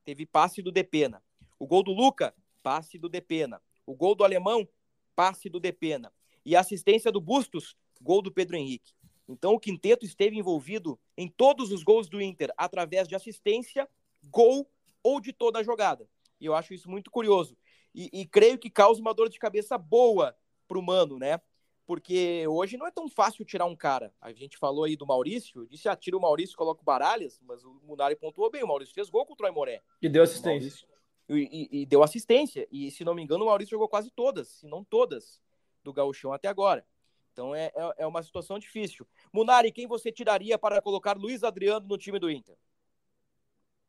teve 0.03 0.25
passe 0.25 0.61
do 0.61 0.71
Depena. 0.71 1.23
O 1.59 1.67
gol 1.67 1.83
do 1.83 1.91
Luca, 1.91 2.33
passe 2.61 2.97
do 2.97 3.09
Depena. 3.09 3.61
O 3.85 3.95
gol 3.95 4.15
do 4.15 4.23
Alemão, 4.23 4.67
passe 5.15 5.49
do 5.49 5.59
Depena. 5.59 6.11
E 6.45 6.55
a 6.55 6.59
assistência 6.59 7.11
do 7.11 7.21
Bustos, 7.21 7.75
gol 8.01 8.21
do 8.21 8.31
Pedro 8.31 8.55
Henrique. 8.55 8.93
Então 9.27 9.53
o 9.53 9.59
quinteto 9.59 10.05
esteve 10.05 10.37
envolvido 10.37 10.99
em 11.17 11.27
todos 11.27 11.71
os 11.71 11.83
gols 11.83 12.09
do 12.09 12.21
Inter 12.21 12.53
através 12.57 13.07
de 13.07 13.15
assistência, 13.15 13.87
gol 14.23 14.69
ou 15.01 15.19
de 15.19 15.31
toda 15.31 15.59
a 15.59 15.63
jogada. 15.63 16.07
E 16.39 16.45
eu 16.45 16.53
acho 16.53 16.73
isso 16.73 16.89
muito 16.89 17.09
curioso. 17.09 17.57
E, 17.95 18.09
e 18.11 18.25
creio 18.25 18.57
que 18.57 18.69
causa 18.69 18.99
uma 18.99 19.13
dor 19.13 19.29
de 19.29 19.39
cabeça 19.39 19.77
boa 19.77 20.35
para 20.67 20.77
o 20.77 20.81
Mano, 20.81 21.17
né? 21.17 21.39
Porque 21.85 22.47
hoje 22.47 22.77
não 22.77 22.87
é 22.87 22.91
tão 22.91 23.09
fácil 23.09 23.43
tirar 23.45 23.65
um 23.65 23.75
cara. 23.75 24.13
A 24.21 24.31
gente 24.31 24.57
falou 24.57 24.85
aí 24.85 24.95
do 24.95 25.05
Maurício, 25.05 25.67
disse, 25.67 25.89
ah, 25.89 25.95
tira 25.95 26.17
o 26.17 26.21
Maurício, 26.21 26.57
coloca 26.57 26.81
o 26.81 26.85
Baralhas, 26.85 27.39
mas 27.43 27.63
o 27.63 27.79
Munari 27.83 28.15
pontuou 28.15 28.49
bem, 28.49 28.63
o 28.63 28.67
Maurício 28.67 28.93
fez 28.93 29.09
gol 29.09 29.25
contra 29.25 29.45
o 29.45 29.49
Aimoré. 29.49 29.81
E 30.01 30.07
deu 30.07 30.23
assistência. 30.23 30.87
E, 31.27 31.69
e, 31.71 31.81
e, 31.81 31.85
deu 31.85 32.03
assistência, 32.03 32.67
e 32.71 32.91
se 32.91 33.03
não 33.03 33.15
me 33.15 33.23
engano 33.23 33.43
o 33.43 33.47
Maurício 33.47 33.71
jogou 33.71 33.87
quase 33.87 34.11
todas, 34.11 34.47
se 34.49 34.67
não 34.67 34.83
todas, 34.83 35.41
do 35.83 35.93
gauchão 35.93 36.33
até 36.33 36.47
agora. 36.47 36.85
Então 37.31 37.55
é, 37.55 37.71
é, 37.75 37.93
é 37.99 38.07
uma 38.07 38.21
situação 38.21 38.59
difícil. 38.59 39.07
Munari, 39.31 39.71
quem 39.71 39.87
você 39.87 40.11
tiraria 40.11 40.57
para 40.57 40.81
colocar 40.81 41.17
Luiz 41.17 41.43
Adriano 41.43 41.87
no 41.87 41.97
time 41.97 42.19
do 42.19 42.29
Inter? 42.29 42.55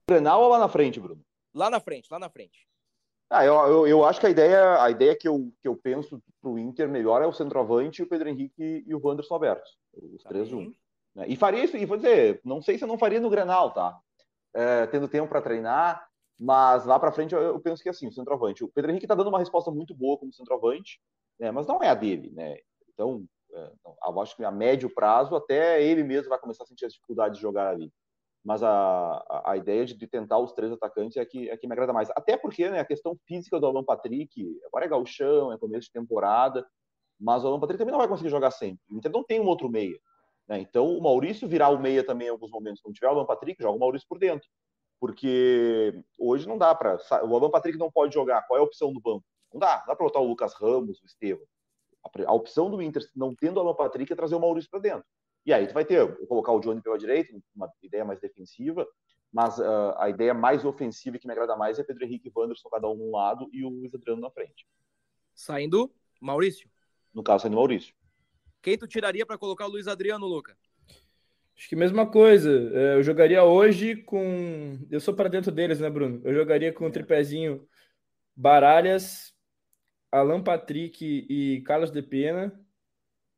Grenal 0.08 0.42
ou 0.42 0.48
lá 0.48 0.58
na 0.58 0.68
frente, 0.68 1.00
Bruno? 1.00 1.24
Lá 1.52 1.70
na 1.70 1.80
frente, 1.80 2.08
lá 2.10 2.18
na 2.18 2.28
frente. 2.28 2.66
Ah, 3.34 3.44
eu, 3.44 3.54
eu, 3.54 3.86
eu, 3.88 4.04
acho 4.04 4.20
que 4.20 4.26
a 4.26 4.30
ideia, 4.30 4.80
a 4.80 4.88
ideia 4.88 5.16
que, 5.16 5.26
eu, 5.26 5.52
que 5.60 5.66
eu 5.66 5.74
penso 5.74 6.22
para 6.40 6.48
o 6.48 6.56
Inter 6.56 6.88
melhor 6.88 7.20
é 7.20 7.26
o 7.26 7.32
centroavante, 7.32 8.00
o 8.00 8.06
Pedro 8.06 8.28
Henrique 8.28 8.84
e 8.86 8.94
o 8.94 9.00
Wanderson 9.04 9.34
abertos, 9.34 9.76
os 9.92 10.22
tá 10.22 10.28
três 10.28 10.46
juntos. 10.46 10.78
Né? 11.16 11.24
E 11.26 11.34
faria 11.34 11.64
isso, 11.64 11.76
e 11.76 11.84
vou 11.84 11.96
dizer, 11.96 12.40
não 12.44 12.62
sei 12.62 12.78
se 12.78 12.84
eu 12.84 12.88
não 12.88 12.96
faria 12.96 13.18
no 13.18 13.28
Grenal, 13.28 13.72
tá? 13.72 13.98
É, 14.54 14.86
tendo 14.86 15.08
tempo 15.08 15.28
para 15.28 15.42
treinar, 15.42 16.06
mas 16.38 16.86
lá 16.86 16.96
para 16.96 17.10
frente 17.10 17.34
eu, 17.34 17.42
eu, 17.42 17.58
penso 17.58 17.82
que 17.82 17.88
é 17.88 17.90
assim, 17.90 18.06
o 18.06 18.12
centroavante. 18.12 18.62
O 18.62 18.68
Pedro 18.68 18.92
Henrique 18.92 19.06
está 19.06 19.16
dando 19.16 19.30
uma 19.30 19.40
resposta 19.40 19.68
muito 19.68 19.92
boa 19.96 20.16
como 20.16 20.32
centroavante, 20.32 21.00
né? 21.40 21.50
mas 21.50 21.66
não 21.66 21.82
é 21.82 21.88
a 21.88 21.94
dele, 21.94 22.30
né? 22.30 22.58
Então, 22.92 23.24
é, 23.52 23.72
eu 24.06 24.20
acho 24.20 24.36
que 24.36 24.44
a 24.44 24.52
médio 24.52 24.88
prazo 24.94 25.34
até 25.34 25.82
ele 25.82 26.04
mesmo 26.04 26.28
vai 26.28 26.38
começar 26.38 26.62
a 26.62 26.66
sentir 26.68 26.86
as 26.86 26.92
dificuldades 26.92 27.38
de 27.38 27.42
jogar 27.42 27.70
ali 27.70 27.92
mas 28.44 28.62
a, 28.62 29.42
a, 29.46 29.56
ideia 29.56 29.86
de, 29.86 29.94
de, 29.94 30.06
tentar 30.06 30.38
os 30.38 30.52
três 30.52 30.70
atacantes 30.70 31.16
é 31.16 31.24
que, 31.24 31.48
é 31.48 31.56
que 31.56 31.66
me 31.66 31.72
agrada 31.72 31.94
mais. 31.94 32.10
Até 32.10 32.36
porque 32.36 32.68
né, 32.68 32.78
a 32.78 32.84
questão 32.84 33.16
física 33.26 33.58
do 33.58 33.66
Alan 33.66 33.82
Patrick, 33.82 34.60
agora 34.66 34.84
é 34.84 34.88
gauchão, 34.88 35.50
é 35.50 35.56
começo 35.56 35.86
de 35.86 35.92
temporada, 35.92 36.66
mas 37.18 37.42
o 37.42 37.48
Alan 37.48 37.58
Patrick 37.58 37.78
também 37.78 37.92
não 37.92 37.98
vai 37.98 38.08
conseguir 38.08 38.28
jogar 38.28 38.50
sempre. 38.50 38.84
O 38.90 38.96
Inter 38.96 39.10
não 39.10 39.24
tem 39.24 39.40
um 39.40 39.46
outro 39.46 39.70
meia. 39.70 39.98
Né? 40.46 40.60
Então 40.60 40.86
o 40.86 41.02
Maurício 41.02 41.48
virar 41.48 41.70
o 41.70 41.78
meia 41.78 42.04
também 42.04 42.26
em 42.26 42.30
alguns 42.30 42.50
momentos. 42.50 42.82
Quando 42.82 42.94
tiver 42.94 43.06
o 43.06 43.10
Alan 43.10 43.24
Patrick, 43.24 43.62
joga 43.62 43.76
o 43.76 43.80
Maurício 43.80 44.06
por 44.06 44.18
dentro. 44.18 44.46
Porque 45.00 45.98
hoje 46.18 46.46
não 46.46 46.58
dá 46.58 46.74
para. 46.74 46.98
O 47.22 47.36
Alan 47.36 47.50
Patrick 47.50 47.78
não 47.78 47.90
pode 47.90 48.12
jogar. 48.12 48.46
Qual 48.46 48.58
é 48.58 48.60
a 48.60 48.64
opção 48.64 48.92
do 48.92 49.00
banco? 49.00 49.24
Não 49.52 49.58
dá. 49.58 49.78
Dá 49.86 49.96
para 49.96 50.04
botar 50.04 50.20
o 50.20 50.28
Lucas 50.28 50.52
Ramos, 50.54 51.00
o 51.00 51.06
Estevam. 51.06 51.44
A, 52.04 52.30
a 52.30 52.32
opção 52.34 52.70
do 52.70 52.82
Inter, 52.82 53.02
não 53.16 53.34
tendo 53.34 53.56
o 53.56 53.60
Alan 53.60 53.74
Patrick, 53.74 54.12
é 54.12 54.16
trazer 54.16 54.34
o 54.34 54.40
Maurício 54.40 54.70
para 54.70 54.80
dentro. 54.80 55.06
E 55.44 55.52
aí 55.52 55.66
tu 55.66 55.74
vai 55.74 55.84
ter, 55.84 56.06
colocar 56.26 56.52
o 56.52 56.60
Johnny 56.60 56.80
pela 56.80 56.98
direita, 56.98 57.32
uma 57.54 57.70
ideia 57.82 58.04
mais 58.04 58.20
defensiva, 58.20 58.86
mas 59.32 59.58
uh, 59.58 59.94
a 59.98 60.08
ideia 60.08 60.32
mais 60.32 60.64
ofensiva 60.64 61.18
que 61.18 61.26
me 61.26 61.32
agrada 61.32 61.56
mais 61.56 61.78
é 61.78 61.82
Pedro 61.82 62.04
Henrique 62.04 62.28
e 62.28 62.32
Wanderson, 62.34 62.68
cada 62.68 62.88
um 62.88 62.94
num 62.94 63.10
lado, 63.10 63.48
e 63.52 63.64
o 63.64 63.68
Luiz 63.68 63.94
Adriano 63.94 64.20
na 64.20 64.30
frente. 64.30 64.66
Saindo 65.34 65.92
Maurício. 66.20 66.70
No 67.12 67.22
caso, 67.22 67.42
saindo 67.42 67.56
Maurício. 67.56 67.94
Quem 68.62 68.78
tu 68.78 68.86
tiraria 68.86 69.26
para 69.26 69.36
colocar 69.36 69.66
o 69.66 69.70
Luiz 69.70 69.88
Adriano, 69.88 70.26
Luca? 70.26 70.56
Acho 71.56 71.68
que 71.68 71.76
mesma 71.76 72.10
coisa. 72.10 72.50
É, 72.72 72.94
eu 72.94 73.02
jogaria 73.02 73.44
hoje 73.44 73.96
com. 73.96 74.78
Eu 74.90 75.00
sou 75.00 75.14
para 75.14 75.28
dentro 75.28 75.52
deles, 75.52 75.78
né, 75.78 75.90
Bruno? 75.90 76.20
Eu 76.24 76.34
jogaria 76.34 76.72
com 76.72 76.86
o 76.86 76.90
tripézinho 76.90 77.68
Baralhas, 78.34 79.34
Alan 80.10 80.42
Patrick 80.42 81.26
e 81.28 81.60
Carlos 81.62 81.90
de 81.90 82.02
Pena, 82.02 82.58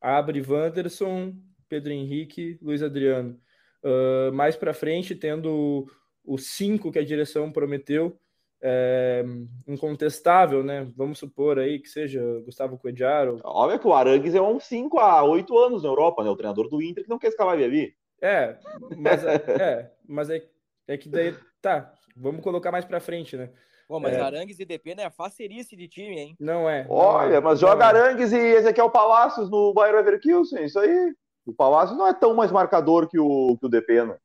Abre 0.00 0.42
Wanderson, 0.46 1.34
Pedro 1.68 1.92
Henrique, 1.92 2.58
Luiz 2.62 2.82
Adriano. 2.82 3.38
Uh, 3.82 4.32
mais 4.32 4.56
para 4.56 4.74
frente, 4.74 5.14
tendo 5.14 5.86
o 6.24 6.38
5 6.38 6.90
que 6.90 6.98
a 6.98 7.04
direção 7.04 7.52
prometeu, 7.52 8.18
é, 8.60 9.24
incontestável, 9.66 10.62
né? 10.64 10.90
Vamos 10.96 11.18
supor 11.18 11.58
aí 11.58 11.78
que 11.78 11.88
seja 11.88 12.20
Gustavo 12.44 12.78
Coediaro. 12.78 13.38
Óbvio 13.44 13.78
que 13.78 13.86
o 13.86 13.94
Arangues 13.94 14.34
é 14.34 14.40
um 14.40 14.58
5 14.58 14.98
há 14.98 15.22
8 15.22 15.56
anos 15.58 15.82
na 15.82 15.88
Europa, 15.88 16.24
né? 16.24 16.30
O 16.30 16.36
treinador 16.36 16.68
do 16.68 16.82
Inter 16.82 17.04
que 17.04 17.10
não 17.10 17.18
quer 17.18 17.28
escalar 17.28 17.54
ali. 17.54 17.94
É, 18.20 18.56
mas, 18.96 19.24
é, 19.24 19.34
é, 19.60 19.92
mas 20.08 20.30
é, 20.30 20.42
é 20.88 20.96
que 20.96 21.08
daí, 21.08 21.34
tá, 21.60 21.92
vamos 22.16 22.42
colocar 22.42 22.72
mais 22.72 22.84
para 22.84 22.98
frente, 22.98 23.36
né? 23.36 23.50
Bom, 23.88 24.00
mas 24.00 24.14
é. 24.14 24.20
Arangues 24.20 24.58
e 24.58 24.64
DP 24.64 24.96
não 24.96 25.04
é 25.04 25.10
facerice 25.10 25.76
de 25.76 25.86
time, 25.86 26.18
hein? 26.18 26.36
Não 26.40 26.68
é. 26.68 26.84
Olha, 26.88 27.28
não 27.28 27.36
é, 27.36 27.40
mas 27.40 27.60
joga 27.60 27.84
é. 27.84 27.86
Arangues 27.86 28.32
e 28.32 28.36
Ezequiel 28.36 28.90
Palácios 28.90 29.48
no 29.48 29.72
Bayern 29.72 29.98
Leverkusen, 29.98 30.64
isso 30.64 30.78
aí. 30.80 31.14
O 31.46 31.54
Palácio 31.54 31.96
não 31.96 32.06
é 32.06 32.12
tão 32.12 32.34
mais 32.34 32.50
marcador 32.50 33.08
que 33.08 33.18
o, 33.18 33.56
que 33.56 33.66
o 33.66 33.68
Depena. 33.68 34.14
Né? 34.14 34.18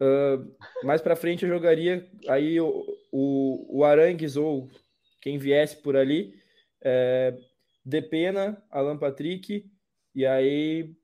Uh, 0.00 0.86
mais 0.86 1.02
para 1.02 1.16
frente 1.16 1.44
eu 1.44 1.50
jogaria 1.50 2.08
aí 2.28 2.58
o, 2.58 2.86
o, 3.12 3.78
o, 3.80 3.84
Arangues 3.84 4.36
ou 4.36 4.70
quem 5.20 5.36
viesse 5.36 5.76
por 5.76 5.94
ali, 5.94 6.34
é, 6.80 7.36
Depena, 7.84 8.62
Alan 8.70 8.96
Patrick, 8.96 9.70
e 10.14 10.24
aí 10.24 10.94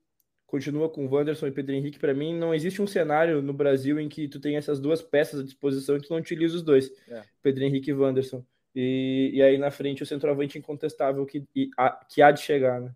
continua 0.47 0.89
com 0.89 1.07
Wanderson 1.07 1.45
e 1.45 1.51
Pedro 1.51 1.75
Henrique. 1.75 1.99
Para 1.99 2.15
mim, 2.15 2.33
não 2.33 2.55
existe 2.55 2.81
um 2.81 2.87
cenário 2.87 3.41
no 3.41 3.53
Brasil 3.53 3.99
em 3.99 4.09
que 4.09 4.27
tu 4.27 4.39
tem 4.39 4.57
essas 4.57 4.79
duas 4.79 5.01
peças 5.03 5.41
à 5.41 5.43
disposição 5.43 5.97
e 5.97 6.01
tu 6.01 6.09
não 6.09 6.17
utiliza 6.17 6.55
os 6.55 6.63
dois, 6.63 6.89
é. 7.07 7.21
Pedro 7.43 7.63
Henrique 7.63 7.91
e 7.91 7.93
Wanderson. 7.93 8.43
E, 8.73 9.31
e 9.33 9.41
aí 9.43 9.57
na 9.57 9.69
frente 9.69 10.01
o 10.01 10.05
centroavante 10.05 10.57
incontestável 10.57 11.25
que, 11.25 11.43
e, 11.55 11.69
a, 11.77 11.91
que 12.05 12.21
há 12.21 12.31
de 12.31 12.41
chegar, 12.41 12.81
né? 12.81 12.91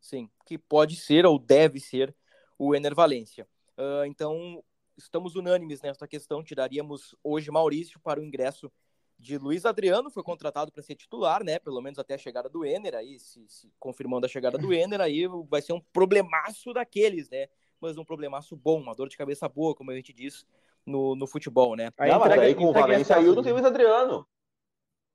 Sim, 0.00 0.28
que 0.44 0.58
pode 0.58 0.96
ser 0.96 1.26
ou 1.26 1.38
deve 1.38 1.80
ser 1.80 2.14
o 2.58 2.74
Ener 2.74 2.94
Valência. 2.94 3.46
Uh, 3.76 4.04
então, 4.06 4.62
estamos 4.96 5.34
unânimes 5.36 5.82
nesta 5.82 6.06
questão. 6.06 6.42
Tiraríamos 6.42 7.14
hoje 7.22 7.50
Maurício 7.50 7.98
para 8.00 8.20
o 8.20 8.24
ingresso 8.24 8.70
de 9.18 9.38
Luiz 9.38 9.64
Adriano, 9.64 10.10
foi 10.10 10.22
contratado 10.22 10.72
para 10.72 10.82
ser 10.82 10.96
titular, 10.96 11.44
né? 11.44 11.58
Pelo 11.58 11.80
menos 11.80 11.98
até 11.98 12.14
a 12.14 12.18
chegada 12.18 12.48
do 12.48 12.64
Ener, 12.64 12.94
aí, 12.94 13.18
se, 13.18 13.44
se, 13.48 13.72
confirmando 13.78 14.26
a 14.26 14.28
chegada 14.28 14.58
do 14.58 14.72
Ener, 14.72 15.00
aí 15.00 15.26
vai 15.48 15.62
ser 15.62 15.72
um 15.72 15.80
problemaço 15.92 16.72
daqueles, 16.72 17.30
né? 17.30 17.46
Mas 17.80 17.96
um 17.96 18.04
problemaço 18.04 18.56
bom, 18.56 18.80
uma 18.80 18.94
dor 18.94 19.08
de 19.08 19.16
cabeça 19.16 19.48
boa, 19.48 19.74
como 19.74 19.90
a 19.90 19.94
gente 19.94 20.12
diz 20.12 20.44
no, 20.84 21.14
no 21.14 21.26
futebol, 21.26 21.76
né? 21.76 21.90
Aí, 21.98 22.10
não, 22.10 22.18
mas 22.18 22.32
aí 22.38 22.54
com 22.54 22.66
o 22.66 22.72
Valência 22.72 23.14
saiu, 23.14 23.40
tem 23.42 23.52
Luiz 23.52 23.64
Adriano. 23.64 24.26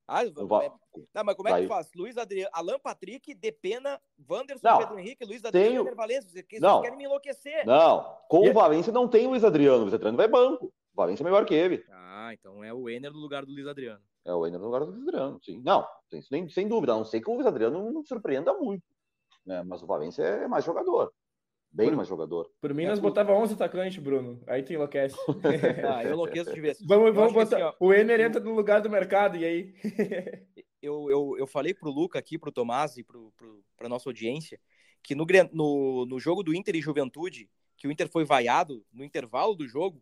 Ah, 0.09 0.23
não, 0.25 1.23
mas 1.23 1.35
como 1.35 1.49
é 1.49 1.61
que 1.61 1.67
faz? 1.67 1.87
Luiz 1.95 2.17
Adriano, 2.17 2.49
Alan 2.51 2.79
Patrick, 2.79 3.35
Depena, 3.35 4.01
Wanderson, 4.27 4.67
não, 4.67 4.77
Pedro 4.79 4.99
Henrique, 4.99 5.23
Luiz 5.23 5.45
Adriano, 5.45 5.83
tenho... 5.83 5.95
Valência. 5.95 6.29
Vocês 6.29 6.59
não, 6.59 6.81
querem 6.81 6.97
me 6.97 7.03
enlouquecer. 7.03 7.63
Não, 7.65 8.17
com 8.27 8.43
e... 8.43 8.49
o 8.49 8.53
Valência 8.53 8.91
não 8.91 9.07
tem 9.07 9.27
Luiz 9.27 9.43
Adriano. 9.43 9.77
O 9.77 9.81
Luiz 9.81 9.93
Adriano 9.93 10.17
vai 10.17 10.27
banco. 10.27 10.65
O 10.65 10.95
Valência 10.95 11.21
é 11.21 11.25
melhor 11.25 11.45
que 11.45 11.53
ele. 11.53 11.85
Ah, 11.91 12.31
então 12.33 12.63
é 12.63 12.73
o 12.73 12.89
Ener 12.89 13.11
no 13.11 13.19
lugar 13.19 13.45
do 13.45 13.51
Luiz 13.51 13.67
Adriano. 13.67 14.01
É 14.25 14.33
o 14.33 14.47
Ener 14.47 14.59
no 14.59 14.65
lugar 14.65 14.81
do 14.81 14.91
Luiz 14.91 15.03
Adriano, 15.03 15.39
sim. 15.43 15.61
Não, 15.63 15.87
sem, 16.27 16.49
sem 16.49 16.67
dúvida. 16.67 16.93
A 16.93 16.97
não 16.97 17.05
sei 17.05 17.21
que 17.21 17.29
o 17.29 17.33
Luiz 17.35 17.45
Adriano 17.45 17.91
não 17.91 18.03
surpreenda 18.03 18.51
muito. 18.53 18.83
Né? 19.45 19.63
Mas 19.63 19.83
o 19.83 19.87
Valência 19.87 20.23
é 20.23 20.47
mais 20.47 20.65
jogador. 20.65 21.13
Bem 21.71 21.89
por, 21.89 21.97
mais 21.97 22.07
jogador. 22.07 22.51
Por 22.59 22.73
mim, 22.73 22.83
é, 22.83 22.87
nós 22.87 22.99
botava 22.99 23.31
11 23.33 23.53
atacantes, 23.53 24.01
Bruno. 24.01 24.41
Aí 24.47 24.63
tu 24.63 24.73
enlouquece. 24.73 25.15
ah, 25.87 26.03
eu 26.03 26.13
enlouqueço 26.13 26.53
de 26.53 26.59
vez. 26.59 26.79
Vamos, 26.81 27.13
vamos 27.13 27.31
botar. 27.31 27.57
Assim, 27.57 27.65
ó, 27.65 27.73
o 27.79 27.93
Ener 27.93 28.19
entra 28.19 28.39
no 28.39 28.55
lugar 28.55 28.81
do 28.81 28.89
mercado, 28.89 29.37
e 29.37 29.45
aí? 29.45 29.73
eu, 30.81 31.09
eu, 31.09 31.35
eu 31.37 31.47
falei 31.47 31.73
pro 31.73 31.91
Luca 31.91 32.17
aqui, 32.17 32.39
pro 32.39 32.51
Tomás 32.51 32.97
e 32.97 33.03
pro, 33.03 33.31
pro, 33.37 33.63
pra 33.77 33.87
nossa 33.87 34.09
audiência, 34.09 34.59
que 35.03 35.13
no, 35.13 35.25
no, 35.53 36.05
no 36.05 36.19
jogo 36.19 36.41
do 36.41 36.55
Inter 36.55 36.75
e 36.75 36.81
Juventude, 36.81 37.49
que 37.77 37.87
o 37.87 37.91
Inter 37.91 38.09
foi 38.09 38.25
vaiado 38.25 38.83
no 38.91 39.03
intervalo 39.03 39.55
do 39.55 39.67
jogo, 39.67 40.01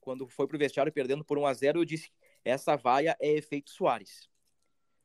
quando 0.00 0.28
foi 0.28 0.46
pro 0.46 0.58
vestiário 0.58 0.92
perdendo 0.92 1.24
por 1.24 1.38
1 1.38 1.46
a 1.46 1.52
0 1.52 1.80
eu 1.80 1.84
disse 1.84 2.10
essa 2.44 2.76
vaia 2.76 3.16
é 3.20 3.32
efeito 3.32 3.70
Soares. 3.70 4.28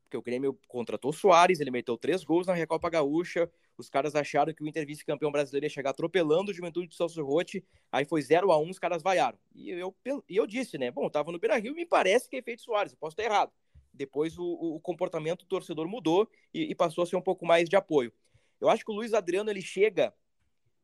Porque 0.04 0.18
o 0.18 0.22
Grêmio 0.22 0.58
contratou 0.68 1.12
Soares, 1.12 1.60
ele 1.60 1.72
meteu 1.72 1.98
três 1.98 2.24
gols 2.24 2.48
na 2.48 2.54
Recopa 2.54 2.90
Gaúcha, 2.90 3.52
os 3.78 3.90
caras 3.90 4.16
acharam 4.16 4.54
que 4.54 4.64
o 4.64 4.68
Inter 4.68 4.86
vice-campeão 4.86 5.32
brasileiro 5.32 5.66
ia 5.66 5.70
chegar 5.70 5.90
atropelando 5.92 6.52
o 6.52 6.54
Juventude 6.54 6.88
de 6.88 6.96
Celso 6.96 7.24
Rotti, 7.24 7.64
aí 7.92 8.06
foi 8.06 8.22
0 8.22 8.52
a 8.52 8.58
1 8.58 8.70
os 8.70 8.80
caras 8.80 9.04
vaiaram. 9.04 9.38
E 9.54 9.70
eu, 9.70 9.96
e 10.30 10.38
eu 10.38 10.48
disse, 10.48 10.78
né, 10.78 10.92
bom, 10.92 11.10
tava 11.10 11.32
no 11.32 11.40
Beira-Rio 11.40 11.76
me 11.76 11.86
parece 11.86 12.30
que 12.30 12.36
é 12.36 12.40
efeito 12.40 12.62
Soares, 12.62 12.94
eu 12.94 12.98
posso 12.98 13.14
estar 13.14 13.24
errado. 13.24 13.52
Depois 13.94 14.38
o, 14.38 14.46
o 14.46 14.80
comportamento 14.80 15.40
do 15.40 15.48
torcedor 15.48 15.88
mudou 15.88 16.30
e, 16.54 16.72
e, 16.72 16.76
passou 16.76 17.04
a 17.04 17.08
ser 17.08 17.16
um 17.16 17.22
pouco 17.22 17.46
mais 17.46 17.70
de 17.70 17.76
apoio. 17.76 18.12
Eu 18.60 18.70
acho 18.70 18.84
que 18.84 18.92
o 18.92 18.96
Luiz 18.96 19.14
Adriano 19.14 19.50
ele 19.50 19.62
chega 19.62 20.14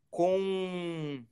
com 0.09 1.23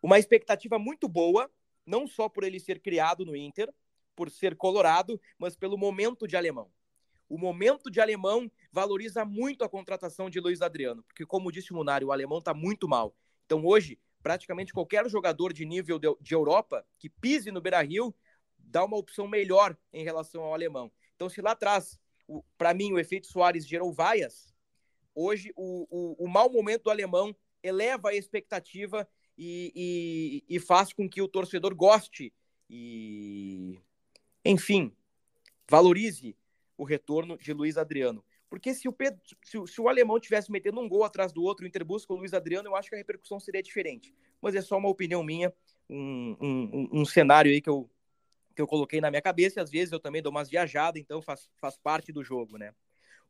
uma 0.00 0.18
expectativa 0.18 0.78
muito 0.78 1.08
boa, 1.08 1.50
não 1.86 2.06
só 2.06 2.28
por 2.28 2.44
ele 2.44 2.60
ser 2.60 2.80
criado 2.80 3.24
no 3.24 3.36
Inter, 3.36 3.72
por 4.14 4.30
ser 4.30 4.56
colorado, 4.56 5.20
mas 5.38 5.56
pelo 5.56 5.78
momento 5.78 6.26
de 6.26 6.36
alemão. 6.36 6.70
O 7.32 7.38
momento 7.38 7.90
de 7.90 7.98
alemão 7.98 8.52
valoriza 8.70 9.24
muito 9.24 9.64
a 9.64 9.68
contratação 9.68 10.28
de 10.28 10.38
Luiz 10.38 10.60
Adriano, 10.60 11.02
porque, 11.02 11.24
como 11.24 11.50
disse 11.50 11.72
o 11.72 11.74
Munari, 11.74 12.04
o 12.04 12.12
alemão 12.12 12.40
está 12.40 12.52
muito 12.52 12.86
mal. 12.86 13.16
Então, 13.46 13.64
hoje, 13.64 13.98
praticamente 14.22 14.70
qualquer 14.70 15.08
jogador 15.08 15.50
de 15.50 15.64
nível 15.64 15.98
de, 15.98 16.14
de 16.20 16.34
Europa 16.34 16.84
que 16.98 17.08
pise 17.08 17.50
no 17.50 17.62
Beira 17.62 17.80
Rio 17.80 18.14
dá 18.58 18.84
uma 18.84 18.98
opção 18.98 19.26
melhor 19.26 19.74
em 19.94 20.04
relação 20.04 20.42
ao 20.42 20.52
alemão. 20.52 20.92
Então, 21.16 21.26
se 21.30 21.40
lá 21.40 21.52
atrás, 21.52 21.98
para 22.58 22.74
mim, 22.74 22.92
o 22.92 22.98
efeito 22.98 23.26
Soares 23.28 23.66
gerou 23.66 23.94
vaias, 23.94 24.54
hoje 25.14 25.54
o, 25.56 25.86
o, 25.88 26.26
o 26.26 26.28
mau 26.28 26.52
momento 26.52 26.82
do 26.82 26.90
alemão 26.90 27.34
eleva 27.62 28.10
a 28.10 28.14
expectativa 28.14 29.08
e, 29.38 29.72
e, 29.74 30.56
e, 30.56 30.60
faz 30.60 30.92
com 30.92 31.08
que 31.08 31.22
o 31.22 31.28
torcedor 31.28 31.74
goste 31.74 32.30
e, 32.68 33.80
enfim, 34.44 34.94
valorize 35.66 36.36
o 36.82 36.84
retorno 36.84 37.38
de 37.38 37.52
Luiz 37.52 37.78
Adriano. 37.78 38.24
Porque 38.50 38.74
se 38.74 38.88
o, 38.88 38.92
Pedro, 38.92 39.20
se, 39.44 39.56
se, 39.66 39.80
o 39.80 39.88
alemão 39.88 40.18
tivesse 40.18 40.50
metendo 40.50 40.80
um 40.80 40.88
gol 40.88 41.04
atrás 41.04 41.32
do 41.32 41.42
outro, 41.42 41.64
o 41.64 41.68
Inter 41.68 41.84
busca 41.84 42.12
o 42.12 42.16
Luiz 42.16 42.34
Adriano, 42.34 42.68
eu 42.68 42.76
acho 42.76 42.88
que 42.88 42.96
a 42.96 42.98
repercussão 42.98 43.38
seria 43.38 43.62
diferente. 43.62 44.12
Mas 44.42 44.56
é 44.56 44.60
só 44.60 44.76
uma 44.76 44.88
opinião 44.88 45.22
minha, 45.22 45.54
um, 45.88 46.36
um, 46.40 46.88
um 47.00 47.04
cenário 47.04 47.52
aí 47.52 47.60
que 47.60 47.70
eu, 47.70 47.88
que 48.54 48.60
eu 48.60 48.66
coloquei 48.66 49.00
na 49.00 49.10
minha 49.10 49.22
cabeça, 49.22 49.60
e 49.60 49.62
às 49.62 49.70
vezes 49.70 49.92
eu 49.92 50.00
também 50.00 50.20
dou 50.20 50.32
umas 50.32 50.50
viajadas, 50.50 51.00
então 51.00 51.22
faz, 51.22 51.48
faz 51.56 51.76
parte 51.76 52.12
do 52.12 52.24
jogo, 52.24 52.58
né? 52.58 52.74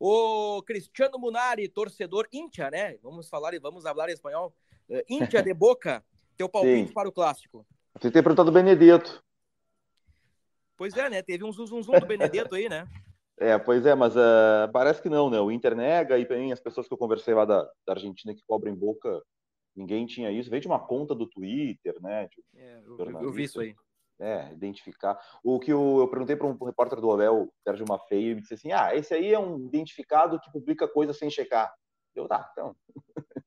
O 0.00 0.62
Cristiano 0.62 1.18
Munari, 1.18 1.68
torcedor 1.68 2.26
Íntia, 2.32 2.70
né? 2.70 2.96
Vamos 3.02 3.28
falar 3.28 3.52
e 3.52 3.60
vamos 3.60 3.82
falar 3.84 4.08
em 4.08 4.14
espanhol. 4.14 4.56
Uh, 4.88 5.02
Íntia 5.08 5.42
de 5.42 5.52
Boca, 5.52 6.02
teu 6.36 6.48
palpite 6.48 6.88
Sim. 6.88 6.94
para 6.94 7.08
o 7.08 7.12
clássico. 7.12 7.66
Você 8.00 8.10
tem 8.10 8.22
perguntado 8.22 8.50
do 8.50 8.54
Benedetto. 8.54 9.22
Pois 10.74 10.96
é, 10.96 11.10
né? 11.10 11.22
Teve 11.22 11.44
um 11.44 11.52
zum, 11.52 11.66
zum 11.66 11.82
do 11.82 12.06
Benedetto 12.06 12.54
aí, 12.56 12.68
né? 12.68 12.88
É, 13.38 13.58
pois 13.58 13.84
é, 13.86 13.94
mas 13.94 14.14
uh, 14.14 14.70
parece 14.72 15.02
que 15.02 15.08
não, 15.08 15.28
né? 15.28 15.40
O 15.40 15.50
Inter 15.50 15.74
nega 15.74 16.18
e 16.18 16.24
também 16.24 16.52
as 16.52 16.60
pessoas 16.60 16.86
que 16.86 16.92
eu 16.92 16.98
conversei 16.98 17.34
lá 17.34 17.44
da, 17.44 17.62
da 17.86 17.94
Argentina 17.94 18.34
que 18.34 18.42
cobrem 18.46 18.74
boca, 18.74 19.22
ninguém 19.74 20.06
tinha 20.06 20.30
isso. 20.30 20.50
Veio 20.50 20.60
de 20.60 20.68
uma 20.68 20.78
conta 20.78 21.14
do 21.14 21.26
Twitter, 21.26 22.00
né? 22.00 22.28
é, 22.54 22.80
eu, 22.84 23.22
eu, 23.22 23.32
vi 23.32 23.44
isso 23.44 23.60
aí 23.60 23.74
é, 24.22 24.52
identificar. 24.52 25.18
O 25.42 25.58
que 25.58 25.72
eu, 25.72 25.98
eu 25.98 26.08
perguntei 26.08 26.36
para 26.36 26.46
um 26.46 26.64
repórter 26.64 27.00
do 27.00 27.10
Abel, 27.10 27.52
Sérgio 27.64 27.86
Mafeio, 27.88 28.22
e 28.22 28.30
ele 28.30 28.40
disse 28.40 28.54
assim: 28.54 28.72
ah, 28.72 28.94
esse 28.94 29.12
aí 29.12 29.32
é 29.32 29.38
um 29.38 29.66
identificado 29.66 30.38
que 30.40 30.50
publica 30.50 30.86
coisa 30.86 31.12
sem 31.12 31.28
checar. 31.28 31.72
Eu, 32.14 32.28
tá, 32.28 32.48
então. 32.52 32.76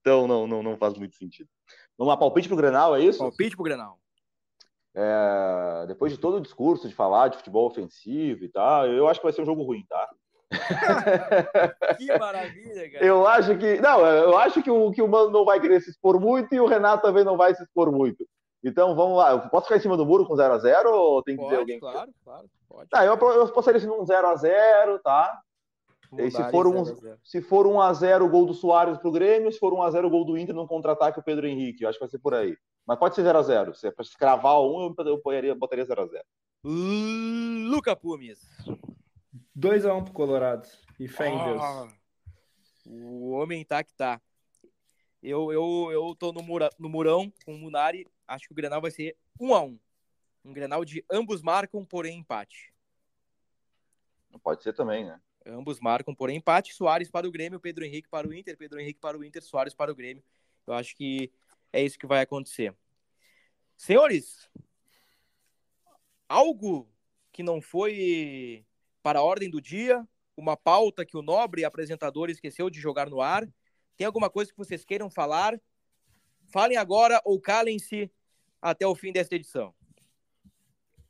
então 0.00 0.26
não, 0.26 0.46
não, 0.46 0.62
não 0.62 0.76
faz 0.76 0.98
muito 0.98 1.16
sentido. 1.16 1.48
Vamos 1.96 2.12
lá, 2.12 2.18
palpite 2.18 2.48
pro 2.48 2.56
Grenal, 2.56 2.96
é 2.96 3.02
isso? 3.02 3.18
Palpite 3.18 3.54
pro 3.54 3.64
Grenal. 3.64 3.99
É, 4.94 5.86
depois 5.86 6.12
de 6.12 6.18
todo 6.18 6.38
o 6.38 6.40
discurso 6.40 6.88
de 6.88 6.94
falar 6.94 7.28
de 7.28 7.36
futebol 7.36 7.66
ofensivo 7.66 8.44
e 8.44 8.48
tal, 8.48 8.86
eu 8.86 9.08
acho 9.08 9.20
que 9.20 9.26
vai 9.26 9.32
ser 9.32 9.42
um 9.42 9.46
jogo 9.46 9.62
ruim, 9.62 9.84
tá? 9.88 10.08
que 11.96 12.18
maravilha, 12.18 12.90
cara. 12.90 13.04
Eu 13.04 13.26
acho 13.26 13.56
que. 13.56 13.80
Não, 13.80 14.04
eu 14.04 14.36
acho 14.36 14.62
que 14.62 14.70
o, 14.70 14.90
que 14.90 15.00
o 15.00 15.06
Mano 15.06 15.30
não 15.30 15.44
vai 15.44 15.60
querer 15.60 15.80
se 15.80 15.90
expor 15.90 16.20
muito 16.20 16.52
e 16.52 16.60
o 16.60 16.66
Renato 16.66 17.02
também 17.02 17.22
não 17.22 17.36
vai 17.36 17.54
se 17.54 17.62
expor 17.62 17.92
muito. 17.92 18.26
Então 18.64 18.94
vamos 18.96 19.16
lá. 19.16 19.30
Eu 19.30 19.40
posso 19.48 19.66
ficar 19.66 19.76
em 19.76 19.80
cima 19.80 19.96
do 19.96 20.04
muro 20.04 20.26
com 20.26 20.34
0x0 20.34 20.86
ou 20.86 21.22
tem 21.22 21.36
que 21.36 21.40
pode, 21.40 21.50
dizer 21.50 21.60
alguém? 21.60 21.80
Claro, 21.80 22.10
claro. 22.24 22.46
Pode. 22.68 22.88
Tá, 22.90 23.04
eu, 23.04 23.14
eu 23.14 23.48
postaria 23.52 23.78
assim 23.78 23.86
num 23.86 24.04
0x0, 24.04 25.00
tá? 25.02 25.40
E 26.18 26.30
se 26.30 26.50
for, 26.50 26.66
um, 26.66 26.84
se 27.22 27.40
for 27.40 27.66
1 27.66 27.80
a 27.80 27.92
0 27.92 28.24
o 28.24 28.28
gol 28.28 28.44
do 28.44 28.52
Soares 28.52 28.98
pro 28.98 29.12
Grêmio, 29.12 29.52
se 29.52 29.58
for 29.58 29.72
1 29.72 29.82
a 29.82 29.90
0 29.90 30.08
o 30.08 30.10
gol 30.10 30.24
do 30.24 30.36
Inter 30.36 30.54
no 30.54 30.66
contra-ataque 30.66 31.20
o 31.20 31.22
Pedro 31.22 31.46
Henrique, 31.46 31.84
eu 31.84 31.88
acho 31.88 31.98
que 31.98 32.04
vai 32.04 32.10
ser 32.10 32.18
por 32.18 32.34
aí. 32.34 32.56
Mas 32.84 32.98
pode 32.98 33.14
ser 33.14 33.22
0 33.22 33.38
a 33.38 33.42
0 33.42 33.74
Se 33.74 33.86
é 33.86 33.90
para 33.92 34.02
escravar 34.02 34.60
um, 34.60 34.82
eu 34.82 35.16
botaria, 35.22 35.54
botaria 35.54 35.84
0 35.84 36.02
a 36.02 36.06
0 36.06 36.24
Luca 37.70 37.94
Pumes. 37.94 38.40
2 39.54 39.86
a 39.86 39.94
1 39.94 40.04
pro 40.04 40.12
Colorado. 40.12 40.68
E 40.98 41.06
fé 41.06 41.28
em 41.28 41.44
Deus. 41.44 41.62
Ah, 41.62 41.88
o 42.86 43.30
homem 43.30 43.64
tá 43.64 43.84
que 43.84 43.94
tá. 43.94 44.20
Eu, 45.22 45.52
eu, 45.52 45.88
eu 45.92 46.16
tô 46.18 46.32
no, 46.32 46.42
mura, 46.42 46.70
no 46.78 46.88
murão 46.88 47.32
com 47.44 47.54
o 47.54 47.58
Munari. 47.58 48.06
Acho 48.26 48.48
que 48.48 48.52
o 48.52 48.56
Grenal 48.56 48.80
vai 48.80 48.90
ser 48.90 49.16
1 49.38 49.54
a 49.54 49.62
1 49.62 49.78
Um 50.44 50.52
Grenal 50.52 50.84
de 50.84 51.04
ambos 51.10 51.40
marcam, 51.40 51.84
porém 51.84 52.18
empate. 52.18 52.74
Pode 54.42 54.62
ser 54.62 54.72
também, 54.72 55.04
né? 55.04 55.20
Ambos 55.46 55.80
marcam, 55.80 56.14
porém 56.14 56.36
empate. 56.36 56.74
Soares 56.74 57.10
para 57.10 57.26
o 57.26 57.30
Grêmio, 57.30 57.60
Pedro 57.60 57.84
Henrique 57.84 58.08
para 58.08 58.28
o 58.28 58.34
Inter, 58.34 58.56
Pedro 58.56 58.80
Henrique 58.80 59.00
para 59.00 59.18
o 59.18 59.24
Inter, 59.24 59.42
Soares 59.42 59.74
para 59.74 59.90
o 59.90 59.94
Grêmio. 59.94 60.22
Eu 60.66 60.74
acho 60.74 60.94
que 60.94 61.32
é 61.72 61.82
isso 61.82 61.98
que 61.98 62.06
vai 62.06 62.20
acontecer. 62.20 62.74
Senhores, 63.76 64.50
algo 66.28 66.88
que 67.32 67.42
não 67.42 67.60
foi 67.60 68.64
para 69.02 69.20
a 69.20 69.22
ordem 69.22 69.50
do 69.50 69.60
dia, 69.60 70.06
uma 70.36 70.56
pauta 70.56 71.04
que 71.04 71.16
o 71.16 71.22
nobre 71.22 71.64
apresentador 71.64 72.28
esqueceu 72.28 72.68
de 72.68 72.80
jogar 72.80 73.08
no 73.08 73.20
ar. 73.20 73.48
Tem 73.96 74.06
alguma 74.06 74.28
coisa 74.28 74.50
que 74.50 74.58
vocês 74.58 74.84
queiram 74.84 75.10
falar? 75.10 75.60
Falem 76.52 76.76
agora 76.76 77.20
ou 77.24 77.40
calem-se 77.40 78.10
até 78.60 78.86
o 78.86 78.94
fim 78.94 79.12
desta 79.12 79.34
edição. 79.34 79.74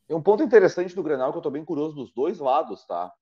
Tem 0.06 0.16
um 0.16 0.22
ponto 0.22 0.42
interessante 0.42 0.94
do 0.94 1.02
Grenal 1.02 1.30
que 1.30 1.36
eu 1.36 1.40
estou 1.40 1.52
bem 1.52 1.64
curioso 1.64 1.94
dos 1.94 2.12
dois 2.12 2.38
lados, 2.38 2.84
tá? 2.84 3.12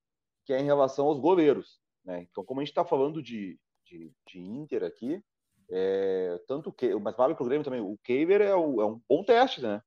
Que 0.49 0.53
é 0.53 0.59
em 0.59 0.65
relação 0.65 1.05
aos 1.05 1.19
goleiros. 1.19 1.79
Né? 2.03 2.25
Então, 2.31 2.43
como 2.43 2.59
a 2.59 2.63
gente 2.63 2.71
está 2.71 2.83
falando 2.83 3.21
de, 3.21 3.59
de, 3.85 4.11
de, 4.25 4.39
Inter 4.39 4.83
aqui, 4.83 5.23
é, 5.69 6.41
tanto 6.47 6.73
que, 6.73 6.91
mas 6.95 7.15
vale 7.15 7.35
para 7.35 7.43
o 7.43 7.45
Grêmio 7.45 7.63
também, 7.63 7.81
o 7.81 7.95
Keiver 8.03 8.41
é, 8.41 8.55
o, 8.55 8.81
é 8.81 8.85
um 8.87 8.99
bom 9.07 9.23
teste, 9.23 9.61
né? 9.61 9.79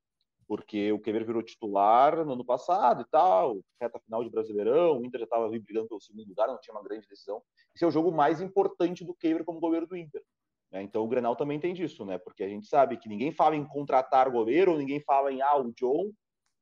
porque 0.47 0.93
o 0.93 1.01
Quevedo 1.01 1.27
virou 1.27 1.43
titular 1.43 2.25
no 2.25 2.35
ano 2.35 2.45
passado 2.45 3.03
e 3.03 3.05
tal, 3.07 3.59
reta 3.81 3.99
final 3.99 4.23
de 4.23 4.31
Brasileirão, 4.31 5.01
o 5.01 5.05
Inter 5.05 5.19
já 5.19 5.25
estava 5.25 5.49
brigando 5.49 5.89
pelo 5.89 6.01
segundo 6.01 6.29
lugar, 6.29 6.47
não 6.47 6.61
tinha 6.61 6.77
uma 6.77 6.85
grande 6.85 7.09
decisão. 7.09 7.43
Esse 7.75 7.83
é 7.83 7.89
o 7.89 7.91
jogo 7.91 8.13
mais 8.13 8.41
importante 8.41 9.05
do 9.05 9.15
Quevedo 9.15 9.45
como 9.45 9.59
goleiro 9.59 9.89
do 9.89 9.97
Inter. 9.97 10.23
Né? 10.71 10.81
Então 10.83 11.03
o 11.03 11.09
Grenal 11.09 11.35
também 11.35 11.59
tem 11.59 11.75
disso, 11.75 12.05
né? 12.05 12.19
Porque 12.19 12.45
a 12.45 12.49
gente 12.49 12.69
sabe 12.69 12.99
que 12.99 13.09
ninguém 13.09 13.33
fala 13.33 13.57
em 13.57 13.67
contratar 13.67 14.31
goleiro, 14.31 14.79
ninguém 14.79 15.01
fala 15.01 15.33
em 15.33 15.43
ah, 15.43 15.57
o 15.57 15.73
John, 15.73 16.13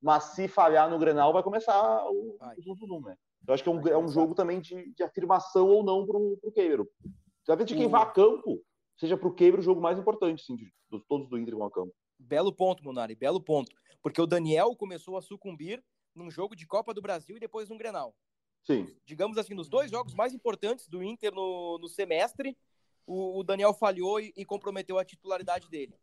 mas 0.01 0.25
se 0.25 0.49
falhar 0.49 0.89
no 0.89 0.99
Grenal 0.99 1.35
vai 1.35 1.43
começar 1.43 2.03
o 2.07 2.39
1 2.41 3.01
né? 3.03 3.17
Eu 3.47 3.55
acho 3.55 3.63
que 3.63 3.69
é 3.69 3.73
um, 3.73 3.89
é 3.89 3.99
um 3.99 4.09
jogo 4.09 4.35
também 4.35 4.61
de, 4.61 4.93
de 4.93 5.03
afirmação 5.03 5.69
ou 5.69 5.83
não 5.83 6.07
para 6.07 6.17
o 6.17 6.53
Quevedo. 6.53 6.89
Talvez 7.45 7.69
de 7.69 7.75
quem 7.75 7.89
vá 7.89 8.03
a 8.03 8.07
campo, 8.07 8.63
seja 8.97 9.17
para 9.17 9.29
o 9.29 9.35
Quevedo 9.35 9.61
o 9.61 9.65
jogo 9.65 9.81
mais 9.81 9.99
importante, 9.99 10.43
sim, 10.45 10.57
de, 10.57 10.65
de 10.65 11.01
todos 11.09 11.29
do 11.29 11.39
Inter 11.39 11.57
vão 11.57 11.67
a 11.67 11.71
campo. 11.71 11.93
Belo 12.19 12.53
ponto, 12.53 12.85
Munari, 12.85 13.15
belo 13.15 13.41
ponto. 13.41 13.75
Porque 14.03 14.21
o 14.21 14.27
Daniel 14.27 14.77
começou 14.77 15.17
a 15.17 15.23
sucumbir 15.23 15.83
num 16.15 16.31
jogo 16.31 16.55
de 16.55 16.67
Copa 16.67 16.93
do 16.95 17.03
Brasil 17.03 17.37
e 17.37 17.41
depois 17.41 17.69
num 17.69 17.79
Grenal. 17.79 18.15
Sim. 18.63 18.87
Digamos 19.05 19.39
assim, 19.39 19.55
nos 19.55 19.69
dois 19.69 19.91
jogos 19.91 20.15
mais 20.15 20.35
importantes 20.35 20.87
do 20.87 21.03
Inter 21.03 21.35
no, 21.35 21.79
no 21.79 21.89
semestre, 21.89 22.57
o, 23.07 23.39
o, 23.39 23.43
Daniel 23.43 23.73
falhou 23.73 24.21
e, 24.21 24.33
e, 24.37 24.45
comprometeu 24.45 24.99
a 24.99 25.05
titularidade 25.05 25.69
dele. 25.69 25.95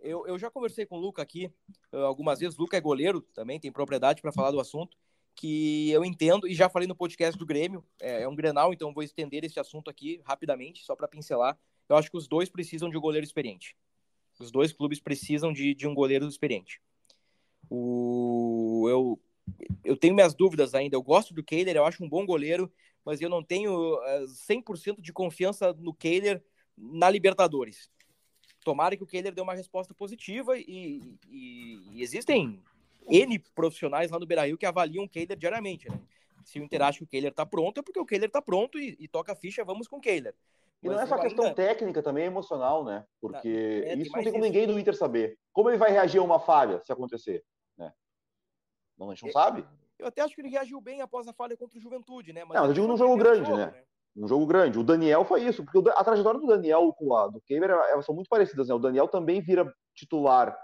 Eu, 0.00 0.26
eu 0.26 0.38
já 0.38 0.50
conversei 0.50 0.86
com 0.86 0.96
o 0.96 1.00
Luca 1.00 1.22
aqui 1.22 1.52
uh, 1.92 1.98
algumas 1.98 2.38
vezes. 2.38 2.58
O 2.58 2.62
Luca 2.62 2.76
é 2.76 2.80
goleiro 2.80 3.20
também, 3.34 3.58
tem 3.58 3.72
propriedade 3.72 4.22
para 4.22 4.32
falar 4.32 4.50
do 4.50 4.60
assunto. 4.60 4.96
Que 5.34 5.90
eu 5.90 6.04
entendo, 6.04 6.46
e 6.46 6.54
já 6.54 6.68
falei 6.68 6.86
no 6.86 6.94
podcast 6.94 7.38
do 7.38 7.46
Grêmio, 7.46 7.84
é, 8.00 8.22
é 8.22 8.28
um 8.28 8.34
Grenal, 8.34 8.72
então 8.72 8.94
vou 8.94 9.02
estender 9.02 9.44
esse 9.44 9.58
assunto 9.58 9.90
aqui 9.90 10.20
rapidamente, 10.24 10.84
só 10.84 10.94
para 10.94 11.08
pincelar. 11.08 11.58
Eu 11.88 11.96
acho 11.96 12.10
que 12.10 12.16
os 12.16 12.28
dois 12.28 12.48
precisam 12.48 12.88
de 12.88 12.96
um 12.96 13.00
goleiro 13.00 13.26
experiente. 13.26 13.76
Os 14.38 14.50
dois 14.50 14.72
clubes 14.72 15.00
precisam 15.00 15.52
de, 15.52 15.74
de 15.74 15.86
um 15.86 15.94
goleiro 15.94 16.26
experiente. 16.26 16.80
O, 17.70 18.86
eu, 18.88 19.20
eu 19.84 19.96
tenho 19.96 20.14
minhas 20.14 20.34
dúvidas 20.34 20.74
ainda. 20.74 20.96
Eu 20.96 21.02
gosto 21.02 21.32
do 21.34 21.42
Kehler, 21.42 21.76
eu 21.76 21.84
acho 21.84 22.04
um 22.04 22.08
bom 22.08 22.26
goleiro, 22.26 22.72
mas 23.04 23.20
eu 23.20 23.28
não 23.28 23.42
tenho 23.42 23.98
100% 24.48 24.98
eh, 24.98 25.00
de 25.00 25.12
confiança 25.12 25.72
no 25.74 25.94
Kehler 25.94 26.42
na 26.76 27.08
Libertadores. 27.10 27.90
Tomara 28.64 28.96
que 28.96 29.02
o 29.02 29.06
Kehler 29.06 29.34
dê 29.34 29.42
uma 29.42 29.54
resposta 29.54 29.94
positiva 29.94 30.58
e, 30.58 31.18
e, 31.28 31.80
e 31.92 32.02
existem 32.02 32.62
N 33.08 33.38
profissionais 33.54 34.10
lá 34.10 34.18
no 34.18 34.26
Beira-Rio 34.26 34.58
que 34.58 34.66
avaliam 34.66 35.04
o 35.04 35.08
Kehler 35.08 35.36
diariamente, 35.36 35.88
né? 35.88 36.00
Se 36.44 36.60
o 36.60 36.62
Inter 36.62 36.82
acha 36.82 36.98
que 36.98 37.04
o 37.04 37.06
Kehler 37.06 37.32
tá 37.32 37.46
pronto, 37.46 37.80
é 37.80 37.82
porque 37.82 37.98
o 37.98 38.04
Kehler 38.04 38.30
tá 38.30 38.42
pronto 38.42 38.78
e, 38.78 38.96
e 39.00 39.08
toca 39.08 39.32
a 39.32 39.36
ficha, 39.36 39.64
vamos 39.64 39.88
com 39.88 39.96
o 39.96 40.00
Kehler. 40.00 40.34
E 40.82 40.88
não 40.88 41.00
é 41.00 41.06
só 41.06 41.18
questão 41.18 41.46
ainda... 41.46 41.56
técnica, 41.56 42.02
também 42.02 42.24
é 42.24 42.26
emocional, 42.26 42.84
né? 42.84 43.06
Porque 43.18 43.82
é, 43.86 43.94
isso 43.94 44.14
não 44.14 44.22
tem 44.22 44.32
como 44.32 44.44
ninguém 44.44 44.66
do 44.66 44.78
Inter 44.78 44.94
saber. 44.94 45.38
Como 45.50 45.70
ele 45.70 45.78
vai 45.78 45.90
reagir 45.90 46.20
a 46.20 46.22
uma 46.22 46.38
falha 46.38 46.82
se 46.84 46.92
acontecer? 46.92 47.42
Né? 47.78 47.90
Não, 48.98 49.10
a 49.10 49.14
gente 49.14 49.22
não 49.22 49.30
é, 49.30 49.32
sabe. 49.32 49.66
Eu 49.98 50.06
até 50.06 50.20
acho 50.20 50.34
que 50.34 50.42
ele 50.42 50.50
reagiu 50.50 50.78
bem 50.82 51.00
após 51.00 51.26
a 51.26 51.32
falha 51.32 51.56
contra 51.56 51.78
o 51.78 51.80
Juventude, 51.80 52.34
né? 52.34 52.44
Mas 52.44 52.58
não, 52.58 52.66
eu 52.66 52.74
digo 52.74 52.86
num 52.86 52.98
jogo 52.98 53.16
grande, 53.16 53.46
jogo, 53.46 53.56
né? 53.56 53.66
né? 53.66 53.84
Um 54.14 54.28
jogo 54.28 54.46
grande. 54.46 54.78
O 54.78 54.84
Daniel 54.84 55.24
foi 55.24 55.42
isso, 55.42 55.64
porque 55.64 55.90
a 55.90 56.04
trajetória 56.04 56.38
do 56.38 56.46
Daniel 56.46 56.92
com 56.92 57.16
a 57.16 57.28
do 57.28 57.40
Keimer, 57.40 57.70
elas 57.70 58.04
são 58.04 58.14
muito 58.14 58.28
parecidas, 58.28 58.68
né? 58.68 58.74
O 58.74 58.78
Daniel 58.78 59.08
também 59.08 59.40
vira 59.40 59.72
titular 59.94 60.54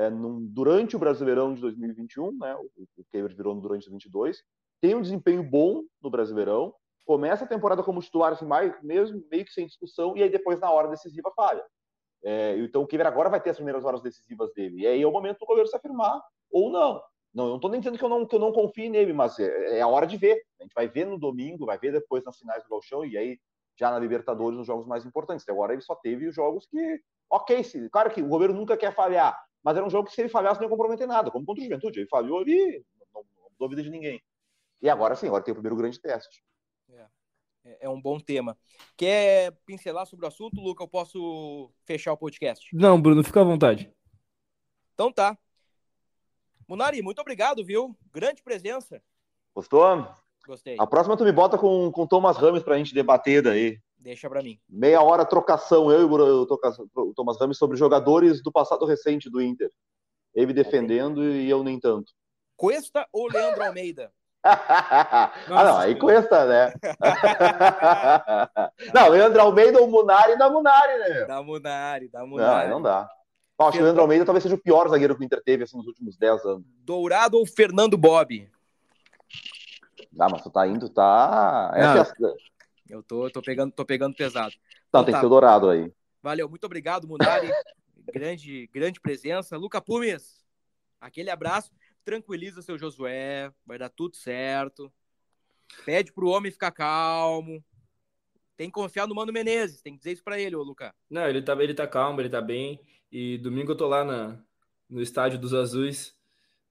é, 0.00 0.10
num, 0.10 0.46
durante 0.46 0.96
o 0.96 0.98
Brasileirão 0.98 1.52
de 1.52 1.60
2021, 1.60 2.38
né? 2.38 2.54
O, 2.56 2.82
o 2.96 3.28
virou 3.28 3.54
durante 3.54 3.88
2022. 3.88 4.42
Tem 4.80 4.94
um 4.94 5.02
desempenho 5.02 5.42
bom 5.42 5.82
no 6.02 6.10
Brasileirão, 6.10 6.74
começa 7.04 7.44
a 7.44 7.48
temporada 7.48 7.82
como 7.82 8.00
titular, 8.00 8.32
assim, 8.32 8.46
mais, 8.46 8.72
mesmo 8.82 9.22
meio 9.30 9.44
que 9.44 9.52
sem 9.52 9.66
discussão, 9.66 10.16
e 10.16 10.22
aí 10.22 10.30
depois, 10.30 10.58
na 10.58 10.70
hora 10.70 10.88
decisiva, 10.88 11.30
falha. 11.36 11.62
É, 12.22 12.56
então 12.58 12.82
o 12.82 12.86
Kiver 12.86 13.06
agora 13.06 13.28
vai 13.28 13.40
ter 13.40 13.50
as 13.50 13.56
primeiras 13.56 13.84
horas 13.84 14.00
decisivas 14.00 14.52
dele. 14.54 14.82
E 14.82 14.86
aí 14.86 15.02
é 15.02 15.06
o 15.06 15.12
momento 15.12 15.38
do 15.38 15.46
goleiro 15.46 15.68
se 15.68 15.76
afirmar 15.76 16.22
ou 16.50 16.70
não. 16.70 17.02
Não, 17.32 17.44
eu 17.44 17.48
não 17.50 17.56
estou 17.56 17.70
nem 17.70 17.80
dizendo 17.80 17.98
que 17.98 18.04
eu 18.04 18.08
não, 18.08 18.26
que 18.26 18.34
eu 18.34 18.40
não 18.40 18.52
confie 18.52 18.88
nele, 18.88 19.12
mas 19.12 19.38
é, 19.38 19.78
é, 19.78 19.80
a 19.80 19.86
hora 19.86 20.06
de 20.06 20.16
ver. 20.16 20.42
A 20.58 20.62
gente 20.62 20.74
vai 20.74 20.88
ver 20.88 21.04
no 21.04 21.18
domingo, 21.18 21.66
vai 21.66 21.78
ver 21.78 21.92
depois 21.92 22.24
nas 22.24 22.38
finais 22.38 22.62
do 22.64 22.70
Galchão 22.70 23.04
e 23.04 23.16
aí 23.16 23.38
já 23.78 23.90
na 23.90 23.98
Libertadores 23.98 24.58
nos 24.58 24.66
jogos 24.66 24.86
mais 24.86 25.04
importantes. 25.04 25.48
Agora 25.48 25.72
ele 25.72 25.82
só 25.82 25.94
teve 25.94 26.26
os 26.26 26.34
jogos 26.34 26.66
que, 26.66 27.00
ok, 27.30 27.62
se, 27.64 27.88
claro 27.90 28.10
que 28.10 28.22
o 28.22 28.28
goleiro 28.28 28.52
nunca 28.52 28.76
quer 28.76 28.94
falhar, 28.94 29.38
mas 29.62 29.76
era 29.76 29.86
um 29.86 29.90
jogo 29.90 30.08
que 30.08 30.14
se 30.14 30.20
ele 30.20 30.28
falhasse 30.28 30.60
não 30.60 30.66
ia 30.66 30.70
comprometer 30.70 31.06
nada, 31.06 31.30
como 31.30 31.44
contra 31.44 31.60
o 31.60 31.64
Juventude. 31.64 32.00
Ele 32.00 32.08
falhou 32.08 32.40
ali, 32.40 32.84
não, 33.14 33.24
não 33.36 33.50
mudou 33.50 33.66
a 33.66 33.68
vida 33.68 33.82
de 33.82 33.90
ninguém. 33.90 34.22
E 34.80 34.88
agora 34.88 35.14
sim, 35.14 35.26
agora 35.26 35.42
tem 35.42 35.52
o 35.52 35.56
primeiro 35.56 35.76
grande 35.76 36.00
teste. 36.00 36.42
É, 37.64 37.86
é 37.86 37.88
um 37.88 38.00
bom 38.00 38.18
tema. 38.18 38.56
Quer 38.96 39.52
pincelar 39.66 40.06
sobre 40.06 40.24
o 40.24 40.28
assunto, 40.28 40.60
Luca? 40.60 40.82
Eu 40.82 40.88
posso 40.88 41.70
fechar 41.84 42.12
o 42.12 42.16
podcast? 42.16 42.74
Não, 42.74 43.00
Bruno, 43.00 43.22
fica 43.22 43.40
à 43.40 43.44
vontade. 43.44 43.92
Então 44.94 45.12
tá. 45.12 45.36
Munari, 46.66 47.02
muito 47.02 47.20
obrigado, 47.20 47.64
viu? 47.64 47.96
Grande 48.12 48.42
presença. 48.42 49.02
Gostou? 49.54 50.08
Gostei. 50.46 50.76
A 50.78 50.86
próxima 50.86 51.16
tu 51.16 51.24
me 51.24 51.32
bota 51.32 51.58
com, 51.58 51.90
com 51.92 52.06
Thomas 52.06 52.36
Ramos 52.36 52.62
pra 52.62 52.78
gente 52.78 52.94
debater 52.94 53.42
daí. 53.42 53.80
Deixa 54.00 54.28
pra 54.30 54.42
mim. 54.42 54.58
Meia 54.66 55.02
hora 55.02 55.26
trocação, 55.26 55.92
eu 55.92 56.00
e 56.00 56.04
o 56.04 56.46
Thomas 57.14 57.38
Ramos 57.38 57.58
sobre 57.58 57.76
jogadores 57.76 58.42
do 58.42 58.50
passado 58.50 58.86
recente 58.86 59.28
do 59.28 59.42
Inter. 59.42 59.70
Ele 60.34 60.54
defendendo 60.54 61.22
e 61.22 61.50
eu 61.50 61.62
nem 61.62 61.78
tanto. 61.78 62.10
Cuesta 62.56 63.06
ou 63.12 63.28
Leandro 63.28 63.62
Almeida? 63.62 64.10
ah, 64.42 65.30
não, 65.48 65.76
aí 65.76 65.94
custa, 65.94 66.46
né? 66.46 66.72
não, 68.94 69.10
Leandro 69.10 69.42
Almeida, 69.42 69.82
o 69.82 69.86
Munari 69.86 70.38
da 70.38 70.48
Munari, 70.48 70.98
né? 70.98 71.26
Da 71.26 71.42
Munari, 71.42 72.08
da 72.08 72.24
Munari. 72.24 72.70
Não, 72.70 72.76
não 72.76 72.82
dá. 72.82 73.06
acho 73.58 73.72
que 73.72 73.80
o 73.80 73.82
Leandro 73.82 74.00
Almeida 74.00 74.24
talvez 74.24 74.42
seja 74.42 74.54
o 74.54 74.62
pior 74.62 74.88
zagueiro 74.88 75.14
que 75.14 75.22
o 75.22 75.24
Inter 75.24 75.42
teve 75.44 75.64
assim, 75.64 75.76
nos 75.76 75.86
últimos 75.86 76.16
10 76.16 76.42
anos. 76.46 76.64
Dourado 76.84 77.36
ou 77.36 77.46
Fernando 77.46 77.98
Bob? 77.98 78.48
Ah, 80.18 80.28
mas 80.30 80.42
tu 80.42 80.50
tá 80.50 80.66
indo, 80.66 80.88
tá. 80.88 81.70
É 81.74 81.82
não, 81.82 82.04
eu 82.90 83.02
tô, 83.02 83.30
tô, 83.30 83.40
pegando, 83.40 83.72
tô 83.72 83.84
pegando 83.84 84.14
pesado. 84.14 84.54
Não, 84.92 85.00
então, 85.00 85.04
tem 85.04 85.12
tá. 85.12 85.20
que 85.20 85.24
ser 85.24 85.30
dourado 85.30 85.70
aí. 85.70 85.92
Valeu, 86.22 86.48
muito 86.48 86.64
obrigado, 86.64 87.06
Munari. 87.08 87.48
grande, 88.12 88.68
grande 88.72 89.00
presença. 89.00 89.56
Luca 89.56 89.80
Pumes, 89.80 90.44
aquele 91.00 91.30
abraço 91.30 91.70
tranquiliza 92.04 92.62
seu 92.62 92.78
Josué, 92.78 93.52
vai 93.64 93.78
dar 93.78 93.88
tudo 93.88 94.16
certo. 94.16 94.92
Pede 95.84 96.12
pro 96.12 96.28
homem 96.28 96.50
ficar 96.50 96.72
calmo. 96.72 97.64
Tem 98.56 98.68
que 98.68 98.74
confiar 98.74 99.06
no 99.06 99.14
Mano 99.14 99.32
Menezes, 99.32 99.80
tem 99.80 99.92
que 99.92 99.98
dizer 99.98 100.12
isso 100.12 100.24
pra 100.24 100.38
ele, 100.38 100.56
ô 100.56 100.62
Lucas. 100.62 100.92
Não, 101.08 101.26
ele 101.26 101.40
tá, 101.40 101.54
ele 101.62 101.72
tá 101.72 101.86
calmo, 101.86 102.20
ele 102.20 102.28
tá 102.28 102.40
bem. 102.40 102.80
E 103.10 103.38
domingo 103.38 103.72
eu 103.72 103.76
tô 103.76 103.86
lá 103.86 104.04
na, 104.04 104.38
no 104.88 105.00
estádio 105.00 105.38
dos 105.38 105.54
Azuis, 105.54 106.14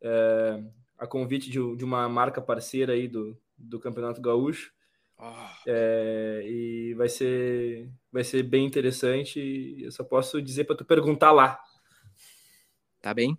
é, 0.02 0.64
a 0.98 1.08
convite 1.08 1.50
de, 1.50 1.76
de, 1.76 1.84
uma 1.84 2.08
marca 2.08 2.42
parceira 2.42 2.94
aí 2.94 3.08
do, 3.08 3.36
do 3.58 3.80
Campeonato 3.80 4.22
Gaúcho. 4.22 4.72
Oh. 5.22 5.34
É, 5.68 6.42
e 6.46 6.94
vai 6.94 7.10
ser, 7.10 7.92
vai 8.12 8.24
ser 8.24 8.42
bem 8.44 8.66
interessante. 8.66 9.76
Eu 9.82 9.92
só 9.92 10.04
posso 10.04 10.42
dizer 10.42 10.64
para 10.64 10.78
tu 10.78 10.86
perguntar 10.86 11.32
lá. 11.32 11.62
Tá 13.02 13.14
bem. 13.14 13.38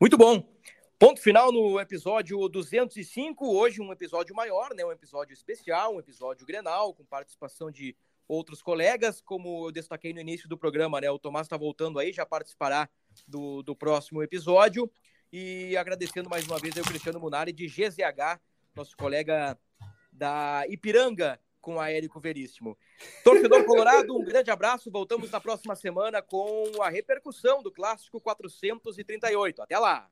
Muito 0.00 0.18
bom. 0.18 0.52
Ponto 0.98 1.20
final 1.20 1.52
no 1.52 1.78
episódio 1.78 2.48
205. 2.48 3.46
Hoje, 3.46 3.80
um 3.80 3.92
episódio 3.92 4.34
maior, 4.34 4.74
né? 4.74 4.84
um 4.84 4.90
episódio 4.90 5.32
especial, 5.32 5.94
um 5.94 6.00
episódio 6.00 6.44
grenal, 6.44 6.92
com 6.92 7.04
participação 7.04 7.70
de 7.70 7.96
outros 8.26 8.60
colegas. 8.60 9.20
Como 9.20 9.68
eu 9.68 9.72
destaquei 9.72 10.12
no 10.12 10.20
início 10.20 10.48
do 10.48 10.58
programa, 10.58 11.00
né? 11.00 11.08
o 11.10 11.18
Tomás 11.18 11.46
está 11.46 11.56
voltando 11.56 12.00
aí, 12.00 12.12
já 12.12 12.26
participará 12.26 12.88
do, 13.28 13.62
do 13.62 13.76
próximo 13.76 14.20
episódio. 14.20 14.90
E 15.32 15.76
agradecendo 15.76 16.28
mais 16.28 16.44
uma 16.46 16.58
vez 16.58 16.76
ao 16.76 16.84
Cristiano 16.84 17.20
Munari 17.20 17.52
de 17.52 17.66
GZH, 17.66 18.40
nosso 18.74 18.96
colega 18.96 19.56
da 20.14 20.64
Ipiranga, 20.68 21.38
com 21.60 21.80
a 21.80 21.90
Érico 21.90 22.20
Veríssimo. 22.20 22.78
Torcedor 23.24 23.64
Colorado, 23.64 24.16
um 24.16 24.24
grande 24.24 24.50
abraço. 24.50 24.90
Voltamos 24.90 25.30
na 25.30 25.40
próxima 25.40 25.74
semana 25.74 26.22
com 26.22 26.82
a 26.82 26.88
repercussão 26.88 27.62
do 27.62 27.72
Clássico 27.72 28.20
438. 28.20 29.62
Até 29.62 29.78
lá! 29.78 30.08